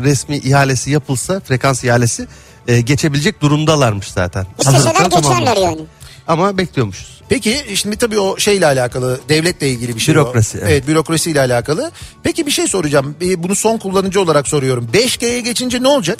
resmi 0.03 0.37
ihalesi 0.37 0.91
yapılsa 0.91 1.39
frekans 1.39 1.83
ihalesi 1.83 2.27
e, 2.67 2.81
geçebilecek 2.81 3.41
durumdalarmış 3.41 4.07
zaten. 4.07 4.45
İsteseler 4.59 4.93
geçerler 4.93 5.09
tamamlamış. 5.21 5.59
yani. 5.59 5.81
Ama 6.27 6.57
bekliyormuşuz. 6.57 7.21
Peki 7.29 7.57
şimdi 7.75 7.97
tabii 7.97 8.19
o 8.19 8.37
şeyle 8.37 8.65
alakalı 8.65 9.19
devletle 9.29 9.69
ilgili 9.69 9.95
bir 9.95 9.99
şey. 10.01 10.15
o. 10.15 10.17
Bürokrasi, 10.17 10.57
Evet. 10.57 10.71
evet. 10.71 10.87
bürokrasiyle 10.87 11.39
alakalı. 11.39 11.91
Peki 12.23 12.45
bir 12.45 12.51
şey 12.51 12.67
soracağım. 12.67 13.15
Bunu 13.37 13.55
son 13.55 13.77
kullanıcı 13.77 14.21
olarak 14.21 14.47
soruyorum. 14.47 14.89
5G'ye 14.93 15.39
geçince 15.41 15.83
ne 15.83 15.87
olacak? 15.87 16.19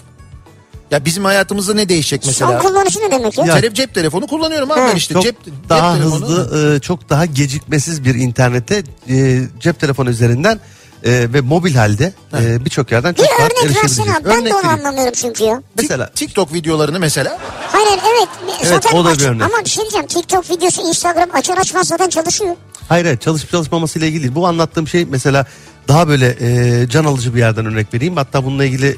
Ya 0.91 1.05
bizim 1.05 1.25
hayatımızda 1.25 1.73
ne 1.73 1.89
değişecek 1.89 2.23
mesela? 2.25 2.51
Son 2.61 2.69
kullanışı 2.69 2.99
ne 2.99 3.11
demek 3.11 3.37
ya? 3.37 3.55
Telef 3.55 3.73
cep 3.75 3.93
telefonu 3.95 4.27
kullanıyorum 4.27 4.71
abi 4.71 4.79
ben 4.79 4.95
işte. 4.95 5.13
Çok 5.13 5.23
cep, 5.23 5.45
cep 5.45 5.53
daha 5.69 5.95
telefonu. 5.95 6.25
hızlı, 6.27 6.75
e, 6.75 6.79
çok 6.79 7.09
daha 7.09 7.25
gecikmesiz 7.25 8.05
bir 8.05 8.15
internete 8.15 8.83
e, 9.09 9.41
cep 9.59 9.79
telefonu 9.79 10.09
üzerinden 10.09 10.59
e, 11.05 11.33
ve 11.33 11.41
mobil 11.41 11.75
halde 11.75 12.13
e, 12.39 12.65
birçok 12.65 12.91
yerden 12.91 13.13
çok 13.13 13.25
Bir 13.25 13.31
rahat 13.31 13.51
örnek 13.63 13.75
versene 13.83 14.05
erişebileceğiz. 14.05 14.09
abi. 14.17 14.25
Ben 14.29 14.35
de 14.35 14.39
Örnek 14.39 14.53
onu 14.53 14.59
vereyim. 14.63 14.79
anlamıyorum 14.79 15.13
çünkü 15.15 15.43
ya. 15.43 15.61
Mesela 15.77 16.09
TikTok 16.09 16.53
videolarını 16.53 16.99
mesela. 16.99 17.37
Hayır 17.71 17.87
hayır, 17.87 18.01
evet. 18.17 18.29
Evet, 18.57 18.67
zaten 18.83 18.97
o 18.97 19.05
da 19.05 19.13
bir 19.17 19.25
örnek. 19.25 19.41
Ama 19.41 19.65
bir 19.65 19.69
şey 19.69 19.81
diyeceğim. 19.81 20.07
TikTok 20.07 20.49
videosu 20.49 20.87
Instagram 20.87 21.29
açar 21.33 21.57
açmaz 21.57 21.87
zaten 21.87 22.09
çalışıyor. 22.09 22.55
Hayır 22.89 23.05
hayır 23.05 23.17
çalışıp 23.17 23.49
çalışmaması 23.51 23.99
ile 23.99 24.07
ilgili 24.07 24.21
değil. 24.23 24.35
Bu 24.35 24.47
anlattığım 24.47 24.87
şey 24.87 25.05
mesela 25.05 25.45
daha 25.87 26.07
böyle 26.07 26.37
e, 26.39 26.87
can 26.89 27.05
alıcı 27.05 27.35
bir 27.35 27.39
yerden 27.39 27.65
örnek 27.65 27.93
vereyim. 27.93 28.15
Hatta 28.17 28.45
bununla 28.45 28.65
ilgili 28.65 28.87
e, 28.89 28.97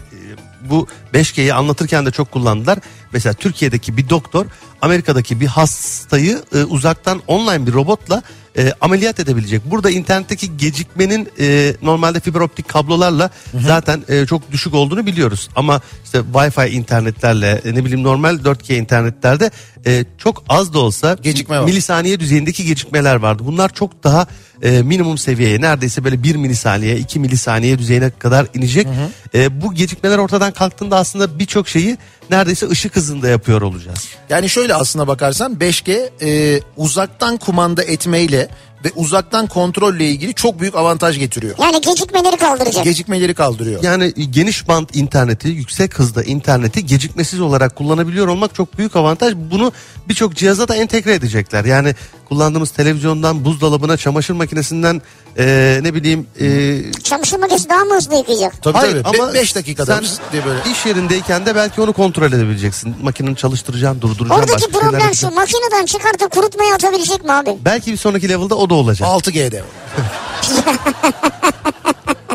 bu 0.70 0.88
5G'yi 1.14 1.54
anlatırken 1.54 2.06
de 2.06 2.12
çok 2.12 2.32
kullandılar. 2.32 2.80
Mesela 3.12 3.34
Türkiye'deki 3.34 3.98
bir 3.98 4.10
doktor 4.10 4.46
Amerika'daki 4.82 5.40
bir 5.42 5.48
hastayı 5.48 6.42
e, 6.56 6.64
uzaktan 6.64 7.22
online 7.28 7.68
bir 7.68 7.74
robotla 7.74 8.24
e, 8.58 8.74
ameliyat 8.82 9.20
edebilecek. 9.20 9.62
Burada 9.66 9.90
internetteki 9.90 10.58
gecikmenin 10.58 11.30
e, 11.40 11.76
normalde 11.82 12.20
fiber 12.20 12.40
optik 12.40 12.68
kablolarla 12.68 13.30
zaten 13.54 14.04
e, 14.10 14.26
çok 14.26 14.52
düşük 14.52 14.74
olduğunu 14.74 15.06
biliyoruz. 15.06 15.50
Ama 15.56 15.82
işte 16.04 16.18
Wi-Fi 16.34 16.70
internetlerle 16.70 17.62
e, 17.66 17.76
ne 17.76 17.86
bileyim 17.86 18.04
normal 18.04 18.36
4G 18.36 18.74
internetlerde 18.76 19.52
e, 19.86 20.06
çok 20.18 20.44
az 20.50 20.74
da 20.74 20.80
olsa 20.80 21.18
Gecikme 21.22 21.60
var. 21.60 21.66
milisaniye 21.66 22.20
düzeyindeki 22.20 22.66
gecikmeler 22.66 23.16
vardı. 23.16 23.44
Bunlar 23.46 23.74
çok 23.74 24.04
daha 24.04 24.28
e, 24.62 24.82
minimum 24.82 25.18
seviyeye 25.18 25.62
neredeyse 25.62 26.04
böyle 26.04 26.24
1 26.24 26.36
milisaniye 26.36 26.98
2 26.98 27.20
milisaniye 27.20 27.80
düzeyine 27.80 28.10
kadar 28.10 28.48
inecek. 28.54 28.88
E, 29.36 29.62
bu 29.62 29.74
gecikmeler 29.74 30.18
ortadan 30.18 30.52
kalktığında 30.52 30.98
aslında 30.98 31.40
birçok 31.40 31.68
şeyi 31.68 31.98
neredeyse 32.30 32.70
ışık 32.70 32.96
hızında 32.96 33.28
yapıyor 33.28 33.62
olacağız. 33.62 34.10
Yani 34.30 34.50
şöyle 34.50 34.76
aslına 34.76 35.08
bakarsan 35.08 35.54
5G 35.54 36.10
e, 36.22 36.62
uzaktan 36.78 37.38
kumanda 37.38 37.84
etmeyle 37.84 38.50
ve 38.86 38.92
uzaktan 38.96 39.48
kontrolle 39.48 40.06
ilgili 40.06 40.34
çok 40.34 40.60
büyük 40.60 40.76
avantaj 40.76 41.20
getiriyor. 41.20 41.56
Yani 41.62 41.82
gecikmeleri 41.82 42.38
kaldıracak. 42.38 42.84
Gecikmeleri 42.84 43.34
kaldırıyor. 43.34 43.84
Yani 43.84 44.14
geniş 44.30 44.68
band 44.68 44.90
interneti, 44.94 45.48
yüksek 45.48 46.00
hızda 46.00 46.24
interneti 46.24 46.86
gecikmesiz 46.86 47.42
olarak 47.42 47.76
kullanabiliyor 47.76 48.28
olmak 48.28 48.56
çok 48.56 48.78
büyük 48.78 48.96
avantaj. 48.96 49.34
Bunu 49.36 49.72
birçok 50.10 50.36
cihaza 50.36 50.68
da 50.68 50.76
entegre 50.76 51.14
edecekler. 51.14 51.66
Yani 51.66 51.96
kullandığımız 52.30 52.72
televizyondan, 52.72 53.46
buzdolabına, 53.46 53.98
çamaşır 53.98 54.34
makinesinden 54.34 55.02
e, 55.38 55.80
ne 55.84 55.94
bileyim 55.94 56.28
e, 56.40 57.02
Çamaşır 57.04 57.40
makinesi 57.40 57.70
daha 57.70 57.84
mı 57.84 57.96
hızlı 57.96 58.16
yıkayacak? 58.16 58.64
Tabii 58.64 58.78
Hayır, 58.78 59.04
tabii. 59.04 59.22
ama 59.22 59.34
5 59.34 59.56
dakikada 59.56 60.02
sen 60.02 60.32
diye 60.32 60.46
böyle. 60.46 60.60
iş 60.72 60.86
yerindeyken 60.86 61.46
de 61.46 61.56
belki 61.56 61.82
onu 61.82 61.94
kontrol 61.94 62.32
edebileceksin. 62.32 62.96
Makinenin 63.02 63.36
çalıştıracaksın, 63.36 64.02
durduracaksın. 64.02 64.36
Oradaki 64.36 64.54
başka 64.54 64.72
şeyler 64.72 64.90
problem 64.90 65.14
şu 65.14 65.32
makineden 65.32 65.86
çıkartıp 65.86 66.32
kurutmaya 66.32 66.76
atabilecek 66.76 67.26
mi 67.26 67.32
abi? 67.32 67.58
Belki 67.66 67.92
bir 67.92 67.98
sonraki 67.98 68.30
level'da 68.30 68.56
o 68.56 68.70
da 68.74 68.78
olacak. 68.78 69.10
6G'de. 69.10 69.62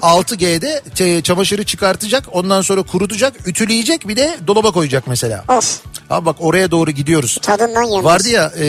6G'de 0.02 0.82
ç- 0.94 1.22
çamaşırı 1.22 1.64
çıkartacak 1.64 2.24
ondan 2.32 2.62
sonra 2.62 2.82
kurutacak 2.82 3.48
ütüleyecek 3.48 4.08
bir 4.08 4.16
de 4.16 4.36
dolaba 4.46 4.70
koyacak 4.70 5.06
mesela. 5.06 5.44
Of 5.48 5.80
Abi 6.10 6.26
bak 6.26 6.36
oraya 6.40 6.70
doğru 6.70 6.90
gidiyoruz. 6.90 7.38
tadından 7.42 7.82
yemez. 7.82 8.04
Vardı 8.04 8.28
ya 8.28 8.52
e, 8.58 8.64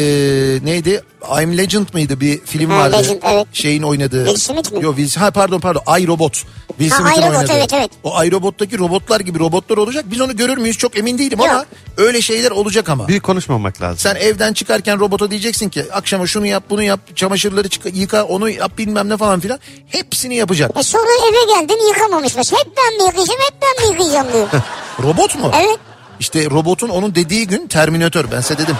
neydi 0.64 1.04
I'm 1.42 1.58
Legend 1.58 1.88
mıydı 1.94 2.20
bir 2.20 2.42
film 2.46 2.70
Ha, 2.70 2.78
vardı. 2.78 2.98
Legend, 2.98 3.22
evet. 3.24 3.48
Şeyin 3.54 3.84
oynadığı. 3.84 4.26
Will 4.26 4.40
Smith 4.40 4.72
mi? 4.72 4.84
Yok 4.84 4.96
Will, 4.98 5.22
ha 5.22 5.32
pardon 5.32 5.60
pardon 5.60 5.82
iRobot. 6.00 6.34
Will 6.68 6.90
Ha, 6.90 6.98
Smith'in 6.98 7.22
oynadığı. 7.22 7.52
evet, 7.54 7.74
evet. 7.74 7.90
O 8.04 8.24
iRobot'taki 8.24 8.78
robotlar 8.80 9.20
gibi 9.20 9.40
robotlar 9.40 9.78
olacak. 9.78 10.06
Biz 10.12 10.22
onu 10.22 10.36
görür 10.36 10.58
müyüz 10.58 10.78
çok 10.78 10.98
emin 10.98 11.18
değilim 11.18 11.40
Yok. 11.40 11.50
ama 11.50 11.66
öyle 11.98 12.22
şeyler 12.22 12.52
olacak 12.52 12.90
ama. 12.90 13.08
Büyük 13.08 13.24
konuşmamak 13.24 13.82
lazım. 13.82 13.98
Sen 13.98 14.16
evden 14.16 14.54
çıkarken 14.54 15.00
robota 15.00 15.32
diyeceksin 15.32 15.70
ki 15.70 15.84
akşama 15.94 16.28
şunu 16.28 16.46
yap 16.46 16.64
bunu 16.70 16.84
yap 16.84 17.00
çamaşırları 17.16 17.70
çık- 17.70 17.96
yıka 17.96 18.24
onu 18.24 18.50
yap 18.50 18.78
bilmem 18.78 19.10
ne 19.10 19.18
falan 19.18 19.40
filan. 19.40 19.60
Hepsini 19.88 20.36
yapacak. 20.36 20.72
E 20.78 20.84
sonra 20.84 21.10
eve 21.30 21.54
geldin 21.60 21.88
yıkamamış 21.88 22.36
mesela. 22.36 22.60
Hep 22.60 22.72
ben 22.78 22.98
mi 22.98 23.04
yıkayacağım 23.04 23.40
hep 23.52 23.56
ben 23.62 23.86
mi 23.88 23.92
yıkayacağım 23.94 24.34
diyor. 24.34 24.48
Robot 25.04 25.36
mu? 25.40 25.52
evet. 25.56 25.78
İşte 26.20 26.50
robotun 26.50 26.90
onun 26.90 27.16
dediği 27.16 27.48
gün 27.48 27.68
Terminator 27.68 28.32
ben 28.32 28.42
size 28.42 28.58
dedim. 28.58 28.76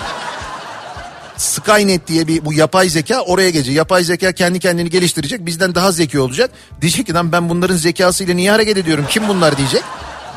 Skynet 1.38 2.08
diye 2.08 2.28
bir 2.28 2.46
bu 2.46 2.54
yapay 2.54 2.90
zeka 2.90 3.22
oraya 3.22 3.50
gelecek. 3.50 3.76
Yapay 3.76 4.04
zeka 4.04 4.32
kendi 4.32 4.60
kendini 4.60 4.90
geliştirecek. 4.90 5.46
Bizden 5.46 5.76
daha 5.76 5.92
zeki 5.92 6.20
olacak. 6.20 6.52
Diyecek 6.82 7.08
ki 7.08 7.14
lan 7.14 7.32
ben 7.32 7.50
bunların 7.50 7.76
zekasıyla 7.76 8.34
niye 8.34 8.52
hareket 8.52 8.78
ediyorum? 8.78 9.06
Kim 9.10 9.28
bunlar 9.28 9.58
diyecek. 9.58 9.84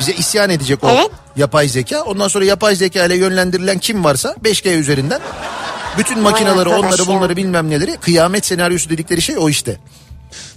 Bize 0.01 0.13
isyan 0.13 0.51
edecek 0.51 0.85
o 0.85 0.89
Evet. 0.91 1.11
yapay 1.37 1.69
zeka. 1.69 2.03
Ondan 2.03 2.29
sonra 2.29 2.45
yapay 2.45 2.77
zeka 2.77 3.05
ile 3.05 3.17
yönlendirilen 3.17 3.79
kim 3.79 4.05
varsa 4.05 4.37
5G 4.45 4.77
üzerinden 4.77 5.21
bütün 5.99 6.25
arkadaş 6.25 7.01
onları 7.01 7.07
bunları 7.07 7.37
bilmem 7.37 7.71
neleri 7.71 7.97
kıyamet 7.97 8.47
senaryosu 8.47 8.91
dedikleri 8.91 9.23
şey 9.23 9.39
o 9.39 9.49
işte. 9.49 9.79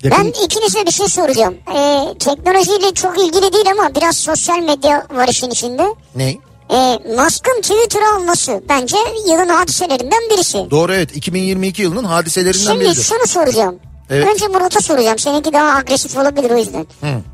Yakın- 0.04 0.26
Ben 0.26 0.46
ikinize 0.46 0.86
bir 0.86 0.92
şey 0.92 1.08
soracağım. 1.08 1.56
Ee, 1.76 2.06
teknolojiyle 2.20 2.94
çok 2.94 3.20
ilgili 3.20 3.54
değil 3.54 3.66
ama 3.80 3.96
biraz 3.96 4.18
sosyal 4.18 4.60
medya 4.60 5.08
var 5.16 5.28
işin 5.28 5.50
içinde. 5.50 5.86
Ne? 6.16 6.30
Ee, 6.72 7.00
Musk'ın 7.18 7.62
Twitter 7.62 8.02
alması 8.16 8.64
bence 8.70 8.98
yılın 9.28 9.50
hadiselerinden 9.50 10.22
birisi. 10.32 10.68
Doğru 10.72 10.94
evet 10.94 11.16
2022 11.18 11.82
yılının 11.82 12.04
hadiselerinden 12.04 12.60
Şimdi 12.72 12.80
biridir. 12.86 13.04
şunu 13.04 13.28
soracağım. 13.28 13.76
Evet. 14.10 14.28
Önce 14.34 14.48
Murat'a 14.48 14.82
soracağım. 14.82 15.20
Seninki 15.20 15.54
daha 15.54 15.78
agresif 15.78 16.18
olabilir 16.18 16.52
o 16.52 16.58
yüzden. 16.58 16.86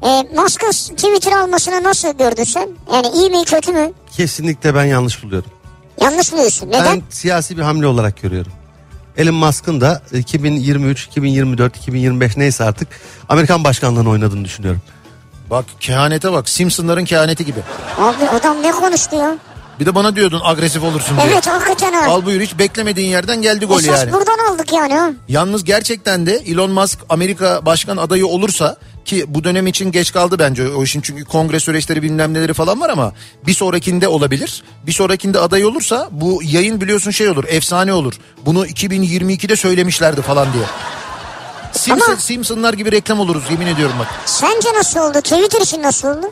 Ee, 0.03 0.41
Musk'ın 0.41 0.71
Twitter 0.95 1.31
almasını 1.31 1.83
nasıl 1.83 2.13
gördün 2.17 2.43
sen? 2.43 2.69
Yani 2.93 3.07
iyi 3.15 3.29
mi 3.29 3.45
kötü 3.45 3.71
mü? 3.71 3.91
Kesinlikle 4.17 4.75
ben 4.75 4.85
yanlış 4.85 5.23
buluyorum. 5.23 5.51
Yanlış 6.01 6.31
mı 6.31 6.37
diyorsun? 6.39 6.67
Neden? 6.67 6.85
Ben 6.85 7.01
siyasi 7.09 7.57
bir 7.57 7.61
hamle 7.61 7.87
olarak 7.87 8.21
görüyorum. 8.21 8.51
Elon 9.17 9.35
Musk'ın 9.35 9.81
da 9.81 10.01
2023, 10.13 11.05
2024, 11.05 11.77
2025 11.77 12.37
neyse 12.37 12.63
artık 12.63 12.87
Amerikan 13.29 13.63
başkanlığını 13.63 14.09
oynadığını 14.09 14.45
düşünüyorum. 14.45 14.81
Bak 15.49 15.65
kehanete 15.79 16.31
bak 16.31 16.49
Simpsonların 16.49 17.05
kehaneti 17.05 17.45
gibi. 17.45 17.59
Abi 17.99 18.29
adam 18.29 18.61
ne 18.63 18.71
konuştu 18.71 19.15
ya? 19.15 19.37
Bir 19.79 19.85
de 19.85 19.95
bana 19.95 20.15
diyordun 20.15 20.41
agresif 20.43 20.83
olursun 20.83 21.17
diye. 21.17 21.27
Evet 21.33 21.47
hakikaten 21.47 21.93
ha. 21.93 22.11
Al 22.11 22.25
buyur 22.25 22.41
hiç 22.41 22.59
beklemediğin 22.59 23.09
yerden 23.09 23.41
geldi 23.41 23.65
gol 23.65 23.79
Esas 23.79 23.99
yani. 23.99 24.13
buradan 24.13 24.37
aldık 24.51 24.73
yani. 24.73 25.15
Yalnız 25.27 25.63
gerçekten 25.63 26.25
de 26.25 26.35
Elon 26.35 26.71
Musk 26.71 26.99
Amerika 27.09 27.65
başkan 27.65 27.97
adayı 27.97 28.27
olursa 28.27 28.75
ki 29.05 29.25
bu 29.27 29.43
dönem 29.43 29.67
için 29.67 29.91
geç 29.91 30.11
kaldı 30.13 30.39
bence 30.39 30.69
o 30.69 30.83
işin 30.83 31.01
çünkü 31.01 31.25
kongre 31.25 31.59
süreçleri 31.59 32.01
bilmem 32.01 32.33
neleri 32.33 32.53
falan 32.53 32.81
var 32.81 32.89
ama 32.89 33.13
bir 33.47 33.53
sonrakinde 33.53 34.07
olabilir. 34.07 34.63
Bir 34.87 34.91
sonrakinde 34.91 35.39
aday 35.39 35.65
olursa 35.65 36.09
bu 36.11 36.41
yayın 36.43 36.81
biliyorsun 36.81 37.11
şey 37.11 37.29
olur 37.29 37.43
efsane 37.47 37.93
olur. 37.93 38.13
Bunu 38.45 38.67
2022'de 38.67 39.55
söylemişlerdi 39.55 40.21
falan 40.21 40.53
diye. 40.53 40.63
Simpson, 41.71 42.11
Ama- 42.11 42.21
Simpsonlar 42.21 42.73
gibi 42.73 42.91
reklam 42.91 43.19
oluruz 43.19 43.43
yemin 43.49 43.67
ediyorum 43.67 43.95
bak. 43.99 44.07
Sence 44.25 44.69
nasıl 44.75 44.99
oldu? 44.99 45.21
Twitter 45.21 45.61
için 45.61 45.81
nasıl 45.83 46.07
oldu? 46.07 46.31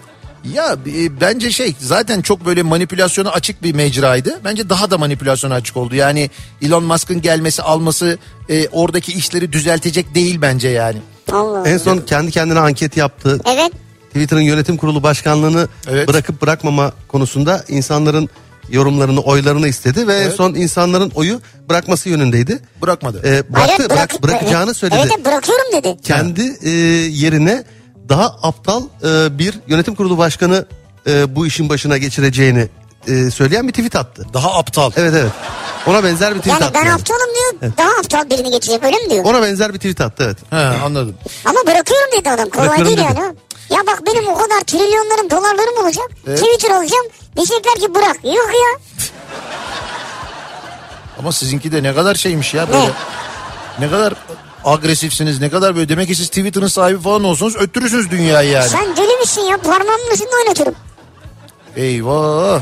Ya 0.54 0.76
e, 0.96 1.22
bence 1.22 1.52
şey 1.52 1.76
zaten 1.80 2.22
çok 2.22 2.46
böyle 2.46 2.64
manipülasyona 2.64 3.30
açık 3.30 3.64
bir 3.64 3.76
mecraydı. 3.76 4.40
Bence 4.44 4.70
daha 4.70 4.92
da 4.92 4.98
manipülasyona 4.98 5.54
açık 5.54 5.78
oldu. 5.78 5.96
Yani 5.96 6.30
Elon 6.62 6.84
Musk'ın 6.84 7.22
gelmesi 7.22 7.62
alması 7.62 8.18
e, 8.50 8.68
oradaki 8.68 9.12
işleri 9.14 9.54
düzeltecek 9.54 10.16
değil 10.16 10.42
bence 10.42 10.70
yani. 10.70 10.98
Allah 11.34 11.70
En 11.70 11.78
son 11.78 11.98
kendi 11.98 12.32
kendine 12.32 12.60
anket 12.60 12.98
yaptı. 12.98 13.40
Evet. 13.46 13.72
Twitter'ın 14.08 14.42
yönetim 14.42 14.78
kurulu 14.78 15.04
başkanlığını 15.04 15.68
Evet. 15.90 16.08
bırakıp 16.08 16.42
bırakmama 16.42 16.92
konusunda 17.08 17.64
insanların 17.68 18.30
yorumlarını, 18.72 19.20
oylarını 19.22 19.68
istedi 19.68 20.08
ve 20.08 20.16
en 20.16 20.22
Evet. 20.22 20.34
son 20.36 20.54
insanların 20.54 21.12
oyu 21.16 21.42
bırakması 21.70 22.10
yönündeydi. 22.10 22.60
Bırakmadı. 22.82 23.22
Ee, 23.26 23.54
bıraktı, 23.54 23.74
Hayır, 23.78 23.90
bırak, 23.90 24.24
bırakacağını 24.24 24.74
söyledi. 24.74 25.00
Evet 25.02 25.12
evet, 25.16 25.26
bırakıyorum 25.26 25.66
dedi. 25.74 25.98
Kendi 26.04 26.58
e, 26.64 26.70
yerine 27.10 27.64
daha 28.10 28.26
aptal 28.44 28.84
e, 29.04 29.40
bir 29.40 29.60
yönetim 29.68 29.96
kurulu 29.96 30.18
başkanı 30.18 30.66
e, 31.08 31.36
bu 31.36 31.48
işin 31.48 31.70
başına 31.70 31.98
geçireceğini 31.98 32.68
e, 33.08 33.32
söyleyen 33.32 33.68
bir 33.68 33.74
tweet 33.74 33.96
attı. 33.96 34.26
Daha 34.34 34.54
aptal. 34.54 34.92
Evet 34.98 35.14
evet. 35.18 35.32
Ona 35.90 36.04
benzer 36.04 36.36
bir 36.36 36.40
tweet 36.40 36.54
Yani 36.62 36.66
attı. 36.66 36.74
ben 36.80 36.86
yani. 36.86 36.94
aptalım 36.94 37.30
diyor. 37.36 37.72
Daha 37.78 37.90
aptal 37.90 38.30
birini 38.30 38.52
geçecek 38.52 38.84
öyle 38.84 38.98
mi 38.98 39.10
diyor? 39.10 39.26
Ona 39.26 39.42
benzer 39.42 39.74
bir 39.74 39.78
tweet 39.80 40.02
attı 40.02 40.24
evet. 40.26 40.38
He, 40.50 40.56
anladım. 40.86 41.16
Ama 41.46 41.60
bırakıyorum 41.68 42.08
dedi 42.20 42.30
adam. 42.30 42.50
Kolay 42.50 42.68
Bırakıyorum 42.68 42.98
değil 42.98 43.10
dedi. 43.10 43.20
yani. 43.20 43.36
Ya 43.70 43.78
bak 43.88 44.02
benim 44.06 44.28
o 44.28 44.34
kadar 44.38 44.60
trilyonlarım 44.62 45.30
dolarlarım 45.30 45.84
olacak. 45.84 46.06
Evet. 46.28 46.40
Twitter 46.40 46.70
alacağım. 46.72 47.06
Diyecekler 47.36 47.74
ki 47.76 47.96
bırak. 47.96 48.16
Yok 48.24 48.50
ya. 48.54 48.80
Ama 51.20 51.32
sizinki 51.32 51.72
de 51.72 51.84
ne 51.84 51.96
kadar 51.96 52.16
şeymiş 52.16 52.54
ya 52.54 52.68
böyle. 52.68 52.80
Ne? 52.80 52.90
Ne 53.80 53.90
kadar 53.92 54.14
agresifsiniz 54.66 55.42
ne 55.42 55.50
kadar 55.50 55.76
böyle 55.76 55.90
demek 55.90 56.08
ki 56.08 56.16
siz 56.16 56.28
Twitter'ın 56.28 56.68
sahibi 56.68 57.02
falan 57.02 57.24
olsanız 57.24 57.56
öttürürsünüz 57.56 58.12
dünyayı 58.12 58.50
yani. 58.50 58.70
Sen 58.70 58.96
deli 58.98 59.18
misin 59.18 59.42
ya? 59.42 59.58
Parmağımın 59.58 60.12
ucunda 60.14 60.36
oynatırım. 60.44 60.76
Eyvah. 61.76 62.60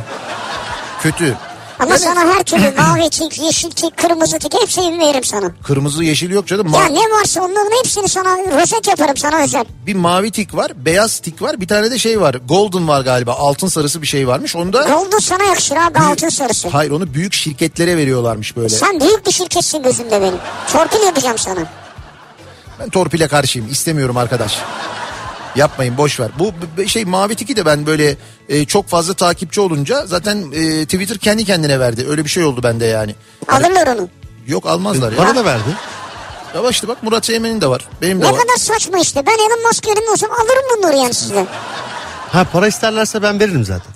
Kötü. 1.03 1.35
Ama 1.79 1.89
Yani 1.91 1.99
sana 1.99 2.19
her 2.19 2.43
türlü 2.43 2.71
mavi 2.77 3.09
tik, 3.09 3.39
yeşil 3.39 3.71
tik, 3.71 3.97
kırmızı 3.97 4.39
tik 4.39 4.53
hepsini 4.61 4.99
veririm 4.99 5.23
sana. 5.23 5.51
Kırmızı 5.63 6.03
yeşil 6.03 6.31
yok 6.31 6.47
canım. 6.47 6.67
Ma- 6.67 6.79
Ya 6.81 6.85
ne 6.85 6.99
varsa 7.19 7.41
onların 7.41 7.77
hepsini 7.77 8.09
sana 8.09 8.29
rozet 8.61 8.87
yaparım 8.87 9.17
sana 9.17 9.43
özel. 9.43 9.65
bir 9.85 9.95
mavi 9.95 10.31
tik 10.31 10.55
var, 10.55 10.71
beyaz 10.75 11.19
tik 11.19 11.41
var, 11.41 11.61
bir 11.61 11.67
tane 11.67 11.91
de 11.91 11.97
şey 11.97 12.21
var. 12.21 12.35
Golden 12.47 12.87
var 12.87 13.01
galiba. 13.01 13.33
Altın 13.33 13.67
sarısı 13.67 14.01
bir 14.01 14.07
şey 14.07 14.27
varmış. 14.27 14.55
Onu 14.55 14.73
da 14.73 14.83
Golden 14.83 15.17
sana 15.19 15.43
yakışır 15.43 15.75
abi 15.75 15.99
altın 15.99 16.29
sarısı. 16.29 16.67
Hayır 16.67 16.91
onu 16.91 17.13
büyük 17.13 17.33
şirketlere 17.33 17.97
veriyorlarmış 17.97 18.57
böyle. 18.57 18.69
Sen 18.69 18.99
büyük 18.99 19.25
bir 19.27 19.31
şirketsin 19.31 19.83
gözümde 19.83 20.21
benim. 20.21 20.37
Torpil 20.73 21.05
yapacağım 21.05 21.37
sana. 21.37 21.59
Ben 22.79 22.89
torpile 22.89 23.27
karşıyım. 23.27 23.67
İstemiyorum 23.71 24.17
arkadaş. 24.17 24.57
Yapmayın 25.57 25.97
boş 25.97 26.19
ver. 26.19 26.29
Bu 26.39 26.51
şey 26.87 27.05
mavi 27.05 27.35
tiki 27.35 27.55
de 27.55 27.65
ben 27.65 27.85
böyle 27.85 28.15
e, 28.49 28.65
çok 28.65 28.87
fazla 28.87 29.13
takipçi 29.13 29.61
olunca 29.61 30.05
zaten 30.05 30.37
e, 30.53 30.85
Twitter 30.85 31.17
kendi 31.17 31.45
kendine 31.45 31.79
verdi. 31.79 32.05
Öyle 32.09 32.23
bir 32.23 32.29
şey 32.29 32.43
oldu 32.43 32.63
bende 32.63 32.85
yani. 32.85 33.15
Hani- 33.47 33.65
Alırlar 33.67 33.87
onu. 33.87 34.09
yok 34.47 34.65
almazlar 34.65 35.11
ya. 35.11 35.17
Bana 35.17 35.35
da 35.35 35.45
verdi. 35.45 35.69
Ya 36.55 36.69
işte 36.69 36.87
bak 36.87 37.03
Murat 37.03 37.25
Seymen'in 37.25 37.61
de 37.61 37.67
var. 37.67 37.87
Benim 38.01 38.21
de 38.21 38.25
Ne 38.25 38.31
var. 38.31 38.39
kadar 38.41 38.55
saçma 38.57 38.97
işte. 38.99 39.25
Ben 39.25 39.31
Elon 39.33 39.67
Musk 39.67 39.87
yerinde 39.87 40.09
olsam 40.11 40.31
alırım 40.31 40.63
bunları 40.77 40.97
yani 40.97 41.13
sizden. 41.13 41.47
Ha 42.31 42.43
para 42.53 42.67
isterlerse 42.67 43.21
ben 43.21 43.39
veririm 43.39 43.65
zaten. 43.65 43.91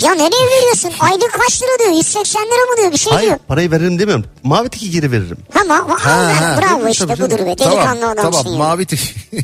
Ya 0.00 0.14
nereye 0.14 0.46
veriyorsun? 0.56 0.92
Aylık 1.00 1.32
kaç 1.32 1.62
lira 1.62 1.78
diyor? 1.78 1.90
180 1.90 2.42
lira 2.42 2.70
mı 2.70 2.76
diyor? 2.76 2.92
Bir 2.92 2.98
şey 2.98 3.12
Hayır 3.12 3.28
diyor. 3.28 3.38
parayı 3.48 3.70
veririm 3.70 3.98
demiyorum. 3.98 4.24
Mavi 4.42 4.68
tiki 4.68 4.90
geri 4.90 5.12
veririm. 5.12 5.36
Ama 5.60 5.86
ha, 6.00 6.40
ha. 6.40 6.58
bravo 6.62 6.88
işte 6.88 7.08
budur 7.08 7.38
be. 7.38 7.58
Delikanlı 7.58 8.00
tamam, 8.00 8.18
adamsın 8.18 8.42
tamam. 8.42 8.52
ya. 8.52 8.58
Mavi 8.58 8.86
tiki. 8.86 9.14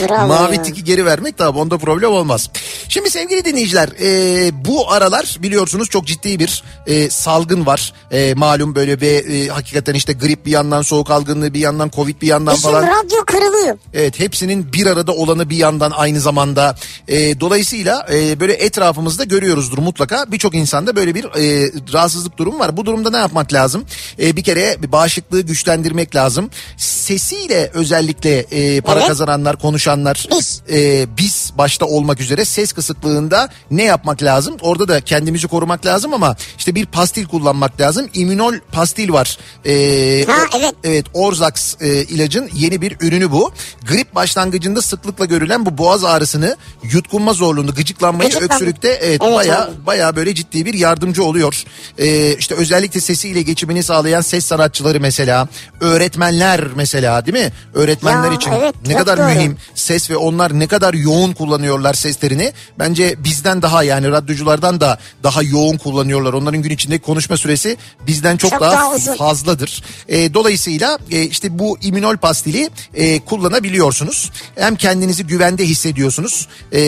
Bravo 0.00 0.26
Mavi 0.26 0.56
ya. 0.56 0.62
tiki 0.62 0.84
geri 0.84 1.06
vermek 1.06 1.38
tamam 1.38 1.56
onda 1.56 1.78
problem 1.78 2.10
olmaz. 2.12 2.50
Şimdi 2.88 3.10
sevgili 3.10 3.44
dinleyiciler 3.44 3.88
e, 4.00 4.64
bu 4.64 4.92
aralar 4.92 5.36
biliyorsunuz 5.42 5.88
çok 5.90 6.06
ciddi 6.06 6.38
bir 6.38 6.64
e, 6.86 7.10
salgın 7.10 7.66
var. 7.66 7.92
E, 8.10 8.34
malum 8.34 8.74
böyle 8.74 9.00
ve 9.00 9.08
e, 9.08 9.48
hakikaten 9.48 9.94
işte 9.94 10.12
grip 10.12 10.46
bir 10.46 10.50
yandan 10.50 10.82
soğuk 10.82 11.10
algınlığı 11.10 11.54
bir 11.54 11.60
yandan 11.60 11.90
covid 11.90 12.22
bir 12.22 12.26
yandan 12.26 12.54
Bizim 12.54 12.70
falan. 12.70 12.82
radyo 12.86 13.24
kırılıyor. 13.26 13.78
Evet 13.94 14.20
hepsinin 14.20 14.72
bir 14.72 14.86
arada 14.86 15.12
olanı 15.12 15.50
bir 15.50 15.56
yandan 15.56 15.90
aynı 15.90 16.20
zamanda. 16.20 16.76
E, 17.08 17.40
dolayısıyla 17.40 18.06
e, 18.12 18.40
böyle 18.40 18.52
etrafımızda 18.52 19.24
görüyoruzdur 19.40 19.78
mutlaka. 19.78 20.32
Birçok 20.32 20.54
insanda 20.54 20.96
böyle 20.96 21.14
bir 21.14 21.24
e, 21.24 21.72
rahatsızlık 21.92 22.38
durum 22.38 22.58
var. 22.60 22.76
Bu 22.76 22.86
durumda 22.86 23.10
ne 23.10 23.16
yapmak 23.16 23.52
lazım? 23.52 23.84
E, 24.22 24.36
bir 24.36 24.42
kere 24.44 24.76
bir 24.82 24.92
bağışıklığı 24.92 25.40
güçlendirmek 25.40 26.16
lazım. 26.16 26.50
Sesiyle 26.76 27.70
özellikle 27.74 28.38
e, 28.38 28.80
para 28.80 28.98
Evet. 28.98 29.08
kazananlar, 29.08 29.56
konuşanlar 29.58 30.28
Biz. 30.30 30.62
e, 30.72 31.06
biz 31.16 31.52
başta 31.58 31.86
olmak 31.86 32.20
üzere 32.20 32.44
ses 32.44 32.72
kısıklığında 32.72 33.48
ne 33.70 33.84
yapmak 33.84 34.22
lazım? 34.22 34.56
Orada 34.60 34.88
da 34.88 35.00
kendimizi 35.00 35.48
korumak 35.48 35.86
lazım 35.86 36.14
ama 36.14 36.36
işte 36.58 36.74
bir 36.74 36.86
pastil 36.86 37.26
kullanmak 37.26 37.80
lazım. 37.80 38.08
İmmünol 38.14 38.54
pastil 38.72 39.12
var. 39.12 39.38
E, 39.66 40.24
Ha, 40.28 40.36
evet. 40.58 40.74
Evet 40.84 41.06
Orzax 41.14 41.76
e, 41.80 41.88
ilacın 42.04 42.50
yeni 42.54 42.80
bir 42.82 42.96
ürünü 43.00 43.30
bu. 43.30 43.52
Grip 43.88 44.14
başlangıcında 44.14 44.82
sıklıkla 44.82 45.24
görülen 45.24 45.66
bu 45.66 45.78
boğaz 45.78 46.04
ağrısını, 46.04 46.56
yutkunma 46.92 47.32
zorluğunu, 47.32 47.74
gıcıklanmayı, 47.74 48.28
Gıcıklanma. 48.30 48.54
öksürükte 48.54 48.88
evet, 48.88 49.20
Evet 49.22 49.29
baya 49.34 49.70
baya 49.86 50.16
böyle 50.16 50.34
ciddi 50.34 50.66
bir 50.66 50.74
yardımcı 50.74 51.24
oluyor. 51.24 51.64
E, 51.98 52.34
işte 52.34 52.54
özellikle 52.54 53.00
sesiyle 53.00 53.42
geçimini 53.42 53.82
sağlayan 53.82 54.20
ses 54.20 54.46
sanatçıları 54.46 55.00
mesela, 55.00 55.48
öğretmenler 55.80 56.60
mesela 56.76 57.26
değil 57.26 57.44
mi? 57.46 57.52
Öğretmenler 57.74 58.28
Ya, 58.30 58.34
için 58.36 58.50
evet, 58.52 58.74
ne 58.86 58.94
kadar 58.96 59.18
doğru. 59.18 59.26
mühim 59.26 59.56
ses 59.74 60.10
ve 60.10 60.16
onlar 60.16 60.58
ne 60.58 60.66
kadar 60.66 60.94
yoğun 60.94 61.32
kullanıyorlar 61.32 61.94
seslerini. 61.94 62.52
Bence 62.78 63.14
bizden 63.24 63.62
daha 63.62 63.82
yani 63.82 64.10
radyoculardan 64.10 64.80
da 64.80 64.98
daha 65.22 65.42
yoğun 65.42 65.76
kullanıyorlar. 65.76 66.32
Onların 66.32 66.62
gün 66.62 66.70
içindeki 66.70 67.02
konuşma 67.02 67.36
süresi 67.36 67.76
bizden 68.06 68.36
çok, 68.36 68.50
Çok 68.50 68.60
daha, 68.60 68.72
daha 68.72 68.94
uzun. 68.94 69.16
fazladır. 69.16 69.82
E, 70.08 70.34
dolayısıyla 70.34 70.98
e, 71.10 71.22
işte 71.22 71.58
bu 71.58 71.78
immünol 71.82 72.16
pastili 72.16 72.70
e, 72.94 73.20
kullanabiliyorsunuz. 73.20 74.30
Hem 74.56 74.76
kendinizi 74.76 75.26
güvende 75.26 75.64
hissediyorsunuz 75.66 76.48
e, 76.72 76.80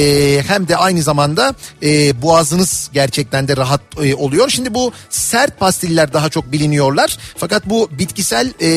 hem 0.46 0.68
de 0.68 0.76
aynı 0.76 1.02
zamanda 1.02 1.54
e, 1.82 2.22
boğazınız 2.32 2.90
gerçekten 2.92 3.48
de 3.48 3.56
rahat 3.56 3.80
e, 4.02 4.14
oluyor. 4.14 4.48
Şimdi 4.48 4.74
bu 4.74 4.92
sert 5.10 5.60
pastiller 5.60 6.12
daha 6.12 6.28
çok 6.28 6.52
biliniyorlar. 6.52 7.18
Fakat 7.36 7.66
bu 7.66 7.88
bitkisel 7.98 8.52
e, 8.60 8.68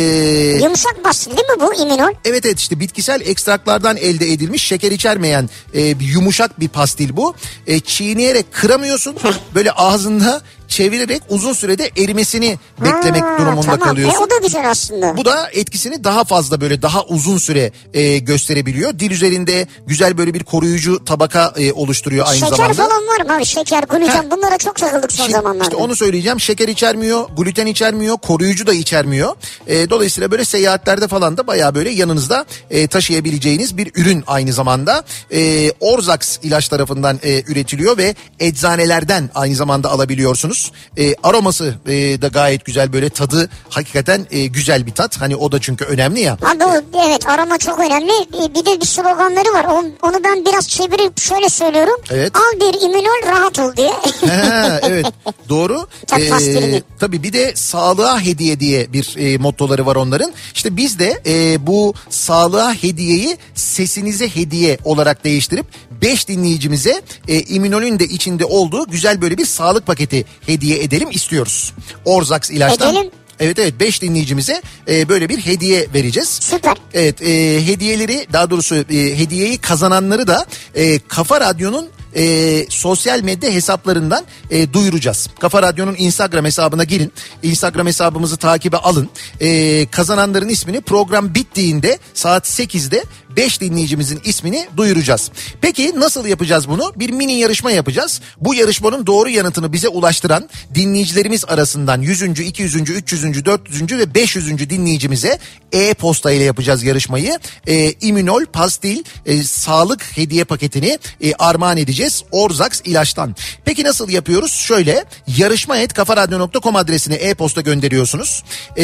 Yumuşak 0.63 1.03
basın 1.03 1.37
değil 1.37 1.47
mi 1.47 1.61
bu 1.61 1.73
iminol? 1.73 2.13
Evet 2.25 2.45
evet 2.45 2.59
işte 2.59 2.79
bitkisel 2.79 3.21
ekstraklardan 3.21 3.97
elde 3.97 4.31
edilmiş 4.31 4.63
şeker 4.63 4.91
içermeyen 4.91 5.49
e, 5.73 5.81
yumuşak 6.01 6.59
bir 6.59 6.67
pastil 6.67 7.17
bu. 7.17 7.35
E, 7.67 7.79
çiğneyerek 7.79 8.53
kıramıyorsun 8.53 9.15
böyle 9.55 9.71
ağzında 9.71 10.41
çevirerek 10.67 11.21
uzun 11.29 11.53
sürede 11.53 11.91
erimesini 11.97 12.57
beklemek 12.81 13.23
Ha, 13.23 13.37
durumunda 13.39 13.61
tamam. 13.61 13.79
kalıyorsun. 13.79 14.15
E, 14.15 14.23
o 14.23 14.29
da 14.29 14.37
güzel 14.43 14.69
aslında. 14.69 15.17
Bu 15.17 15.25
da 15.25 15.49
etkisini 15.53 16.03
daha 16.03 16.23
fazla 16.23 16.61
böyle 16.61 16.81
daha 16.81 17.03
uzun 17.03 17.37
süre 17.37 17.71
e, 17.93 18.17
gösterebiliyor. 18.17 18.99
Dil 18.99 19.11
üzerinde 19.11 19.67
güzel 19.87 20.17
böyle 20.17 20.33
bir 20.33 20.43
koruyucu 20.43 21.05
tabaka 21.05 21.53
e, 21.57 21.73
oluşturuyor 21.73 22.25
aynı 22.27 22.39
Şeker 22.39 22.55
zamanda. 22.55 22.73
falan 22.73 23.07
var 23.07 23.25
mı 23.25 23.35
abi? 23.37 23.45
Şeker, 23.45 23.83
gluten 23.83 24.31
bunlara 24.31 24.57
çok 24.57 24.75
takıldık 24.75 25.11
son 25.11 25.23
Şimdi 25.23 25.35
zamanlarda. 25.37 25.63
işte 25.63 25.75
onu 25.75 25.95
söyleyeceğim. 25.95 26.39
Şeker 26.39 26.67
içermiyor, 26.67 27.29
gluten 27.37 27.65
içermiyor, 27.65 28.17
koruyucu 28.17 28.67
da 28.67 28.73
içermiyor. 28.73 29.35
E, 29.67 29.89
dolayısıyla 29.89 30.31
böyle 30.31 30.45
seyahatlerde 30.45 31.07
falan 31.07 31.37
da 31.37 31.47
bayağı 31.47 31.75
böyle 31.75 31.89
yanınızda 31.89 32.45
e, 32.69 32.87
taşıyabileceğiniz 32.87 33.77
bir 33.77 33.91
ürün 33.95 34.23
aynı 34.27 34.53
zamanda. 34.53 35.03
E, 35.33 35.71
Orzax 35.79 36.39
ilaç 36.43 36.67
tarafından 36.67 37.19
e, 37.23 37.43
üretiliyor 37.47 37.97
ve 37.97 38.15
eczanelerden 38.39 39.29
aynı 39.35 39.55
zamanda 39.55 39.91
alabiliyorsunuz. 39.91 40.54
E, 40.97 41.15
aroması 41.23 41.75
e, 41.87 42.21
da 42.21 42.27
gayet 42.27 42.65
güzel 42.65 42.93
böyle 42.93 43.09
tadı 43.09 43.49
hakikaten 43.69 44.27
e, 44.31 44.45
güzel 44.45 44.85
bir 44.85 44.91
tat. 44.91 45.21
Hani 45.21 45.35
o 45.35 45.51
da 45.51 45.61
çünkü 45.61 45.85
önemli 45.85 46.19
ya. 46.19 46.33
Abi 46.33 46.65
o, 46.65 46.81
evet 47.07 47.29
arama 47.29 47.57
çok 47.57 47.79
önemli. 47.79 48.11
E, 48.11 48.55
Bir 48.55 48.65
de 48.65 48.81
bir 48.81 48.85
sloganları 48.85 49.53
var. 49.53 49.65
Onu, 49.65 49.87
onu 50.01 50.23
ben 50.23 50.45
biraz 50.45 50.69
çevirip 50.69 51.19
şöyle 51.19 51.49
söylüyorum. 51.49 52.01
Evet. 52.11 52.31
Al 52.35 52.59
bir 52.59 52.81
iminol 52.81 53.27
rahat 53.27 53.59
ol 53.59 53.75
diye. 53.77 53.91
Ha, 54.35 54.79
evet 54.83 55.05
doğru. 55.49 55.87
Çok 56.09 56.29
pastilini. 56.29 56.83
tabii 56.99 57.23
bir 57.23 57.33
de 57.33 57.55
sağlığa 57.55 58.19
hediye 58.21 58.59
diye 58.59 58.93
bir 58.93 59.15
e, 59.17 59.37
mottoları 59.37 59.85
var 59.85 59.95
onların. 59.95 60.31
İşte 60.55 60.77
biz 60.77 60.99
de 60.99 61.21
e, 61.27 61.67
bu 61.67 61.93
sağlığa 62.09 62.73
hediyeyi 62.73 63.37
sesinize 63.55 64.35
hediye 64.35 64.77
olarak 64.83 65.23
değiştirip 65.23 65.65
5 66.01 66.27
dinleyicimize 66.27 67.01
e, 67.27 67.39
İminol'ün 67.41 67.99
de 67.99 68.05
içinde 68.05 68.45
olduğu 68.45 68.87
güzel 68.87 69.21
böyle 69.21 69.37
bir 69.37 69.45
sağlık 69.45 69.85
paketi 69.85 70.25
hediye 70.45 70.83
edelim 70.83 71.11
istiyoruz. 71.11 71.73
Orzax 72.05 72.51
ilaçtan. 72.51 72.95
Edelim. 72.95 73.11
Evet 73.39 73.59
evet 73.59 73.73
5 73.79 74.01
dinleyicimize 74.01 74.61
e, 74.87 75.09
böyle 75.09 75.29
bir 75.29 75.37
hediye 75.37 75.87
vereceğiz. 75.93 76.29
Süper. 76.41 76.77
Evet 76.93 77.21
e, 77.21 77.65
hediyeleri 77.67 78.27
daha 78.33 78.49
doğrusu 78.49 78.75
e, 78.75 78.83
hediyeyi 79.17 79.57
kazananları 79.57 80.27
da 80.27 80.45
e, 80.75 80.99
Kafa 80.99 81.41
Radyo'nun 81.41 81.89
e, 82.15 82.65
sosyal 82.69 83.21
medya 83.21 83.51
hesaplarından 83.51 84.25
e, 84.51 84.73
duyuracağız. 84.73 85.29
Kafa 85.39 85.61
Radyo'nun 85.61 85.95
Instagram 85.97 86.45
hesabına 86.45 86.83
girin. 86.83 87.13
Instagram 87.43 87.87
hesabımızı 87.87 88.37
takibe 88.37 88.77
alın. 88.77 89.09
E, 89.39 89.85
kazananların 89.85 90.49
ismini 90.49 90.81
program 90.81 91.35
bittiğinde 91.35 91.99
saat 92.13 92.47
8'de 92.47 93.03
5 93.37 93.61
dinleyicimizin 93.61 94.21
ismini 94.25 94.67
duyuracağız. 94.77 95.31
Peki 95.61 95.99
nasıl 95.99 96.25
yapacağız 96.25 96.69
bunu? 96.69 96.93
Bir 96.95 97.09
mini 97.09 97.33
yarışma 97.39 97.71
yapacağız. 97.71 98.21
Bu 98.41 98.55
yarışmanın 98.55 99.05
doğru 99.05 99.29
yanıtını 99.29 99.73
bize 99.73 99.87
ulaştıran 99.87 100.49
dinleyicilerimiz 100.75 101.45
arasından 101.45 102.01
100. 102.01 102.21
200. 102.21 102.75
300. 102.75 103.45
400. 103.45 103.91
ve 103.91 104.15
500. 104.15 104.69
dinleyicimize 104.69 105.39
e-posta 105.71 106.31
ile 106.31 106.43
yapacağız 106.43 106.83
yarışmayı. 106.83 107.39
E, 107.67 107.93
İminol 108.01 108.45
pastil 108.45 109.03
e, 109.25 109.43
sağlık 109.43 110.03
hediye 110.17 110.43
paketini 110.43 110.99
e, 111.21 111.33
armağan 111.33 111.77
edeceğiz 111.77 112.23
Orzax 112.31 112.81
ilaçtan. 112.85 113.35
Peki 113.65 113.83
nasıl 113.83 114.09
yapıyoruz? 114.09 114.51
Şöyle 114.51 115.05
yarışma 115.37 115.77
et 115.77 115.93
kafaradyo.com 115.93 116.75
adresine 116.75 117.15
e-posta 117.15 117.61
gönderiyorsunuz. 117.61 118.43
E, 118.77 118.83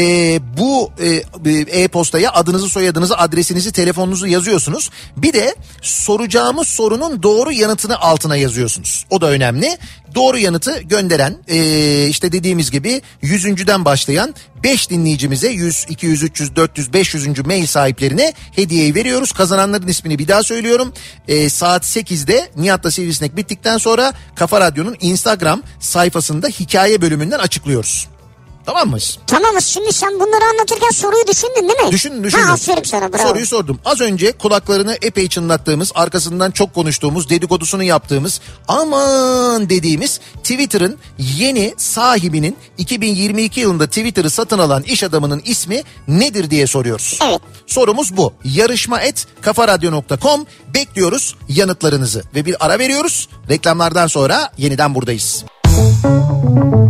bu 0.57 0.91
e, 1.45 1.81
e-postaya 1.81 2.33
adınızı 2.33 2.69
soyadınızı 2.69 3.17
adresinizi 3.17 3.71
telefonunuzu 3.71 4.27
yazıyorsunuz. 4.27 4.40
Bir 5.17 5.33
de 5.33 5.55
soracağımız 5.81 6.67
sorunun 6.67 7.23
doğru 7.23 7.51
yanıtını 7.51 7.99
altına 7.99 8.35
yazıyorsunuz. 8.35 9.05
O 9.09 9.21
da 9.21 9.29
önemli. 9.29 9.77
Doğru 10.15 10.37
yanıtı 10.37 10.79
gönderen 10.79 11.37
e, 11.47 12.07
işte 12.07 12.31
dediğimiz 12.31 12.71
gibi 12.71 13.01
yüzüncüden 13.21 13.85
başlayan 13.85 14.35
5 14.63 14.89
dinleyicimize 14.89 15.49
100, 15.49 15.85
200, 15.89 16.23
300, 16.23 16.55
400, 16.55 16.93
500. 16.93 17.45
mail 17.45 17.65
sahiplerine 17.65 18.33
hediyeyi 18.51 18.95
veriyoruz. 18.95 19.31
Kazananların 19.31 19.87
ismini 19.87 20.19
bir 20.19 20.27
daha 20.27 20.43
söylüyorum. 20.43 20.93
E, 21.27 21.49
saat 21.49 21.83
8'de 21.83 22.51
Nihat'la 22.55 22.91
Sivrisinek 22.91 23.37
bittikten 23.37 23.77
sonra 23.77 24.13
Kafa 24.35 24.61
Radyo'nun 24.61 24.97
Instagram 25.01 25.63
sayfasında 25.79 26.47
hikaye 26.47 27.01
bölümünden 27.01 27.39
açıklıyoruz. 27.39 28.07
Tamam 28.65 28.89
mı? 28.89 28.97
Tamamız 29.27 29.65
şimdi 29.65 29.93
sen 29.93 30.13
bunları 30.19 30.45
anlatırken 30.53 30.89
soruyu 30.89 31.27
düşündün 31.27 31.69
değil 31.69 31.79
mi? 31.79 31.91
Düşün, 31.91 32.23
düşündüm. 32.23 32.45
Ha 32.45 32.53
aferin 32.53 32.83
sana 32.83 33.13
bravo. 33.13 33.27
Soruyu 33.27 33.45
sordum. 33.45 33.79
Az 33.85 34.01
önce 34.01 34.31
kulaklarını 34.31 34.97
epey 35.01 35.27
çınlattığımız, 35.27 35.91
arkasından 35.95 36.51
çok 36.51 36.73
konuştuğumuz, 36.73 37.29
dedikodusunu 37.29 37.83
yaptığımız, 37.83 38.41
aman 38.67 39.69
dediğimiz 39.69 40.19
Twitter'ın 40.43 40.97
yeni 41.17 41.73
sahibinin 41.77 42.57
2022 42.77 43.59
yılında 43.59 43.87
Twitter'ı 43.87 44.29
satın 44.29 44.59
alan 44.59 44.83
iş 44.83 45.03
adamının 45.03 45.41
ismi 45.45 45.83
nedir 46.07 46.49
diye 46.49 46.67
soruyoruz. 46.67 47.19
Evet. 47.23 47.41
Sorumuz 47.67 48.17
bu. 48.17 48.33
Yarışma 48.43 49.01
et 49.01 49.27
kafaradyo.com 49.41 50.45
bekliyoruz 50.73 51.35
yanıtlarınızı 51.49 52.23
ve 52.35 52.45
bir 52.45 52.65
ara 52.65 52.79
veriyoruz. 52.79 53.29
Reklamlardan 53.49 54.07
sonra 54.07 54.51
yeniden 54.57 54.95
buradayız. 54.95 55.45
Kafa 55.63 56.80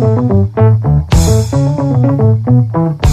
Radyo'da 0.00 1.06
Türkiye'nin 1.10 3.07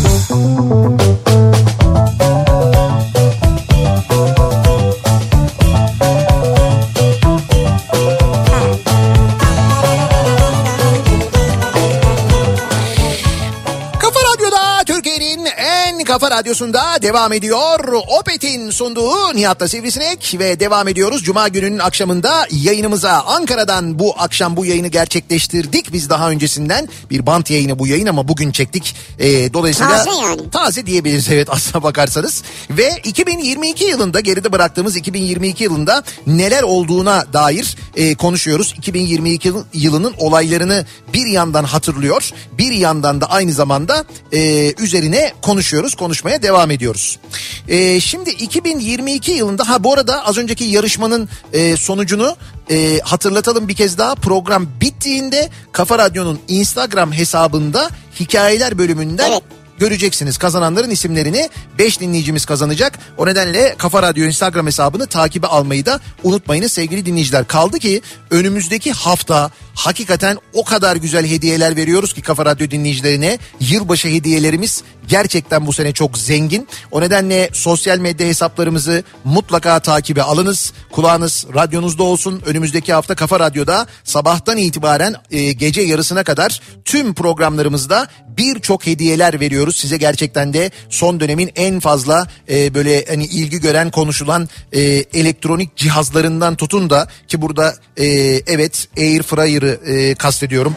Kafa 16.15 16.31
Radyosu'nda 16.31 17.01
devam 17.01 17.33
ediyor. 17.33 17.93
Opet'in 18.19 18.69
sunduğu 18.69 19.35
Nihat'ta 19.35 19.67
Sivrisinek 19.67 20.35
ve 20.39 20.59
devam 20.59 20.87
ediyoruz. 20.87 21.23
Cuma 21.23 21.47
gününün 21.47 21.79
akşamında 21.79 22.47
yayınımıza 22.51 23.11
Ankara'dan 23.11 23.99
bu 23.99 24.15
akşam 24.17 24.57
bu 24.57 24.65
yayını 24.65 24.87
gerçekleştirdik. 24.87 25.93
Biz 25.93 26.09
daha 26.09 26.29
öncesinden 26.29 26.89
bir 27.09 27.25
bant 27.25 27.49
yayını 27.49 27.79
bu 27.79 27.87
yayın 27.87 28.05
ama 28.05 28.27
bugün 28.27 28.51
çektik. 28.51 28.95
Ee, 29.19 29.53
dolayısıyla 29.53 29.91
Taze 29.97 30.09
yani. 30.21 30.49
taze 30.49 30.85
diyebiliriz 30.85 31.29
evet 31.29 31.47
aslına 31.51 31.83
bakarsanız. 31.83 32.43
Ve 32.69 32.91
2022 33.03 33.85
yılında 33.85 34.19
geride 34.19 34.51
bıraktığımız 34.51 34.95
2022 34.95 35.63
yılında 35.63 36.03
neler 36.27 36.63
olduğuna 36.63 37.33
dair 37.33 37.75
e, 37.95 38.15
konuşuyoruz. 38.15 38.73
2022 38.77 39.47
yıl- 39.47 39.63
yılının 39.73 40.13
olaylarını 40.17 40.85
bir 41.13 41.25
yandan 41.27 41.63
hatırlıyor. 41.63 42.29
Bir 42.57 42.71
yandan 42.71 43.21
da 43.21 43.29
aynı 43.31 43.53
zamanda 43.53 44.05
e, 44.33 44.73
üzerine 44.83 45.33
konuşuyoruz. 45.41 45.95
Konuşmaya 46.05 46.41
devam 46.41 46.71
ediyoruz. 46.71 47.19
E, 47.67 47.99
şimdi 47.99 48.29
2022 48.29 49.31
yılında 49.31 49.69
ha 49.69 49.83
bu 49.83 49.93
arada 49.93 50.25
az 50.25 50.37
önceki 50.37 50.63
yarışmanın 50.63 51.29
e, 51.53 51.77
sonucunu 51.77 52.35
e, 52.71 52.99
hatırlatalım 52.99 53.67
bir 53.67 53.75
kez 53.75 53.97
daha. 53.97 54.15
Program 54.15 54.67
bittiğinde 54.81 55.49
Kafa 55.71 55.97
Radyo'nun 55.97 56.39
Instagram 56.47 57.11
hesabında 57.11 57.89
hikayeler 58.19 58.77
bölümünden 58.77 59.31
Evet. 59.31 59.43
Göreceksiniz 59.79 60.37
kazananların 60.37 60.89
isimlerini. 60.89 61.49
5 61.79 61.99
dinleyicimiz 61.99 62.45
kazanacak. 62.45 62.99
O 63.17 63.25
nedenle 63.25 63.75
Kafa 63.77 64.03
Radyo 64.03 64.25
Instagram 64.25 64.67
hesabını 64.67 65.07
takibe 65.07 65.47
almayı 65.47 65.85
da 65.85 65.99
unutmayınız 66.23 66.71
sevgili 66.71 67.05
dinleyiciler. 67.05 67.47
Kaldı 67.47 67.79
ki 67.79 68.01
önümüzdeki 68.31 68.91
hafta 68.91 69.51
hakikaten 69.75 70.37
o 70.53 70.63
kadar 70.63 70.95
güzel 70.95 71.27
hediyeler 71.27 71.75
veriyoruz 71.75 72.13
ki 72.13 72.21
Kafa 72.21 72.45
Radyo 72.45 72.71
dinleyicilerine. 72.71 73.39
Yılbaşı 73.59 74.07
hediyelerimiz 74.07 74.83
gerçekten 75.07 75.67
bu 75.67 75.73
sene 75.73 75.93
çok 75.93 76.17
zengin. 76.17 76.67
O 76.91 77.01
nedenle 77.01 77.49
sosyal 77.53 77.99
medya 77.99 78.27
hesaplarımızı 78.27 79.03
mutlaka 79.23 79.79
takibe 79.79 80.23
alınız. 80.23 80.73
Kulağınız 80.91 81.45
radyonuzda 81.55 82.03
olsun. 82.03 82.41
Önümüzdeki 82.45 82.93
hafta 82.93 83.15
Kafa 83.15 83.39
Radyo'da 83.39 83.87
sabahtan 84.03 84.57
itibaren 84.57 85.15
e, 85.31 85.51
gece 85.51 85.81
yarısına 85.81 86.23
kadar 86.23 86.61
tüm 86.85 87.13
programlarımızda 87.13 88.07
birçok 88.37 88.87
hediyeler 88.87 89.39
veriyoruz. 89.39 89.75
Size 89.75 89.97
gerçekten 89.97 90.53
de 90.53 90.71
son 90.89 91.19
dönemin 91.19 91.51
en 91.55 91.79
fazla 91.79 92.27
e, 92.49 92.73
böyle 92.73 93.05
hani 93.05 93.25
ilgi 93.25 93.59
gören 93.59 93.91
konuşulan 93.91 94.49
e, 94.73 94.81
elektronik 95.13 95.75
cihazlarından 95.75 96.55
tutun 96.55 96.89
da 96.89 97.07
ki 97.27 97.41
burada 97.41 97.75
e, 97.97 98.05
evet 98.47 98.87
Air 98.97 99.23
Fryer'ı 99.23 99.79
e, 99.85 100.15
kastediyorum. 100.15 100.75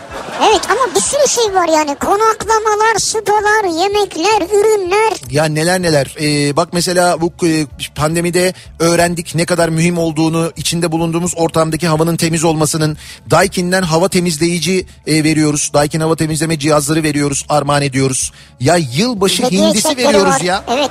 Evet 0.51 0.61
ama 0.71 0.95
bir 0.95 1.01
sürü 1.01 1.29
şey 1.29 1.55
var 1.55 1.69
yani. 1.69 1.95
Konaklamalar, 1.95 2.99
spalar, 2.99 3.83
yemekler, 3.83 4.43
ürünler. 4.43 5.13
Ya 5.31 5.45
neler 5.45 5.83
neler. 5.83 6.17
Ee, 6.21 6.57
bak 6.57 6.69
mesela 6.73 7.21
bu 7.21 7.33
e, 7.47 7.67
pandemide 7.95 8.55
öğrendik 8.79 9.35
ne 9.35 9.45
kadar 9.45 9.69
mühim 9.69 9.99
olduğunu, 9.99 10.53
içinde 10.57 10.93
bulunduğumuz 10.93 11.33
ortamdaki 11.37 11.87
havanın 11.87 12.17
temiz 12.17 12.45
olmasının. 12.45 12.97
Daikin'den 13.31 13.83
hava 13.83 14.09
temizleyici 14.09 14.87
e, 15.07 15.25
veriyoruz. 15.25 15.71
Daikin 15.75 16.01
hava 16.01 16.17
temizleme 16.17 16.59
cihazları 16.59 17.03
veriyoruz, 17.03 17.47
armağan 17.49 17.83
ediyoruz. 17.83 18.33
Ya 18.61 18.77
yılbaşı 18.77 19.43
hediye 19.43 19.69
hindisi 19.69 19.97
veriyoruz 19.97 20.33
var. 20.35 20.41
ya. 20.41 20.65
Evet. 20.69 20.91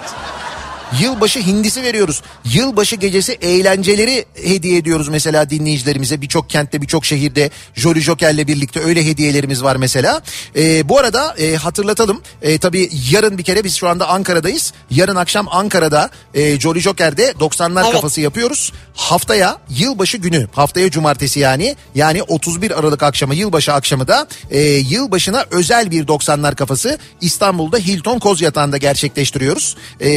Yılbaşı 1.01 1.39
hindisi 1.39 1.83
veriyoruz. 1.83 2.21
Yılbaşı 2.53 2.95
gecesi 2.95 3.33
eğlenceleri 3.33 4.25
hediye 4.43 4.77
ediyoruz 4.77 5.07
mesela 5.07 5.49
dinleyicilerimize. 5.49 6.21
Birçok 6.21 6.49
kentte 6.49 6.81
birçok 6.81 7.05
şehirde 7.05 7.49
Jolly 7.75 8.01
Joker'le 8.01 8.47
birlikte 8.47 8.79
öyle 8.79 9.05
hediyelerimiz 9.05 9.63
var 9.63 9.75
mesela. 9.75 10.21
Ee, 10.55 10.89
bu 10.89 10.99
arada 10.99 11.35
e, 11.37 11.55
hatırlatalım. 11.55 12.21
E, 12.41 12.57
tabii 12.57 12.89
yarın 13.11 13.37
bir 13.37 13.43
kere 13.43 13.63
biz 13.63 13.75
şu 13.75 13.87
anda 13.87 14.07
Ankara'dayız. 14.07 14.73
Yarın 14.91 15.15
akşam 15.15 15.47
Ankara'da 15.51 16.09
e, 16.33 16.59
Jolly 16.59 16.79
Joker'de 16.79 17.31
90'lar 17.31 17.83
Evet. 17.83 17.91
kafası 17.91 18.21
yapıyoruz. 18.21 18.73
Haftaya 18.93 19.57
yılbaşı 19.69 20.17
günü 20.17 20.47
haftaya 20.51 20.91
cumartesi 20.91 21.39
yani 21.39 21.75
yani 21.95 22.23
31 22.23 22.79
Aralık 22.79 23.03
akşamı 23.03 23.35
yılbaşı 23.35 23.73
akşamı 23.73 24.07
da 24.07 24.27
e, 24.51 24.61
yılbaşına 24.61 25.45
özel 25.51 25.91
bir 25.91 26.07
90'lar 26.07 26.55
kafası 26.55 26.97
İstanbul'da 27.21 27.77
Hilton 27.77 28.19
Koz 28.19 28.41
Yatağı'nda 28.41 28.77
gerçekleştiriyoruz. 28.77 29.75
E, 29.99 30.09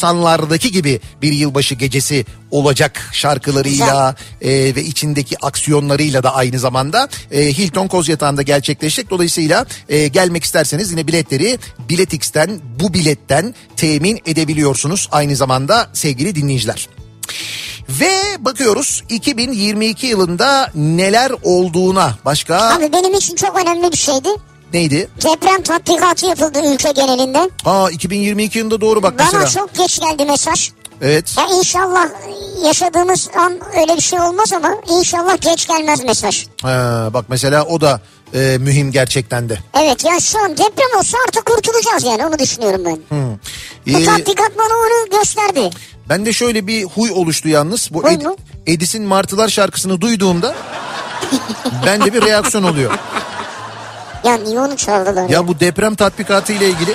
90'lardaki 0.00 0.68
gibi 0.68 1.00
bir 1.22 1.32
yılbaşı 1.32 1.74
gecesi 1.74 2.26
olacak 2.50 3.08
şarkılarıyla 3.12 4.14
e, 4.42 4.50
ve 4.50 4.84
içindeki 4.84 5.38
aksiyonlarıyla 5.38 6.22
da 6.22 6.34
aynı 6.34 6.58
zamanda 6.58 7.08
e, 7.30 7.58
Hilton 7.58 7.88
Koz 7.88 8.08
Yatağı'nda 8.08 8.42
gerçekleşecek. 8.42 9.10
Dolayısıyla 9.10 9.66
e, 9.88 10.08
gelmek 10.08 10.44
isterseniz 10.44 10.90
yine 10.90 11.06
biletleri 11.06 11.58
Biletix'ten 11.88 12.60
bu 12.80 12.94
biletten 12.94 13.54
temin 13.76 14.20
edebiliyorsunuz 14.26 15.08
aynı 15.12 15.36
zamanda 15.36 15.88
sevgili 15.92 16.34
dinleyiciler. 16.34 16.88
Ve 17.88 18.10
bakıyoruz 18.38 19.02
2022 19.08 20.06
yılında 20.06 20.70
neler 20.74 21.32
olduğuna 21.42 22.14
başka 22.24 22.76
Abi 22.76 22.92
benim 22.92 23.14
için 23.14 23.36
çok 23.36 23.62
önemli 23.62 23.92
bir 23.92 23.96
şeydi. 23.96 24.28
Neydi? 24.72 25.08
Deprem 25.22 25.62
tatbikatı 25.62 26.26
yapıldı 26.26 26.58
ülke 26.74 26.92
genelinde. 26.92 27.50
Aa 27.64 27.90
2022 27.90 28.58
yılında 28.58 28.80
doğru 28.80 29.02
bak 29.02 29.18
Bana 29.18 29.26
mesela. 29.26 29.46
çok 29.46 29.74
geç 29.74 30.00
geldi 30.00 30.24
mesaj. 30.24 30.70
Evet. 31.02 31.34
Ya 31.38 31.46
inşallah 31.58 32.08
yaşadığımız 32.64 33.28
an 33.38 33.58
öyle 33.80 33.96
bir 33.96 34.00
şey 34.02 34.20
olmaz 34.20 34.52
ama 34.52 34.74
inşallah 34.98 35.40
geç 35.40 35.68
gelmez 35.68 36.04
mesaj. 36.04 36.46
Ha, 36.62 37.08
bak 37.12 37.24
mesela 37.28 37.64
o 37.64 37.80
da 37.80 38.00
e, 38.34 38.58
mühim 38.60 38.92
gerçekten 38.92 39.48
de. 39.48 39.58
Evet 39.80 40.04
ya 40.04 40.20
şu 40.20 40.44
an 40.44 40.50
deprem 40.52 40.98
olsa 40.98 41.18
artık 41.26 41.46
kurtulacağız 41.46 42.04
yani 42.04 42.26
onu 42.26 42.38
düşünüyorum 42.38 42.82
ben. 42.84 42.98
Bu 43.94 43.98
Ee, 44.00 44.04
tatbikat 44.04 44.58
bana 44.58 44.74
onu 44.74 45.18
gösterdi. 45.18 45.70
ben 46.08 46.26
de 46.26 46.32
şöyle 46.32 46.66
bir 46.66 46.84
huy 46.84 47.10
oluştu 47.10 47.48
yalnız. 47.48 47.88
Bu 47.92 48.02
Huy 48.04 48.10
Ed- 48.14 48.24
mu? 48.24 48.36
Edis'in 48.66 49.02
Martılar 49.02 49.48
şarkısını 49.48 50.00
duyduğumda 50.00 50.54
bende 51.86 52.14
bir 52.14 52.22
reaksiyon 52.22 52.64
oluyor. 52.64 52.92
Ya 54.24 54.36
niye 54.36 54.60
onu 54.60 54.76
çaldılar? 54.76 55.22
Ya, 55.22 55.28
Ya 55.28 55.48
bu 55.48 55.60
deprem 55.60 55.94
tatbikatı 55.94 56.52
ile 56.52 56.68
ilgili 56.68 56.94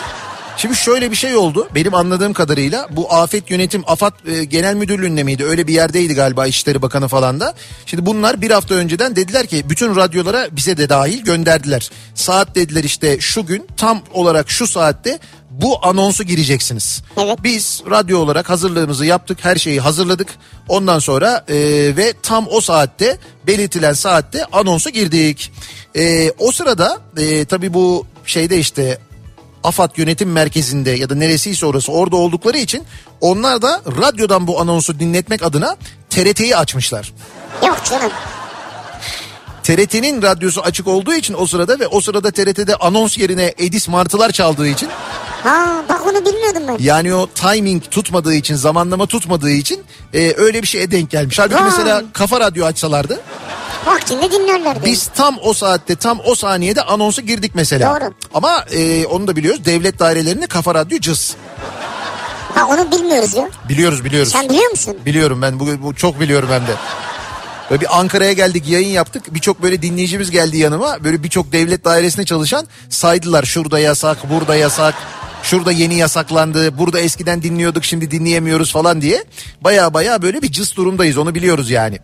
Şimdi 0.58 0.76
şöyle 0.76 1.12
bir 1.12 1.16
şey 1.16 1.36
oldu. 1.36 1.68
Benim 1.76 1.94
anladığım 1.94 2.34
kadarıyla 2.34 2.88
bu 2.92 3.14
Afet 3.14 3.52
Yönetim 3.52 3.84
AFAD 3.88 4.28
e, 4.28 4.44
Genel 4.44 4.76
Müdürlüğü'nde 4.76 5.24
miydi? 5.24 5.46
Öyle 5.46 5.68
bir 5.68 5.74
yerdeydi 5.74 6.14
galiba 6.16 6.48
İçişleri 6.48 6.82
Bakanı 6.82 7.08
falan 7.08 7.40
da. 7.40 7.54
Şimdi 7.86 8.06
bunlar 8.06 8.42
bir 8.42 8.52
hafta 8.52 8.76
önceden 8.76 9.16
dediler 9.16 9.48
ki 9.48 9.70
bütün 9.70 9.96
radyolara 9.96 10.48
bize 10.52 10.78
de 10.78 10.90
dahil 10.90 11.24
gönderdiler. 11.24 11.90
Saat 12.16 12.56
dediler 12.56 12.84
işte 12.84 13.20
şu 13.20 13.46
gün 13.46 13.68
tam 13.78 14.02
olarak 14.14 14.50
şu 14.50 14.68
saatte 14.68 15.20
bu 15.62 15.86
anonsu 15.86 16.24
gireceksiniz. 16.24 17.04
Evet. 17.18 17.40
Biz 17.44 17.82
radyo 17.90 18.20
olarak 18.20 18.50
hazırlığımızı 18.50 19.06
yaptık. 19.06 19.38
Her 19.42 19.56
şeyi 19.56 19.80
hazırladık. 19.80 20.28
Ondan 20.68 21.00
sonra 21.00 21.46
e, 21.48 21.56
ve 21.98 22.14
tam 22.24 22.48
o 22.50 22.62
saatte 22.62 23.18
belirtilen 23.48 23.94
saatte 23.94 24.46
anonsa 24.46 24.90
girdik. 24.90 25.52
E, 25.96 26.32
o 26.32 26.52
sırada 26.52 27.00
e, 27.18 27.46
tabii 27.46 27.74
bu 27.74 28.06
şeyde 28.26 28.58
işte 28.58 28.98
AFAD 29.64 29.98
yönetim 29.98 30.32
merkezinde 30.32 30.92
ya 30.92 31.10
da 31.10 31.16
neresiyse 31.16 31.66
orası 31.66 31.92
orada 31.92 32.16
oldukları 32.16 32.58
için 32.58 32.84
onlar 33.22 33.62
da 33.62 33.82
radyodan 34.02 34.48
bu 34.48 34.60
anonsu 34.60 35.00
dinletmek 35.00 35.44
adına 35.44 35.76
TRT'yi 36.10 36.58
açmışlar. 36.58 37.14
Yok 37.64 37.82
canım. 37.90 38.12
TRT'nin 39.64 40.22
radyosu 40.22 40.62
açık 40.62 40.88
olduğu 40.88 41.14
için 41.14 41.36
o 41.38 41.46
sırada 41.46 41.80
ve 41.80 41.88
o 41.88 42.02
sırada 42.02 42.32
TRT'de 42.32 42.76
anons 42.76 43.18
yerine 43.18 43.54
Edis 43.58 43.88
Martılar 43.88 44.32
çaldığı 44.32 44.68
için 44.68 44.90
Ha 45.46 45.84
bak 45.90 46.08
onu 46.08 46.26
bilmiyordum 46.26 46.62
ben. 46.68 46.78
yani 46.80 47.14
o 47.16 47.28
timing 47.28 47.84
tutmadığı 47.92 48.34
için 48.34 48.56
zamanlama 48.56 49.06
tutmadığı 49.06 49.52
için 49.52 49.84
e, 50.14 50.34
öyle 50.38 50.62
bir 50.62 50.68
şeye 50.68 50.92
denk 50.92 51.10
gelmiş. 51.12 51.40
Halbuki 51.40 51.56
Vay. 51.56 51.64
mesela 51.64 52.04
kafa 52.14 52.40
radyo 52.40 52.66
açsalardı 52.66 53.20
Vaktinde 53.86 54.32
dinlerlerdi. 54.32 54.86
biz 54.86 55.08
tam 55.16 55.38
o 55.44 55.54
saatte 55.54 55.96
tam 55.96 56.20
o 56.26 56.36
saniyede 56.36 56.82
anonsu 56.82 57.22
girdik 57.22 57.52
mesela. 57.56 58.02
Doğru. 58.02 58.14
Ama 58.34 58.66
e, 58.72 59.06
onu 59.06 59.28
da 59.28 59.36
biliyoruz 59.36 59.66
devlet 59.66 60.00
dairelerinde 60.00 60.48
kafa 60.48 60.76
radyo 60.76 61.00
cız. 61.00 61.36
Ha 62.56 62.66
onu 62.68 62.92
bilmiyoruz 62.92 63.34
ya. 63.36 63.50
Biliyoruz 63.70 64.06
biliyoruz. 64.06 64.32
Sen 64.32 64.50
biliyor 64.50 64.70
musun? 64.72 64.98
Biliyorum 65.06 65.42
ben 65.42 65.60
bu, 65.60 65.68
bu 65.82 65.96
çok 65.96 66.20
biliyorum 66.20 66.50
hem 66.52 66.62
de. 66.68 66.72
Böyle 67.70 67.82
bir 67.82 68.00
Ankara'ya 68.00 68.34
geldik 68.34 68.64
yayın 68.68 68.90
yaptık. 68.90 69.34
Birçok 69.34 69.62
böyle 69.64 69.82
dinleyicimiz 69.82 70.32
geldi 70.32 70.58
yanıma. 70.58 71.04
Böyle 71.04 71.24
birçok 71.24 71.52
devlet 71.52 71.86
dairesinde 71.86 72.26
çalışan 72.26 72.68
saydılar. 72.90 73.44
Şurada 73.44 73.80
yasak, 73.80 74.30
burada 74.30 74.56
yasak. 74.56 74.96
Şurada 75.46 75.72
yeni 75.72 75.96
yasaklandı. 75.96 76.78
Burada 76.78 77.00
eskiden 77.00 77.44
dinliyorduk 77.44 77.86
şimdi 77.86 78.12
dinleyemiyoruz 78.12 78.72
falan 78.72 79.02
diye. 79.02 79.24
Baya 79.62 79.94
baya 79.94 80.22
böyle 80.22 80.42
bir 80.42 80.52
cız 80.52 80.76
durumdayız 80.76 81.18
onu 81.18 81.36
biliyoruz 81.36 81.70
yani. 81.70 82.00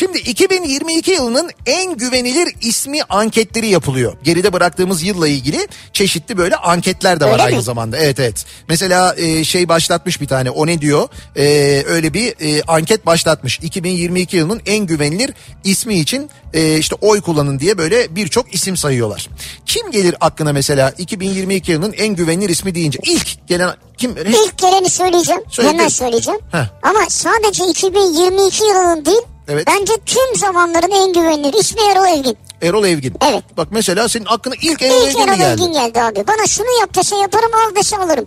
Şimdi 0.00 0.18
2022 0.18 1.10
yılının 1.10 1.50
en 1.66 1.96
güvenilir 1.96 2.54
ismi 2.62 3.02
anketleri 3.08 3.68
yapılıyor. 3.68 4.12
Geride 4.22 4.52
bıraktığımız 4.52 5.02
yılla 5.02 5.28
ilgili 5.28 5.68
çeşitli 5.92 6.38
böyle 6.38 6.56
anketler 6.56 7.20
de 7.20 7.24
var 7.24 7.32
Öyle 7.32 7.42
aynı 7.42 7.56
mi? 7.56 7.62
zamanda. 7.62 7.98
Evet 7.98 8.20
evet. 8.20 8.44
Mesela 8.68 9.14
e, 9.16 9.44
şey 9.44 9.68
başlatmış 9.68 10.20
bir 10.20 10.26
tane 10.26 10.50
o 10.50 10.66
ne 10.66 10.80
diyor? 10.80 11.08
E, 11.36 11.44
öyle 11.86 12.14
bir 12.14 12.34
e, 12.40 12.62
anket 12.62 13.06
başlatmış. 13.06 13.58
2022 13.62 14.36
yılının 14.36 14.60
en 14.66 14.86
güvenilir 14.86 15.30
ismi 15.64 15.94
için 15.98 16.30
e, 16.54 16.78
işte 16.78 16.96
oy 17.00 17.20
kullanın 17.20 17.58
diye 17.58 17.78
böyle 17.78 18.16
birçok 18.16 18.54
isim 18.54 18.76
sayıyorlar. 18.76 19.28
Kim 19.66 19.90
gelir 19.90 20.14
aklına 20.20 20.52
mesela 20.52 20.90
2022 20.98 21.72
yılının 21.72 21.92
en 21.92 22.14
güvenilir 22.14 22.50
ismi 22.50 22.74
deyince 22.74 22.98
ilk 23.06 23.48
gelen 23.48 23.74
kim? 23.98 24.16
Hiç- 24.16 24.36
İlk 24.46 24.58
geleni 24.58 24.90
söyleyeceğim. 24.90 25.42
Söyle. 25.50 25.68
Hemen 25.68 25.88
söyleyeceğim. 25.88 26.40
Heh. 26.52 26.66
Ama 26.82 27.00
sadece 27.08 27.64
2022 27.66 28.64
yılının 28.64 29.04
değil. 29.04 29.22
Evet. 29.50 29.66
Bence 29.66 29.92
tüm 30.06 30.36
zamanların 30.36 30.90
en 30.90 31.12
güvenilir 31.12 31.60
ismi 31.60 31.80
Erol 31.82 32.18
Evgin. 32.18 32.38
Erol 32.62 32.84
Evgin. 32.84 33.14
Evet. 33.30 33.44
Bak 33.56 33.68
mesela 33.70 34.08
senin 34.08 34.24
aklına 34.26 34.54
ilk 34.62 34.82
Erol 34.82 34.94
İlk 35.06 35.08
Evgin 35.16 35.28
Erol 35.28 35.36
geldi? 35.38 35.62
Evgin 35.62 35.72
geldi 35.72 36.02
abi. 36.02 36.24
Bana 36.28 36.46
şunu 36.46 36.80
yap 36.80 36.94
dese 36.94 37.16
yaparım 37.16 37.50
al 37.54 37.74
dese 37.76 37.96
alırım. 37.96 38.26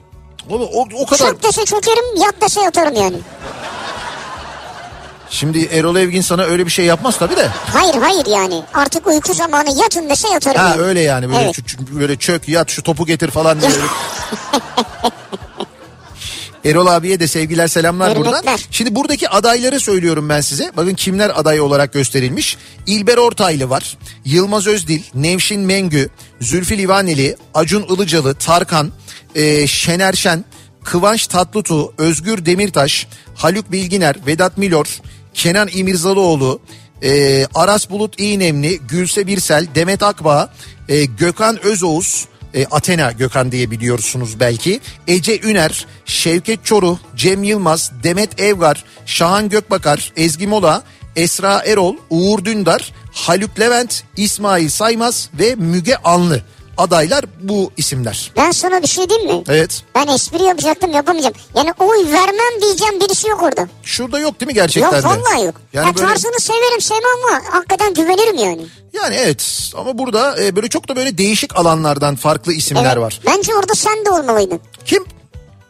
O, 0.49 0.55
o, 0.55 0.86
o 1.01 1.05
kadar. 1.05 1.28
Çök 1.30 1.43
dese 1.43 1.65
çökerim 1.65 2.15
yat 2.21 2.36
dese 2.41 2.61
yatarım 2.61 2.95
yani. 2.95 3.17
Şimdi 5.30 5.63
Erol 5.63 5.95
Evgin 5.95 6.21
sana 6.21 6.43
öyle 6.43 6.65
bir 6.65 6.71
şey 6.71 6.86
yapmaz 6.86 7.17
tabii 7.19 7.36
de. 7.36 7.47
Hayır 7.74 7.95
hayır 7.95 8.26
yani. 8.26 8.63
Artık 8.74 9.07
uyku 9.07 9.34
zamanı 9.34 9.69
yatın 9.82 10.09
dese 10.09 10.30
yatarım. 10.30 10.61
Ha 10.61 10.69
yani. 10.69 10.82
öyle 10.82 10.99
yani 11.01 11.30
böyle 11.30 11.41
Evet. 11.43 11.57
çö- 11.59 11.99
böyle 11.99 12.15
çök 12.17 12.49
yat 12.49 12.69
şu 12.69 12.84
topu 12.84 13.05
getir 13.05 13.32
falan 13.32 13.61
diye. 13.61 13.71
Erol 16.66 16.88
abiye 16.88 17.20
de 17.20 17.28
sevgiler 17.28 17.68
selamlar 17.68 18.11
Hürmetler. 18.11 18.34
buradan. 18.34 18.59
Şimdi 18.72 18.95
buradaki 18.95 19.30
adayları 19.30 19.80
söylüyorum 19.80 20.30
ben 20.30 20.41
size. 20.41 20.72
Bakın 20.78 20.93
kimler 20.93 21.32
aday 21.39 21.61
olarak 21.61 21.93
gösterilmiş. 21.93 22.57
İlber 22.88 23.18
Ortaylı 23.18 23.70
var. 23.70 23.97
Yılmaz 24.26 24.68
Özdil, 24.68 25.01
Nevşin 25.16 25.61
Mengü, 25.61 26.09
Zülfü 26.41 26.78
Livaneli, 26.78 27.36
Acun 27.53 27.84
Ilıcalı, 27.84 28.36
Tarkan, 28.36 28.91
e, 29.36 29.68
Şener 29.68 30.14
Şen, 30.14 30.45
Kıvanç 30.84 31.28
Tatlıtuğ, 31.28 31.93
Özgür 31.97 32.45
Demirtaş, 32.45 33.07
Haluk 33.36 33.72
Bilginer, 33.72 34.16
Vedat 34.28 34.57
Milor, 34.57 35.01
Kenan 35.34 35.70
İmirzalıoğlu, 35.74 36.61
e, 37.03 37.45
Aras 37.55 37.89
Bulut 37.89 38.20
İğnemli, 38.20 38.80
Gülse 38.88 39.28
Birsel, 39.28 39.68
Demet 39.76 40.03
Akbağ, 40.03 40.53
e, 40.89 41.05
Gökhan 41.05 41.66
Özoğuz, 41.66 42.26
e, 42.54 42.66
Athena 42.66 43.12
Gökhan 43.12 43.51
diye 43.51 43.72
biliyorsunuz 43.72 44.39
belki. 44.39 44.80
Ece 45.08 45.39
Üner, 45.39 45.86
Şevket 46.06 46.66
Çoruh, 46.66 46.97
Cem 47.16 47.43
Yılmaz, 47.43 47.91
Demet 48.04 48.39
Evgar, 48.39 48.84
Şahan 49.06 49.49
Gökbakar, 49.49 50.12
Ezgi 50.16 50.47
Mola, 50.47 50.84
Esra 51.16 51.60
Erol, 51.66 51.95
Uğur 52.10 52.45
Dündar, 52.45 52.91
Haluk 53.12 53.60
Levent, 53.60 54.04
İsmail 54.18 54.70
Saymaz 54.70 55.30
ve 55.39 55.56
Müge 55.56 55.95
Anlı. 55.95 56.41
Adaylar 56.78 57.26
bu 57.41 57.71
isimler. 57.78 58.32
Ben 58.38 58.51
sana 58.51 58.82
bir 58.82 58.88
şey 58.88 59.09
diyeyim 59.09 59.32
mi? 59.36 59.43
Evet. 59.49 59.84
Ben 59.95 60.07
espri 60.07 60.43
yapacaktım 60.43 60.91
yapamayacağım. 60.91 61.36
Yani 61.55 61.74
oy 61.80 62.05
vermem 62.11 62.61
diyeceğim 62.61 62.99
birisi 62.99 63.28
yok 63.30 63.43
orada. 63.43 63.67
Şurada 63.84 64.19
yok 64.19 64.39
değil 64.39 64.47
mi 64.47 64.53
gerçekten 64.53 64.91
yok 64.91 65.03
de? 65.03 65.07
vallahi 65.07 65.45
yok. 65.45 65.55
Yani 65.74 65.88
ya 65.88 65.95
böyle- 65.95 66.07
tarzını 66.07 66.39
severim 66.39 66.82
sevmem 66.82 67.03
ama 67.28 67.41
hakikaten 67.57 67.93
güvenirim 67.93 68.36
yani. 68.38 68.65
Yani 68.93 69.15
evet 69.15 69.71
ama 69.78 69.97
burada 69.97 70.43
e, 70.43 70.55
böyle 70.55 70.69
çok 70.69 70.88
da 70.89 70.95
böyle 70.95 71.17
değişik 71.17 71.55
alanlardan 71.55 72.15
farklı 72.15 72.53
isimler 72.53 72.84
Evet. 72.86 72.97
var. 72.97 73.19
Bence 73.26 73.55
orada 73.55 73.76
sen 73.76 74.05
de 74.05 74.09
olmalıydın. 74.11 74.59
Kim? 74.86 75.05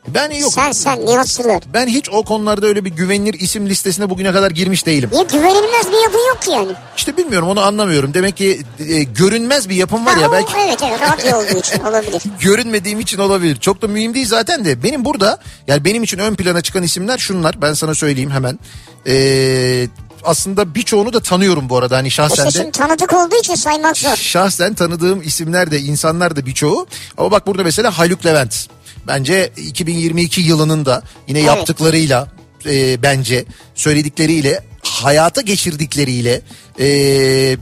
Ben 0.08 0.32
yok. 0.32 0.54
Sen 0.54 0.72
sen 0.72 1.06
Nihat 1.06 1.30
Sırdar. 1.30 1.64
Ben 1.74 1.88
hiç 1.88 2.10
o 2.10 2.24
konularda 2.24 2.68
öyle 2.68 2.86
bir 2.86 2.90
güvenilir 2.90 3.34
isim 3.40 3.70
listesine 3.70 4.10
bugüne 4.10 4.32
kadar 4.34 4.52
girmiş 4.52 4.86
değilim. 4.86 5.10
Niye 5.14 5.24
güvenilmez 5.24 5.88
bir 5.92 6.04
yapın 6.04 6.28
yok 6.30 6.42
ki 6.42 6.52
yani. 6.52 6.72
İşte 6.98 7.18
bilmiyorum 7.18 7.48
onu 7.50 7.62
anlamıyorum. 7.62 8.14
Demek 8.14 8.38
ki 8.38 8.62
e, 8.80 9.04
görünmez 9.04 9.70
bir 9.70 9.76
yapım 9.76 10.06
var 10.06 10.14
Ha, 10.16 10.22
ya 10.22 10.30
o- 10.30 10.32
belki 10.34 10.54
Evet 10.68 10.80
evet 10.84 11.00
radyo 11.02 11.38
olduğu 11.38 11.60
için 11.60 11.80
olabilir. 11.80 12.22
görünmediğim 12.42 13.00
için 13.00 13.18
olabilir. 13.18 13.56
Çok 13.60 13.82
da 13.82 13.88
mühim 13.88 14.14
değil 14.14 14.28
zaten 14.28 14.66
de. 14.66 14.84
Benim 14.84 15.06
burada 15.06 15.40
yani 15.68 15.86
benim 15.86 16.04
için 16.04 16.18
ön 16.18 16.36
plana 16.36 16.62
çıkan 16.62 16.84
isimler 16.84 17.18
şunlar. 17.18 17.62
Ben 17.62 17.74
sana 17.74 17.96
söyleyeyim 17.96 18.32
hemen. 18.32 18.60
Ee, 19.08 19.88
aslında 20.24 20.76
birçoğunu 20.76 21.14
da 21.14 21.20
tanıyorum 21.20 21.70
bu 21.70 21.78
arada 21.78 21.98
hani 21.98 22.12
şahsen 22.12 22.48
İşte 22.48 22.64
de. 22.66 22.72
tanıdık 22.72 23.14
olduğu 23.14 23.36
için 23.36 23.56
saymak 23.56 23.98
zor. 23.98 24.16
Şahsen 24.16 24.74
tanıdığım 24.74 25.22
isimler 25.22 25.72
de 25.72 25.80
insanlar 25.80 26.36
da 26.36 26.46
birçoğu. 26.46 26.88
Ama 27.18 27.32
bak 27.32 27.48
burada 27.48 27.64
mesela 27.64 27.98
Haluk 27.98 28.26
Levent. 28.26 28.68
Bence 29.08 29.52
2022 29.58 30.42
yılının 30.42 30.86
da 30.86 31.04
yine 31.28 31.40
Evet. 31.40 31.48
yaptıklarıyla 31.48 32.28
e, 32.66 33.02
bence 33.04 33.46
söyledikleriyle 33.76 34.64
hayata 34.84 35.42
geçirdikleriyle 35.42 36.42
e, 36.80 36.88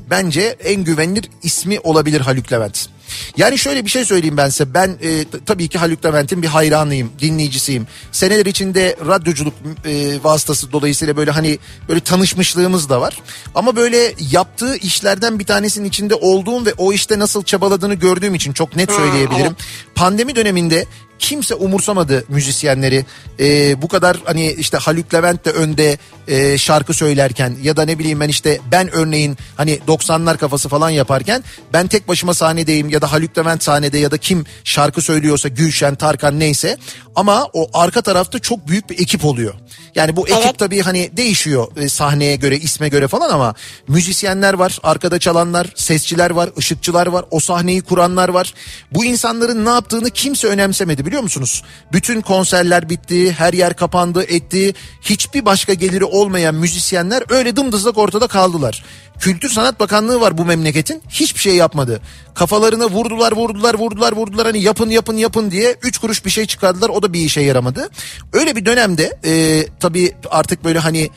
bence 0.09 0.55
en 0.63 0.83
güvenilir 0.83 1.29
ismi 1.43 1.79
olabilir 1.79 2.21
Haluk 2.21 2.51
Levent. 2.51 2.89
Yani 3.37 3.57
şöyle 3.57 3.85
bir 3.85 3.89
şey 3.89 4.05
söyleyeyim 4.05 4.37
ben 4.37 4.49
size. 4.49 4.73
Ben 4.73 4.97
e, 5.01 5.25
tabii 5.45 5.67
ki 5.67 5.77
Haluk 5.77 6.05
Levent'in 6.05 6.41
bir 6.41 6.47
hayranıyım, 6.47 7.11
dinleyicisiyim. 7.19 7.87
Seneler 8.11 8.45
içinde 8.45 8.95
radyoculuk 9.07 9.53
e, 9.85 10.23
vasıtası 10.23 10.71
dolayısıyla 10.71 11.17
böyle 11.17 11.31
hani 11.31 11.59
böyle 11.89 11.99
tanışmışlığımız 11.99 12.89
da 12.89 13.01
var. 13.01 13.21
Ama 13.55 13.75
böyle 13.75 14.13
yaptığı 14.31 14.75
işlerden 14.75 15.39
bir 15.39 15.45
tanesinin 15.45 15.87
içinde 15.87 16.15
olduğum 16.15 16.65
ve 16.65 16.73
o 16.77 16.93
işte 16.93 17.19
nasıl 17.19 17.43
çabaladığını 17.43 17.93
gördüğüm 17.93 18.35
için 18.35 18.53
çok 18.53 18.75
net 18.75 18.91
söyleyebilirim. 18.91 19.55
Pandemi 19.95 20.35
döneminde 20.35 20.85
kimse 21.22 21.55
umursamadı 21.55 22.26
müzisyenleri. 22.30 23.05
Ee, 23.39 23.82
bu 23.82 23.88
kadar 23.88 24.17
hani 24.26 24.51
işte 24.51 24.78
Haluk 24.78 25.13
Levent 25.13 25.45
de 25.45 25.51
önde 25.51 25.97
e, 26.28 26.57
şarkı 26.57 26.93
söylerken 26.93 27.55
ya 27.63 27.78
da 27.78 27.86
ne 27.86 27.99
bileyim 27.99 28.19
ben 28.19 28.30
işte 28.30 28.59
ben 28.72 28.95
örneğin 28.95 29.38
hani 29.57 29.80
90'lar 29.88 30.38
kafası 30.38 30.69
falan 30.69 30.89
yaparken 30.89 31.43
ben 31.74 31.88
tek 31.88 32.07
başıma 32.07 32.34
sahnedeyim 32.34 32.89
ya 32.89 33.01
da 33.01 33.11
Haluk 33.11 33.38
Levent 33.38 33.63
sahnede 33.63 33.97
ya 33.97 34.11
da 34.11 34.17
kim 34.17 34.45
şarkı 34.63 35.01
söylüyorsa 35.01 35.47
Gülşen, 35.47 35.95
Tarkan 35.95 36.39
neyse 36.39 36.78
ama 37.15 37.49
o 37.53 37.69
arka 37.74 38.01
tarafta 38.01 38.39
çok 38.39 38.67
büyük 38.67 38.89
bir 38.89 38.99
ekip 38.99 39.26
oluyor. 39.26 39.53
Yani 39.95 40.15
bu 40.15 40.27
ekip 40.27 40.45
Evet. 40.45 40.57
tabii 40.57 40.81
hani 40.81 41.17
değişiyor 41.17 41.67
e, 41.77 41.89
sahneye 41.89 42.35
göre, 42.35 42.57
isme 42.57 42.89
göre 42.89 43.07
falan 43.07 43.29
ama 43.29 43.55
müzisyenler 43.87 44.53
var, 44.53 44.79
arkada 44.83 45.19
çalanlar, 45.19 45.67
sesçiler 45.75 46.29
var, 46.31 46.49
ışıkçılar 46.57 47.07
var, 47.07 47.25
o 47.31 47.39
sahneyi 47.39 47.81
kuranlar 47.81 48.29
var. 48.29 48.53
Bu 48.91 49.05
insanların 49.05 49.65
ne 49.65 49.69
yaptığını 49.69 50.09
kimse 50.09 50.47
önemsemedi 50.47 51.05
biliyor 51.05 51.21
musunuz? 51.21 51.63
Bütün 51.93 52.21
konserler 52.21 52.89
bitti, 52.89 53.31
her 53.31 53.53
yer 53.53 53.73
kapandı, 53.73 54.23
etti. 54.23 54.73
Hiçbir 55.01 55.45
başka 55.45 55.73
geliri 55.73 56.05
olmayan 56.05 56.55
müzisyenler 56.55 57.23
öyle 57.29 57.55
dımdızlak 57.55 57.97
ortada 57.97 58.27
kaldılar. 58.27 58.83
Kültür 59.19 59.49
Sanat 59.49 59.79
Bakanlığı 59.79 60.21
var 60.21 60.37
bu 60.37 60.45
memleketin. 60.45 61.01
Hiçbir 61.09 61.39
şey 61.39 61.55
yapmadı. 61.55 62.01
Kafalarına 62.34 62.86
vurdular, 62.89 63.32
vurdular, 63.32 63.73
vurdular, 63.73 64.11
vurdular. 64.13 64.45
Hani 64.45 64.61
yapın, 64.61 64.89
yapın, 64.89 65.17
yapın 65.17 65.51
diye 65.51 65.75
üç 65.84 65.97
kuruş 65.97 66.25
bir 66.25 66.29
şey 66.29 66.45
çıkardılar. 66.45 66.89
O 66.89 67.03
da 67.03 67.13
bir 67.13 67.19
işe 67.19 67.41
yaramadı. 67.41 67.89
Öyle 68.34 68.55
bir 68.55 68.65
dönemde 68.65 69.19
e, 69.25 69.65
tabii 69.79 70.15
artık 70.29 70.63
böyle 70.63 70.79
hani 70.79 71.09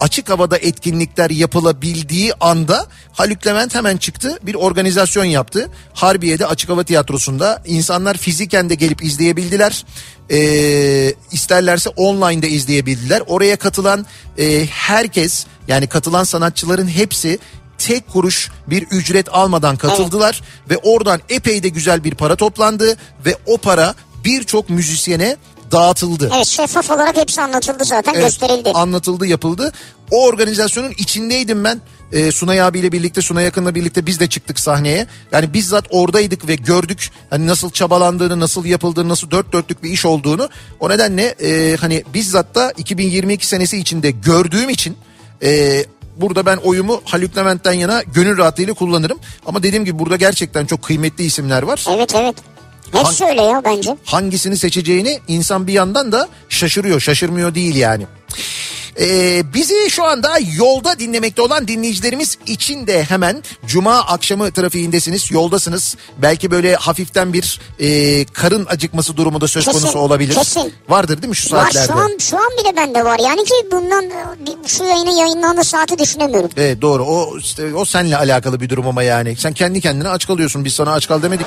açık 0.00 0.30
havada 0.30 0.58
etkinlikler 0.58 1.30
yapılabildiği 1.30 2.32
anda 2.40 2.86
Haluk 3.12 3.46
Levent 3.46 3.74
hemen 3.74 3.96
çıktı 3.96 4.38
bir 4.42 4.54
organizasyon 4.54 5.24
yaptı. 5.24 5.70
Harbiye'de 5.94 6.46
açık 6.46 6.70
hava 6.70 6.84
tiyatrosunda 6.84 7.62
insanlar 7.66 8.16
fiziken 8.16 8.70
de 8.70 8.74
gelip 8.74 9.04
izleyebildiler. 9.04 9.84
Ee, 10.30 11.14
isterlerse 11.32 11.90
online 11.90 12.42
de 12.42 12.48
izleyebildiler. 12.48 13.22
Oraya 13.26 13.56
katılan 13.56 14.06
e, 14.38 14.66
herkes 14.66 15.46
yani 15.68 15.86
katılan 15.86 16.24
sanatçıların 16.24 16.88
hepsi 16.88 17.38
tek 17.78 18.08
kuruş 18.08 18.50
bir 18.66 18.82
ücret 18.82 19.34
almadan 19.34 19.76
katıldılar 19.76 20.42
ve 20.70 20.76
oradan 20.76 21.20
epey 21.28 21.62
de 21.62 21.68
güzel 21.68 22.04
bir 22.04 22.14
para 22.14 22.36
toplandı 22.36 22.96
ve 23.26 23.36
o 23.46 23.58
para 23.58 23.94
birçok 24.24 24.70
müzisyene 24.70 25.36
dağıtıldı. 25.72 26.30
Evet 26.36 26.46
şeffaf 26.46 26.90
olarak 26.90 27.16
hepsi 27.16 27.42
anlatıldı 27.42 27.84
zaten 27.84 28.14
Evet, 28.14 28.24
gösterildi. 28.24 28.70
Anlatıldı 28.74 29.26
yapıldı. 29.26 29.72
O 30.10 30.26
organizasyonun 30.26 30.92
içindeydim 30.98 31.64
ben. 31.64 31.80
Ee, 32.12 32.32
Sunay 32.32 32.62
abiyle 32.62 32.92
birlikte 32.92 33.22
Sunay 33.22 33.44
Yakın'la 33.44 33.74
birlikte 33.74 34.06
biz 34.06 34.20
de 34.20 34.28
çıktık 34.28 34.60
sahneye. 34.60 35.06
Yani 35.32 35.52
bizzat 35.52 35.84
oradaydık 35.90 36.48
ve 36.48 36.54
gördük 36.54 37.10
hani 37.30 37.46
nasıl 37.46 37.70
çabalandığını, 37.70 38.40
nasıl 38.40 38.64
yapıldığını, 38.64 39.08
nasıl 39.08 39.30
dört 39.30 39.52
dörtlük 39.52 39.82
bir 39.82 39.90
iş 39.90 40.06
olduğunu. 40.06 40.48
O 40.80 40.88
nedenle 40.88 41.24
e, 41.24 41.76
hani 41.76 42.04
bizzat 42.14 42.54
da 42.54 42.72
2022 42.76 43.46
senesi 43.46 43.78
içinde 43.78 44.10
gördüğüm 44.10 44.68
için 44.68 44.96
e, 45.42 45.84
burada 46.20 46.46
ben 46.46 46.56
oyumu 46.56 47.00
Haluk 47.04 47.36
Levent'ten 47.36 47.72
yana 47.72 48.02
gönül 48.02 48.38
rahatlığıyla 48.38 48.74
kullanırım. 48.74 49.18
Ama 49.46 49.62
dediğim 49.62 49.84
gibi 49.84 49.98
burada 49.98 50.16
gerçekten 50.16 50.66
çok 50.66 50.82
kıymetli 50.82 51.24
isimler 51.24 51.62
var. 51.62 51.84
Evet 51.90 52.14
evet. 52.14 52.36
Hepsi 52.92 53.24
öyle 53.24 53.42
ya 53.42 53.62
bence. 53.64 53.96
hangisini 54.04 54.56
seçeceğini 54.56 55.20
insan 55.28 55.66
bir 55.66 55.72
yandan 55.72 56.12
da 56.12 56.28
şaşırıyor. 56.48 57.00
Şaşırmıyor 57.00 57.54
değil 57.54 57.76
yani. 57.76 58.06
Ee, 59.00 59.42
bizi 59.54 59.90
şu 59.90 60.04
anda 60.04 60.38
yolda 60.56 60.98
dinlemekte 60.98 61.42
olan 61.42 61.68
dinleyicilerimiz 61.68 62.38
için 62.46 62.86
de 62.86 63.04
hemen 63.04 63.42
cuma 63.66 63.94
akşamı 63.98 64.52
trafiğindesiniz, 64.52 65.30
yoldasınız. 65.30 65.96
Belki 66.22 66.50
böyle 66.50 66.74
hafiften 66.76 67.32
bir 67.32 67.60
e, 67.80 68.24
karın 68.24 68.66
acıkması 68.66 69.16
durumu 69.16 69.40
da 69.40 69.48
söz 69.48 69.64
Kesin, 69.64 69.80
konusu 69.80 69.98
olabilir. 69.98 70.34
kesin. 70.34 70.72
Vardır 70.88 71.22
değil 71.22 71.28
mi 71.28 71.36
şu 71.36 71.56
Var 71.56 71.64
saatlerde? 71.64 71.86
şu 71.92 71.98
an, 71.98 72.10
şu 72.18 72.36
an 72.36 72.50
bile 72.62 72.76
bende 72.76 73.04
var. 73.04 73.18
Yani 73.18 73.44
ki 73.44 73.54
bundan 73.72 74.04
e, 74.04 74.68
şu 74.68 74.84
yayının 74.84 75.16
yayınlandığı 75.16 75.64
saati 75.64 75.98
düşünemiyorum. 75.98 76.50
Evet 76.56 76.82
doğru 76.82 77.04
o 77.04 77.38
işte 77.38 77.74
o 77.74 77.84
seninle 77.84 78.16
alakalı 78.16 78.60
bir 78.60 78.68
durum 78.68 78.88
ama 78.88 79.02
yani. 79.02 79.36
Sen 79.36 79.52
kendi 79.52 79.80
kendine 79.80 80.08
aç 80.08 80.26
kalıyorsun 80.26 80.64
biz 80.64 80.72
sana 80.72 80.92
aç 80.92 81.08
kal 81.08 81.22
demedik. 81.22 81.46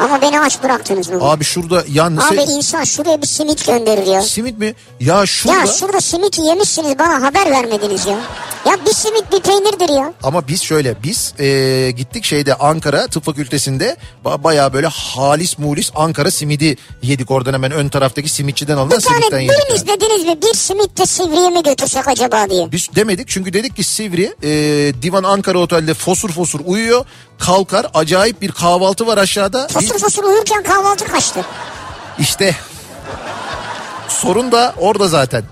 Ama 0.00 0.22
beni 0.22 0.40
aç 0.40 0.62
bıraktınız 0.62 1.08
bugün. 1.08 1.18
Abi, 1.20 1.24
Abi 1.26 1.44
şurada 1.44 1.84
yan 1.92 2.18
insan 2.56 2.84
şuraya 2.84 3.22
bir 3.22 3.26
simit 3.26 3.66
gönderir 3.66 4.06
ya. 4.06 4.22
simit 4.22 4.58
mi? 4.58 4.74
Ya 5.00 5.26
şurada 5.26 5.58
Ya 5.58 5.66
şurada 5.66 6.00
simit 6.06 6.38
yemişsiniz 6.38 6.98
bana 6.98 7.22
haber 7.22 7.50
vermediniz 7.50 8.06
ya. 8.06 8.18
Ya 8.66 8.76
bir 8.86 8.92
simit 8.92 9.32
bir 9.32 9.40
peynirdir 9.40 9.88
ya. 9.88 10.12
ama 10.22 10.48
biz 10.48 10.62
şöyle 10.62 11.02
biz 11.02 11.34
e, 11.38 11.90
gittik 11.90 12.24
şeyde 12.24 12.54
Ankara 12.54 13.06
Tıp 13.06 13.24
Fakültesi'nde 13.24 13.96
ba- 14.24 14.44
bayağı 14.44 14.72
böyle 14.72 14.86
halis 14.86 15.58
mulis 15.58 15.90
Ankara 15.94 16.30
simidi 16.30 16.76
yedik 17.02 17.30
oradan 17.30 17.52
hemen 17.52 17.70
ön 17.72 17.88
taraftaki 17.88 18.28
simitçiden 18.28 18.76
alınan 18.76 18.98
Bir 18.98 19.04
tane 19.04 19.16
simitten 19.16 19.40
yedik. 19.40 19.56
biriniz 19.58 19.84
yani. 19.88 20.00
dediniz 20.00 20.24
mi 20.24 20.42
bir 20.42 20.54
simit 20.56 20.98
de 20.98 21.06
Sivri'ye 21.06 21.50
mi 21.50 21.62
götürsek 21.62 22.08
acaba 22.08 22.50
diye. 22.50 22.72
Biz 22.72 22.88
demedik 22.96 23.28
çünkü 23.28 23.52
dedik 23.52 23.76
ki 23.76 23.84
Sivri 23.84 24.34
e, 24.42 24.48
Divan 25.02 25.22
Ankara 25.24 25.58
Otel'de 25.58 25.94
fosur 25.94 26.30
fosur 26.32 26.60
uyuyor. 26.64 27.04
Kalkar 27.38 27.86
acayip 27.94 28.42
bir 28.42 28.52
kahvaltı 28.52 29.06
var 29.06 29.18
aşağıda. 29.18 29.66
Biz- 29.68 29.74
Fosur 29.74 29.98
fosur 29.98 30.24
uyurken 30.24 30.62
kahvaltı 30.62 31.04
kaçtı. 31.04 31.40
İşte 32.18 32.54
sorun 34.08 34.52
da 34.52 34.74
orada 34.78 35.08
zaten. 35.08 35.44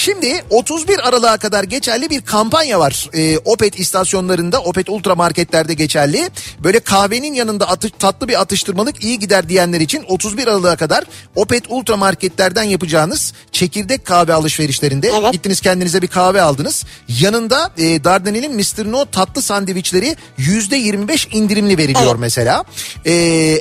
Şimdi 0.00 0.42
31 0.50 1.08
Aralık'a 1.08 1.38
kadar 1.38 1.64
geçerli 1.64 2.10
bir 2.10 2.20
kampanya 2.20 2.80
var. 2.80 3.08
Ee, 3.14 3.38
Opet 3.38 3.78
istasyonlarında, 3.80 4.60
Opet 4.60 4.88
Ultra 4.88 5.14
marketlerde 5.14 5.74
geçerli. 5.74 6.30
Böyle 6.64 6.80
kahvenin 6.80 7.34
yanında 7.34 7.68
atış, 7.68 7.92
tatlı 7.98 8.28
bir 8.28 8.40
atıştırmalık 8.40 9.04
iyi 9.04 9.18
gider 9.18 9.48
diyenler 9.48 9.80
için 9.80 10.04
31 10.08 10.46
Aralık'a 10.46 10.76
kadar 10.76 11.04
Opet 11.34 11.64
Ultra 11.68 11.96
marketlerden 11.96 12.62
yapacağınız 12.62 13.32
çekirdek 13.52 14.04
kahve 14.04 14.34
alışverişlerinde 14.34 15.10
Evet. 15.20 15.32
gittiniz 15.32 15.60
kendinize 15.60 16.02
bir 16.02 16.08
kahve 16.08 16.42
aldınız. 16.42 16.84
Yanında 17.20 17.70
e, 17.78 18.04
Dardanel'in 18.04 18.56
Mr. 18.56 18.92
No 18.92 19.04
tatlı 19.04 19.42
sandviçleri 19.42 20.16
%25 20.38 21.36
indirimli 21.36 21.78
veriliyor 21.78 22.10
Evet. 22.10 22.20
mesela. 22.20 22.64
Ee, 23.06 23.12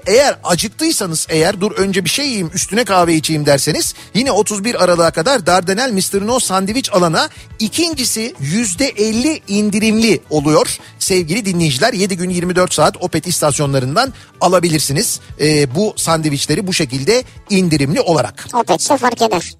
eğer 0.07 0.35
acıktıysanız 0.43 1.27
eğer 1.29 1.61
dur 1.61 1.71
önce 1.71 2.05
bir 2.05 2.09
şey 2.09 2.25
yiyeyim 2.25 2.51
üstüne 2.53 2.83
kahve 2.83 3.15
içeyim 3.15 3.45
derseniz 3.45 3.93
yine 4.13 4.31
31 4.31 4.83
Aralık'a 4.83 5.11
kadar 5.11 5.45
Dardanel 5.45 5.91
Mr. 5.91 6.27
No 6.28 6.28
sandviç 6.37 6.93
alana 6.93 7.29
ikincisi 7.59 8.33
%50 8.41 9.41
indirimli 9.47 10.19
oluyor. 10.29 10.77
Sevgili 10.99 11.45
dinleyiciler 11.45 11.93
7 11.93 12.17
gün 12.17 12.29
24 12.29 12.73
saat 12.73 13.03
Opet 13.03 13.27
istasyonlarından 13.27 14.13
alabilirsiniz. 14.41 15.19
Ee, 15.41 15.75
bu 15.75 15.93
sandviçleri 15.95 16.67
bu 16.67 16.73
şekilde 16.73 17.23
indirimli 17.49 18.01
olarak. 18.01 18.47
Opetse 18.53 18.97
fark 18.97 19.21
eder. 19.21 19.53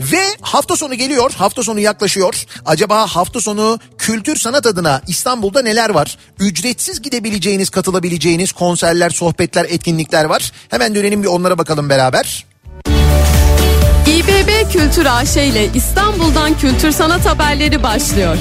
Ve 0.00 0.22
hafta 0.40 0.76
sonu 0.76 0.94
geliyor, 0.94 1.32
hafta 1.36 1.62
sonu 1.62 1.80
yaklaşıyor. 1.80 2.44
Acaba 2.66 3.06
hafta 3.06 3.40
sonu 3.40 3.78
kültür 3.98 4.36
sanat 4.36 4.66
adına 4.66 5.02
İstanbul'da 5.06 5.62
neler 5.62 5.90
var? 5.90 6.18
Ücretsiz 6.38 7.02
gidebileceğiniz, 7.02 7.70
katılabileceğiniz 7.70 8.52
konserler, 8.52 9.10
sohbetler, 9.10 9.64
etkinlikler 9.64 10.24
var. 10.24 10.52
Hemen 10.68 10.94
dönelim 10.94 11.22
bir 11.22 11.28
onlara 11.28 11.58
bakalım 11.58 11.88
beraber. 11.88 12.46
İBB 14.10 14.72
Kültür 14.72 15.06
AŞ 15.06 15.36
ile 15.36 15.66
İstanbul'dan 15.74 16.58
kültür 16.58 16.90
sanat 16.90 17.26
haberleri 17.26 17.82
başlıyor. 17.82 18.36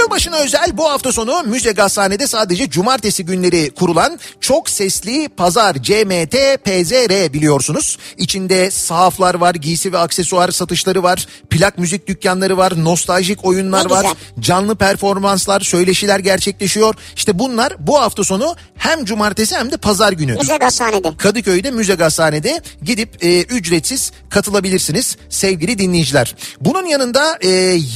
Yılbaşına 0.00 0.36
özel 0.36 0.76
bu 0.76 0.90
hafta 0.90 1.12
sonu 1.12 1.42
Müze 1.46 1.72
Gazhane'de 1.72 2.26
sadece 2.26 2.70
cumartesi 2.70 3.24
günleri 3.24 3.70
kurulan 3.70 4.18
çok 4.40 4.70
sesli 4.70 5.28
pazar 5.28 5.74
CMT 5.74 6.36
PZR 6.64 7.32
biliyorsunuz. 7.32 7.98
İçinde 8.16 8.70
sahaflar 8.70 9.34
var, 9.34 9.54
giysi 9.54 9.92
ve 9.92 9.98
aksesuar 9.98 10.50
satışları 10.50 11.02
var, 11.02 11.26
plak 11.50 11.78
müzik 11.78 12.06
dükkanları 12.06 12.56
var, 12.56 12.84
nostaljik 12.84 13.44
oyunlar 13.44 13.86
Ne 13.86 13.90
var, 13.90 14.02
güzel. 14.02 14.16
canlı 14.40 14.74
performanslar, 14.74 15.60
söyleşiler 15.60 16.18
gerçekleşiyor. 16.18 16.94
İşte 17.16 17.38
bunlar 17.38 17.86
bu 17.86 18.00
hafta 18.00 18.24
sonu 18.24 18.56
hem 18.76 19.04
cumartesi 19.04 19.56
hem 19.56 19.72
de 19.72 19.76
pazar 19.76 20.12
günü. 20.12 20.34
Müze 20.36 20.56
Gazhane'de. 20.56 21.16
Kadıköy'de 21.18 21.70
Müze 21.70 21.94
Gazhane'de 21.94 22.60
gidip 22.82 23.24
e, 23.24 23.42
ücretsiz 23.42 24.12
katılabilirsiniz 24.30 25.16
sevgili 25.28 25.78
dinleyiciler. 25.78 26.34
Bunun 26.60 26.86
yanında 26.86 27.38
e, 27.40 27.48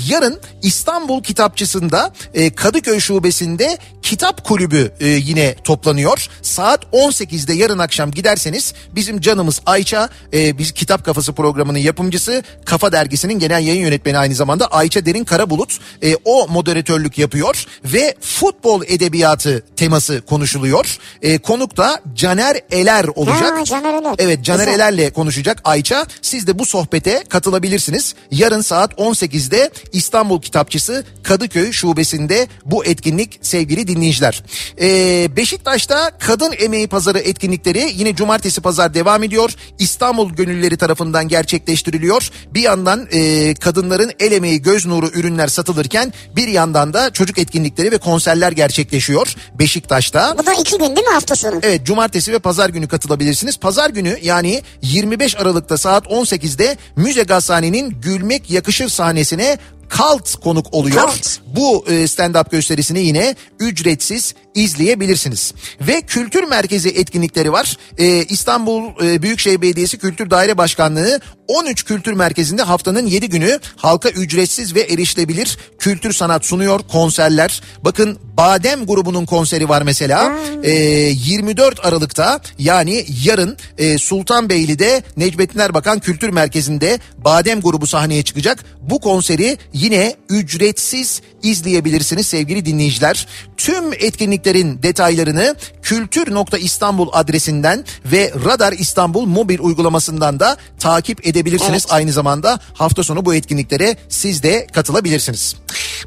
yarın 0.08 0.40
İstanbul 0.62 1.22
Kitapçısı'nda 1.22 1.93
e, 2.34 2.50
Kadıköy 2.50 3.00
Şubesi'nde 3.00 3.78
kitap 4.02 4.44
kulübü 4.44 4.92
e, 5.00 5.06
yine 5.06 5.54
toplanıyor. 5.54 6.28
Saat 6.42 6.84
18'de 6.92 7.52
yarın 7.52 7.78
akşam 7.78 8.10
giderseniz 8.10 8.74
bizim 8.94 9.20
canımız 9.20 9.60
Ayça 9.66 10.08
e, 10.32 10.58
biz 10.58 10.72
Kitap 10.72 11.04
Kafası 11.04 11.32
programının 11.32 11.78
yapımcısı 11.78 12.42
Kafa 12.64 12.92
Dergisi'nin 12.92 13.38
genel 13.38 13.66
yayın 13.66 13.82
yönetmeni 13.82 14.18
aynı 14.18 14.34
zamanda 14.34 14.66
Ayça 14.66 15.06
Derin 15.06 15.24
Karabulut 15.24 15.78
e, 16.02 16.16
o 16.24 16.48
moderatörlük 16.48 17.18
yapıyor 17.18 17.64
ve 17.84 18.14
futbol 18.20 18.82
edebiyatı 18.86 19.62
teması 19.76 20.22
konuşuluyor. 20.26 20.98
E, 21.22 21.38
konuk 21.38 21.76
da 21.76 22.00
Caner 22.14 22.60
Eler 22.70 23.04
olacak. 23.04 23.58
Ha, 23.58 23.64
Caner 23.64 23.94
Eler. 23.94 24.14
Evet 24.18 24.44
Caner 24.44 24.66
Güzel. 24.66 24.74
Eler'le 24.74 25.10
konuşacak 25.10 25.60
Ayça. 25.64 26.06
Siz 26.22 26.46
de 26.46 26.58
bu 26.58 26.66
sohbete 26.66 27.24
katılabilirsiniz. 27.28 28.14
Yarın 28.30 28.60
saat 28.60 28.92
18'de 28.92 29.70
İstanbul 29.92 30.40
Kitapçısı 30.40 31.04
Kadıköy 31.22 31.72
Şubesi'nde 31.84 32.48
bu 32.64 32.84
etkinlik 32.84 33.38
sevgili 33.42 33.88
dinleyiciler. 33.88 34.42
Ee, 34.80 35.36
Beşiktaş'ta 35.36 36.10
Kadın 36.18 36.54
Emeği 36.58 36.86
Pazarı 36.88 37.18
etkinlikleri 37.18 37.92
yine 37.94 38.16
cumartesi 38.16 38.60
pazar 38.60 38.94
devam 38.94 39.22
ediyor. 39.22 39.54
İstanbul 39.78 40.30
gönüllüleri 40.30 40.76
tarafından 40.76 41.28
gerçekleştiriliyor. 41.28 42.30
Bir 42.54 42.60
yandan 42.60 43.08
e, 43.12 43.54
kadınların 43.54 44.12
el 44.20 44.32
emeği 44.32 44.62
göz 44.62 44.86
nuru 44.86 45.06
ürünler 45.06 45.48
satılırken 45.48 46.12
bir 46.36 46.48
yandan 46.48 46.94
da 46.94 47.12
çocuk 47.12 47.38
etkinlikleri 47.38 47.92
ve 47.92 47.98
konserler 47.98 48.52
gerçekleşiyor 48.52 49.34
Beşiktaş'ta. 49.58 50.38
Bu 50.38 50.46
da 50.46 50.52
iki 50.52 50.78
gün 50.78 50.96
değil 50.96 51.06
mi 51.06 51.12
hafta 51.12 51.36
sonu? 51.36 51.60
Evet 51.62 51.86
cumartesi 51.86 52.32
ve 52.32 52.38
pazar 52.38 52.68
günü 52.68 52.88
katılabilirsiniz. 52.88 53.56
Pazar 53.56 53.90
günü 53.90 54.18
yani 54.22 54.62
25 54.82 55.36
Aralık'ta 55.36 55.78
saat 55.78 56.06
18'de 56.06 56.76
Müze 56.96 57.22
Gazhane'nin 57.22 58.00
Gülmek 58.00 58.50
Yakışır 58.50 58.88
sahnesine 58.88 59.58
Kalt 59.96 60.34
konuk 60.36 60.74
oluyor. 60.74 60.96
Kalt. 60.96 61.38
Bu 61.46 61.84
e, 61.88 61.92
stand-up 61.92 62.50
gösterisini 62.50 63.00
yine 63.00 63.34
ücretsiz 63.60 64.34
izleyebilirsiniz. 64.54 65.54
Ve 65.80 66.02
kültür 66.02 66.42
merkezi 66.42 66.88
etkinlikleri 66.88 67.52
var. 67.52 67.76
E, 67.98 68.24
İstanbul 68.24 68.82
e, 69.04 69.22
Büyükşehir 69.22 69.62
Belediyesi 69.62 69.98
Kültür 69.98 70.30
Daire 70.30 70.58
Başkanlığı 70.58 71.20
13 71.48 71.84
kültür 71.84 72.12
merkezinde 72.12 72.62
haftanın 72.62 73.06
7 73.06 73.28
günü 73.28 73.60
halka 73.76 74.08
ücretsiz 74.08 74.74
ve 74.74 74.80
erişilebilir 74.80 75.58
kültür 75.78 76.12
sanat 76.12 76.44
sunuyor. 76.44 76.80
Konserler. 76.92 77.62
Bakın 77.84 78.18
Badem 78.36 78.86
grubunun 78.86 79.26
konseri 79.26 79.68
var 79.68 79.82
mesela. 79.82 80.38
E, 80.62 80.70
24 80.70 81.86
Aralık'ta 81.86 82.40
yani 82.58 83.06
yarın 83.24 83.56
e, 83.78 83.98
Sultanbeyli'de 83.98 85.02
Necmettin 85.16 85.58
Erbakan 85.58 85.98
Kültür 85.98 86.28
Merkezi'nde 86.28 86.98
Badem 87.18 87.60
grubu 87.60 87.86
sahneye 87.86 88.22
çıkacak. 88.22 88.64
Bu 88.80 89.00
konseri 89.00 89.58
yine 89.84 90.16
ücretsiz 90.28 91.22
izleyebilirsiniz 91.42 92.26
sevgili 92.26 92.66
dinleyiciler. 92.66 93.26
Tüm 93.56 93.92
etkinliklerin 93.92 94.82
detaylarını 94.82 95.56
kültür.istanbul 95.82 97.08
adresinden 97.12 97.84
ve 98.04 98.32
Radar 98.44 98.72
İstanbul 98.72 99.26
mobil 99.26 99.58
uygulamasından 99.58 100.40
da 100.40 100.56
takip 100.78 101.26
edebilirsiniz. 101.26 101.82
Evet. 101.82 101.92
Aynı 101.92 102.12
zamanda 102.12 102.60
hafta 102.74 103.02
sonu 103.02 103.24
bu 103.24 103.34
etkinliklere 103.34 103.96
siz 104.08 104.42
de 104.42 104.66
katılabilirsiniz. 104.72 105.56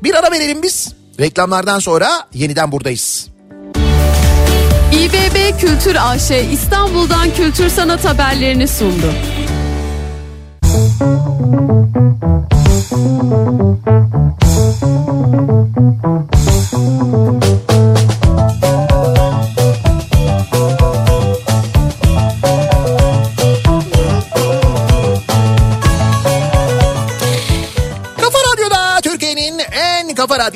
Bir 0.04 0.14
ara 0.14 0.32
verelim 0.32 0.64
biz. 0.64 0.94
Reklamlardan 1.20 1.80
sonra 1.80 2.10
yeniden 2.34 2.72
buradayız. 2.72 3.28
İBB 4.92 5.60
Kültür 5.60 5.96
AŞ 6.00 6.32
İstanbul'dan 6.52 7.34
kültür 7.34 7.70
sanat 7.70 8.06
haberlerini 8.06 8.68
sundu. 8.68 9.14
Kafa 12.22 12.37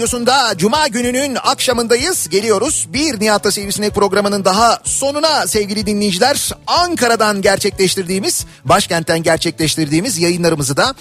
Radyosu'nda 0.02 0.58
Cuma 0.58 0.88
gününün 0.88 1.38
akşamındayız. 1.44 2.30
Geliyoruz. 2.30 2.88
Bir 2.94 3.20
Nihat'ta 3.20 3.52
Sivrisinek 3.52 3.96
programının 3.96 4.46
daha 4.46 4.80
sonuna 4.84 5.48
sevgili 5.48 5.86
dinleyiciler. 5.86 6.52
Ankara'dan 6.68 7.42
gerçekleştirdiğimiz, 7.42 8.46
başkentten 8.66 9.24
gerçekleştirdiğimiz 9.24 10.18
yayınlarımızı 10.18 10.78
da 10.78 10.96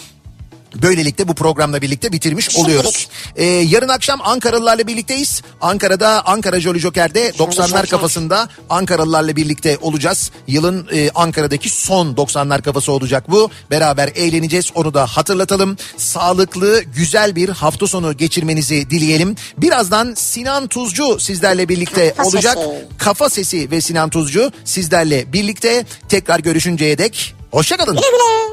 Böylelikle 0.75 1.29
bu 1.29 1.35
programla 1.35 1.83
birlikte 1.83 2.13
bitirmiş 2.13 2.57
oluyoruz. 2.57 3.09
Ee, 3.37 3.45
yarın 3.45 3.89
akşam 3.89 4.21
Ankaralılarla 4.25 4.87
birlikteyiz. 4.87 5.43
Ankara'da 5.61 6.27
Ankara 6.27 6.61
Jolly 6.61 6.79
Joker'de 6.79 7.29
90'lar 7.29 7.69
Joker. 7.69 7.87
kafasında 7.87 8.49
Ankaralılarla 8.71 9.37
birlikte 9.37 9.79
olacağız. 9.81 10.31
Yılın 10.47 10.89
e, 10.93 11.11
Ankara'daki 11.15 11.69
son 11.69 12.15
90'lar 12.15 12.63
kafası 12.63 12.93
olacak 12.93 13.31
bu. 13.31 13.51
Beraber 13.71 14.09
eğleneceğiz 14.15 14.71
onu 14.75 14.95
da 14.95 15.07
hatırlatalım. 15.07 15.77
Sağlıklı 15.97 16.83
güzel 16.83 17.37
bir 17.37 17.49
hafta 17.49 17.87
sonu 17.87 18.17
geçirmenizi 18.17 18.91
dileyelim. 18.91 19.37
Birazdan 19.59 20.15
Sinan 20.15 20.67
Tuzcu 20.67 21.21
sizlerle 21.21 21.69
birlikte 21.69 22.15
Kafa 22.17 22.29
olacak. 22.29 22.55
Sesi. 22.55 22.87
Kafa 22.99 23.31
Sesi 23.31 23.71
ve 23.71 23.81
Sinan 23.81 24.11
Tuzcu 24.11 24.53
sizlerle 24.65 25.33
birlikte 25.33 25.85
tekrar 26.09 26.39
görüşünceye 26.39 26.99
dek 26.99 27.35
hoşçakalın. 27.51 27.97
Güle 27.97 28.07
güle. 28.11 28.50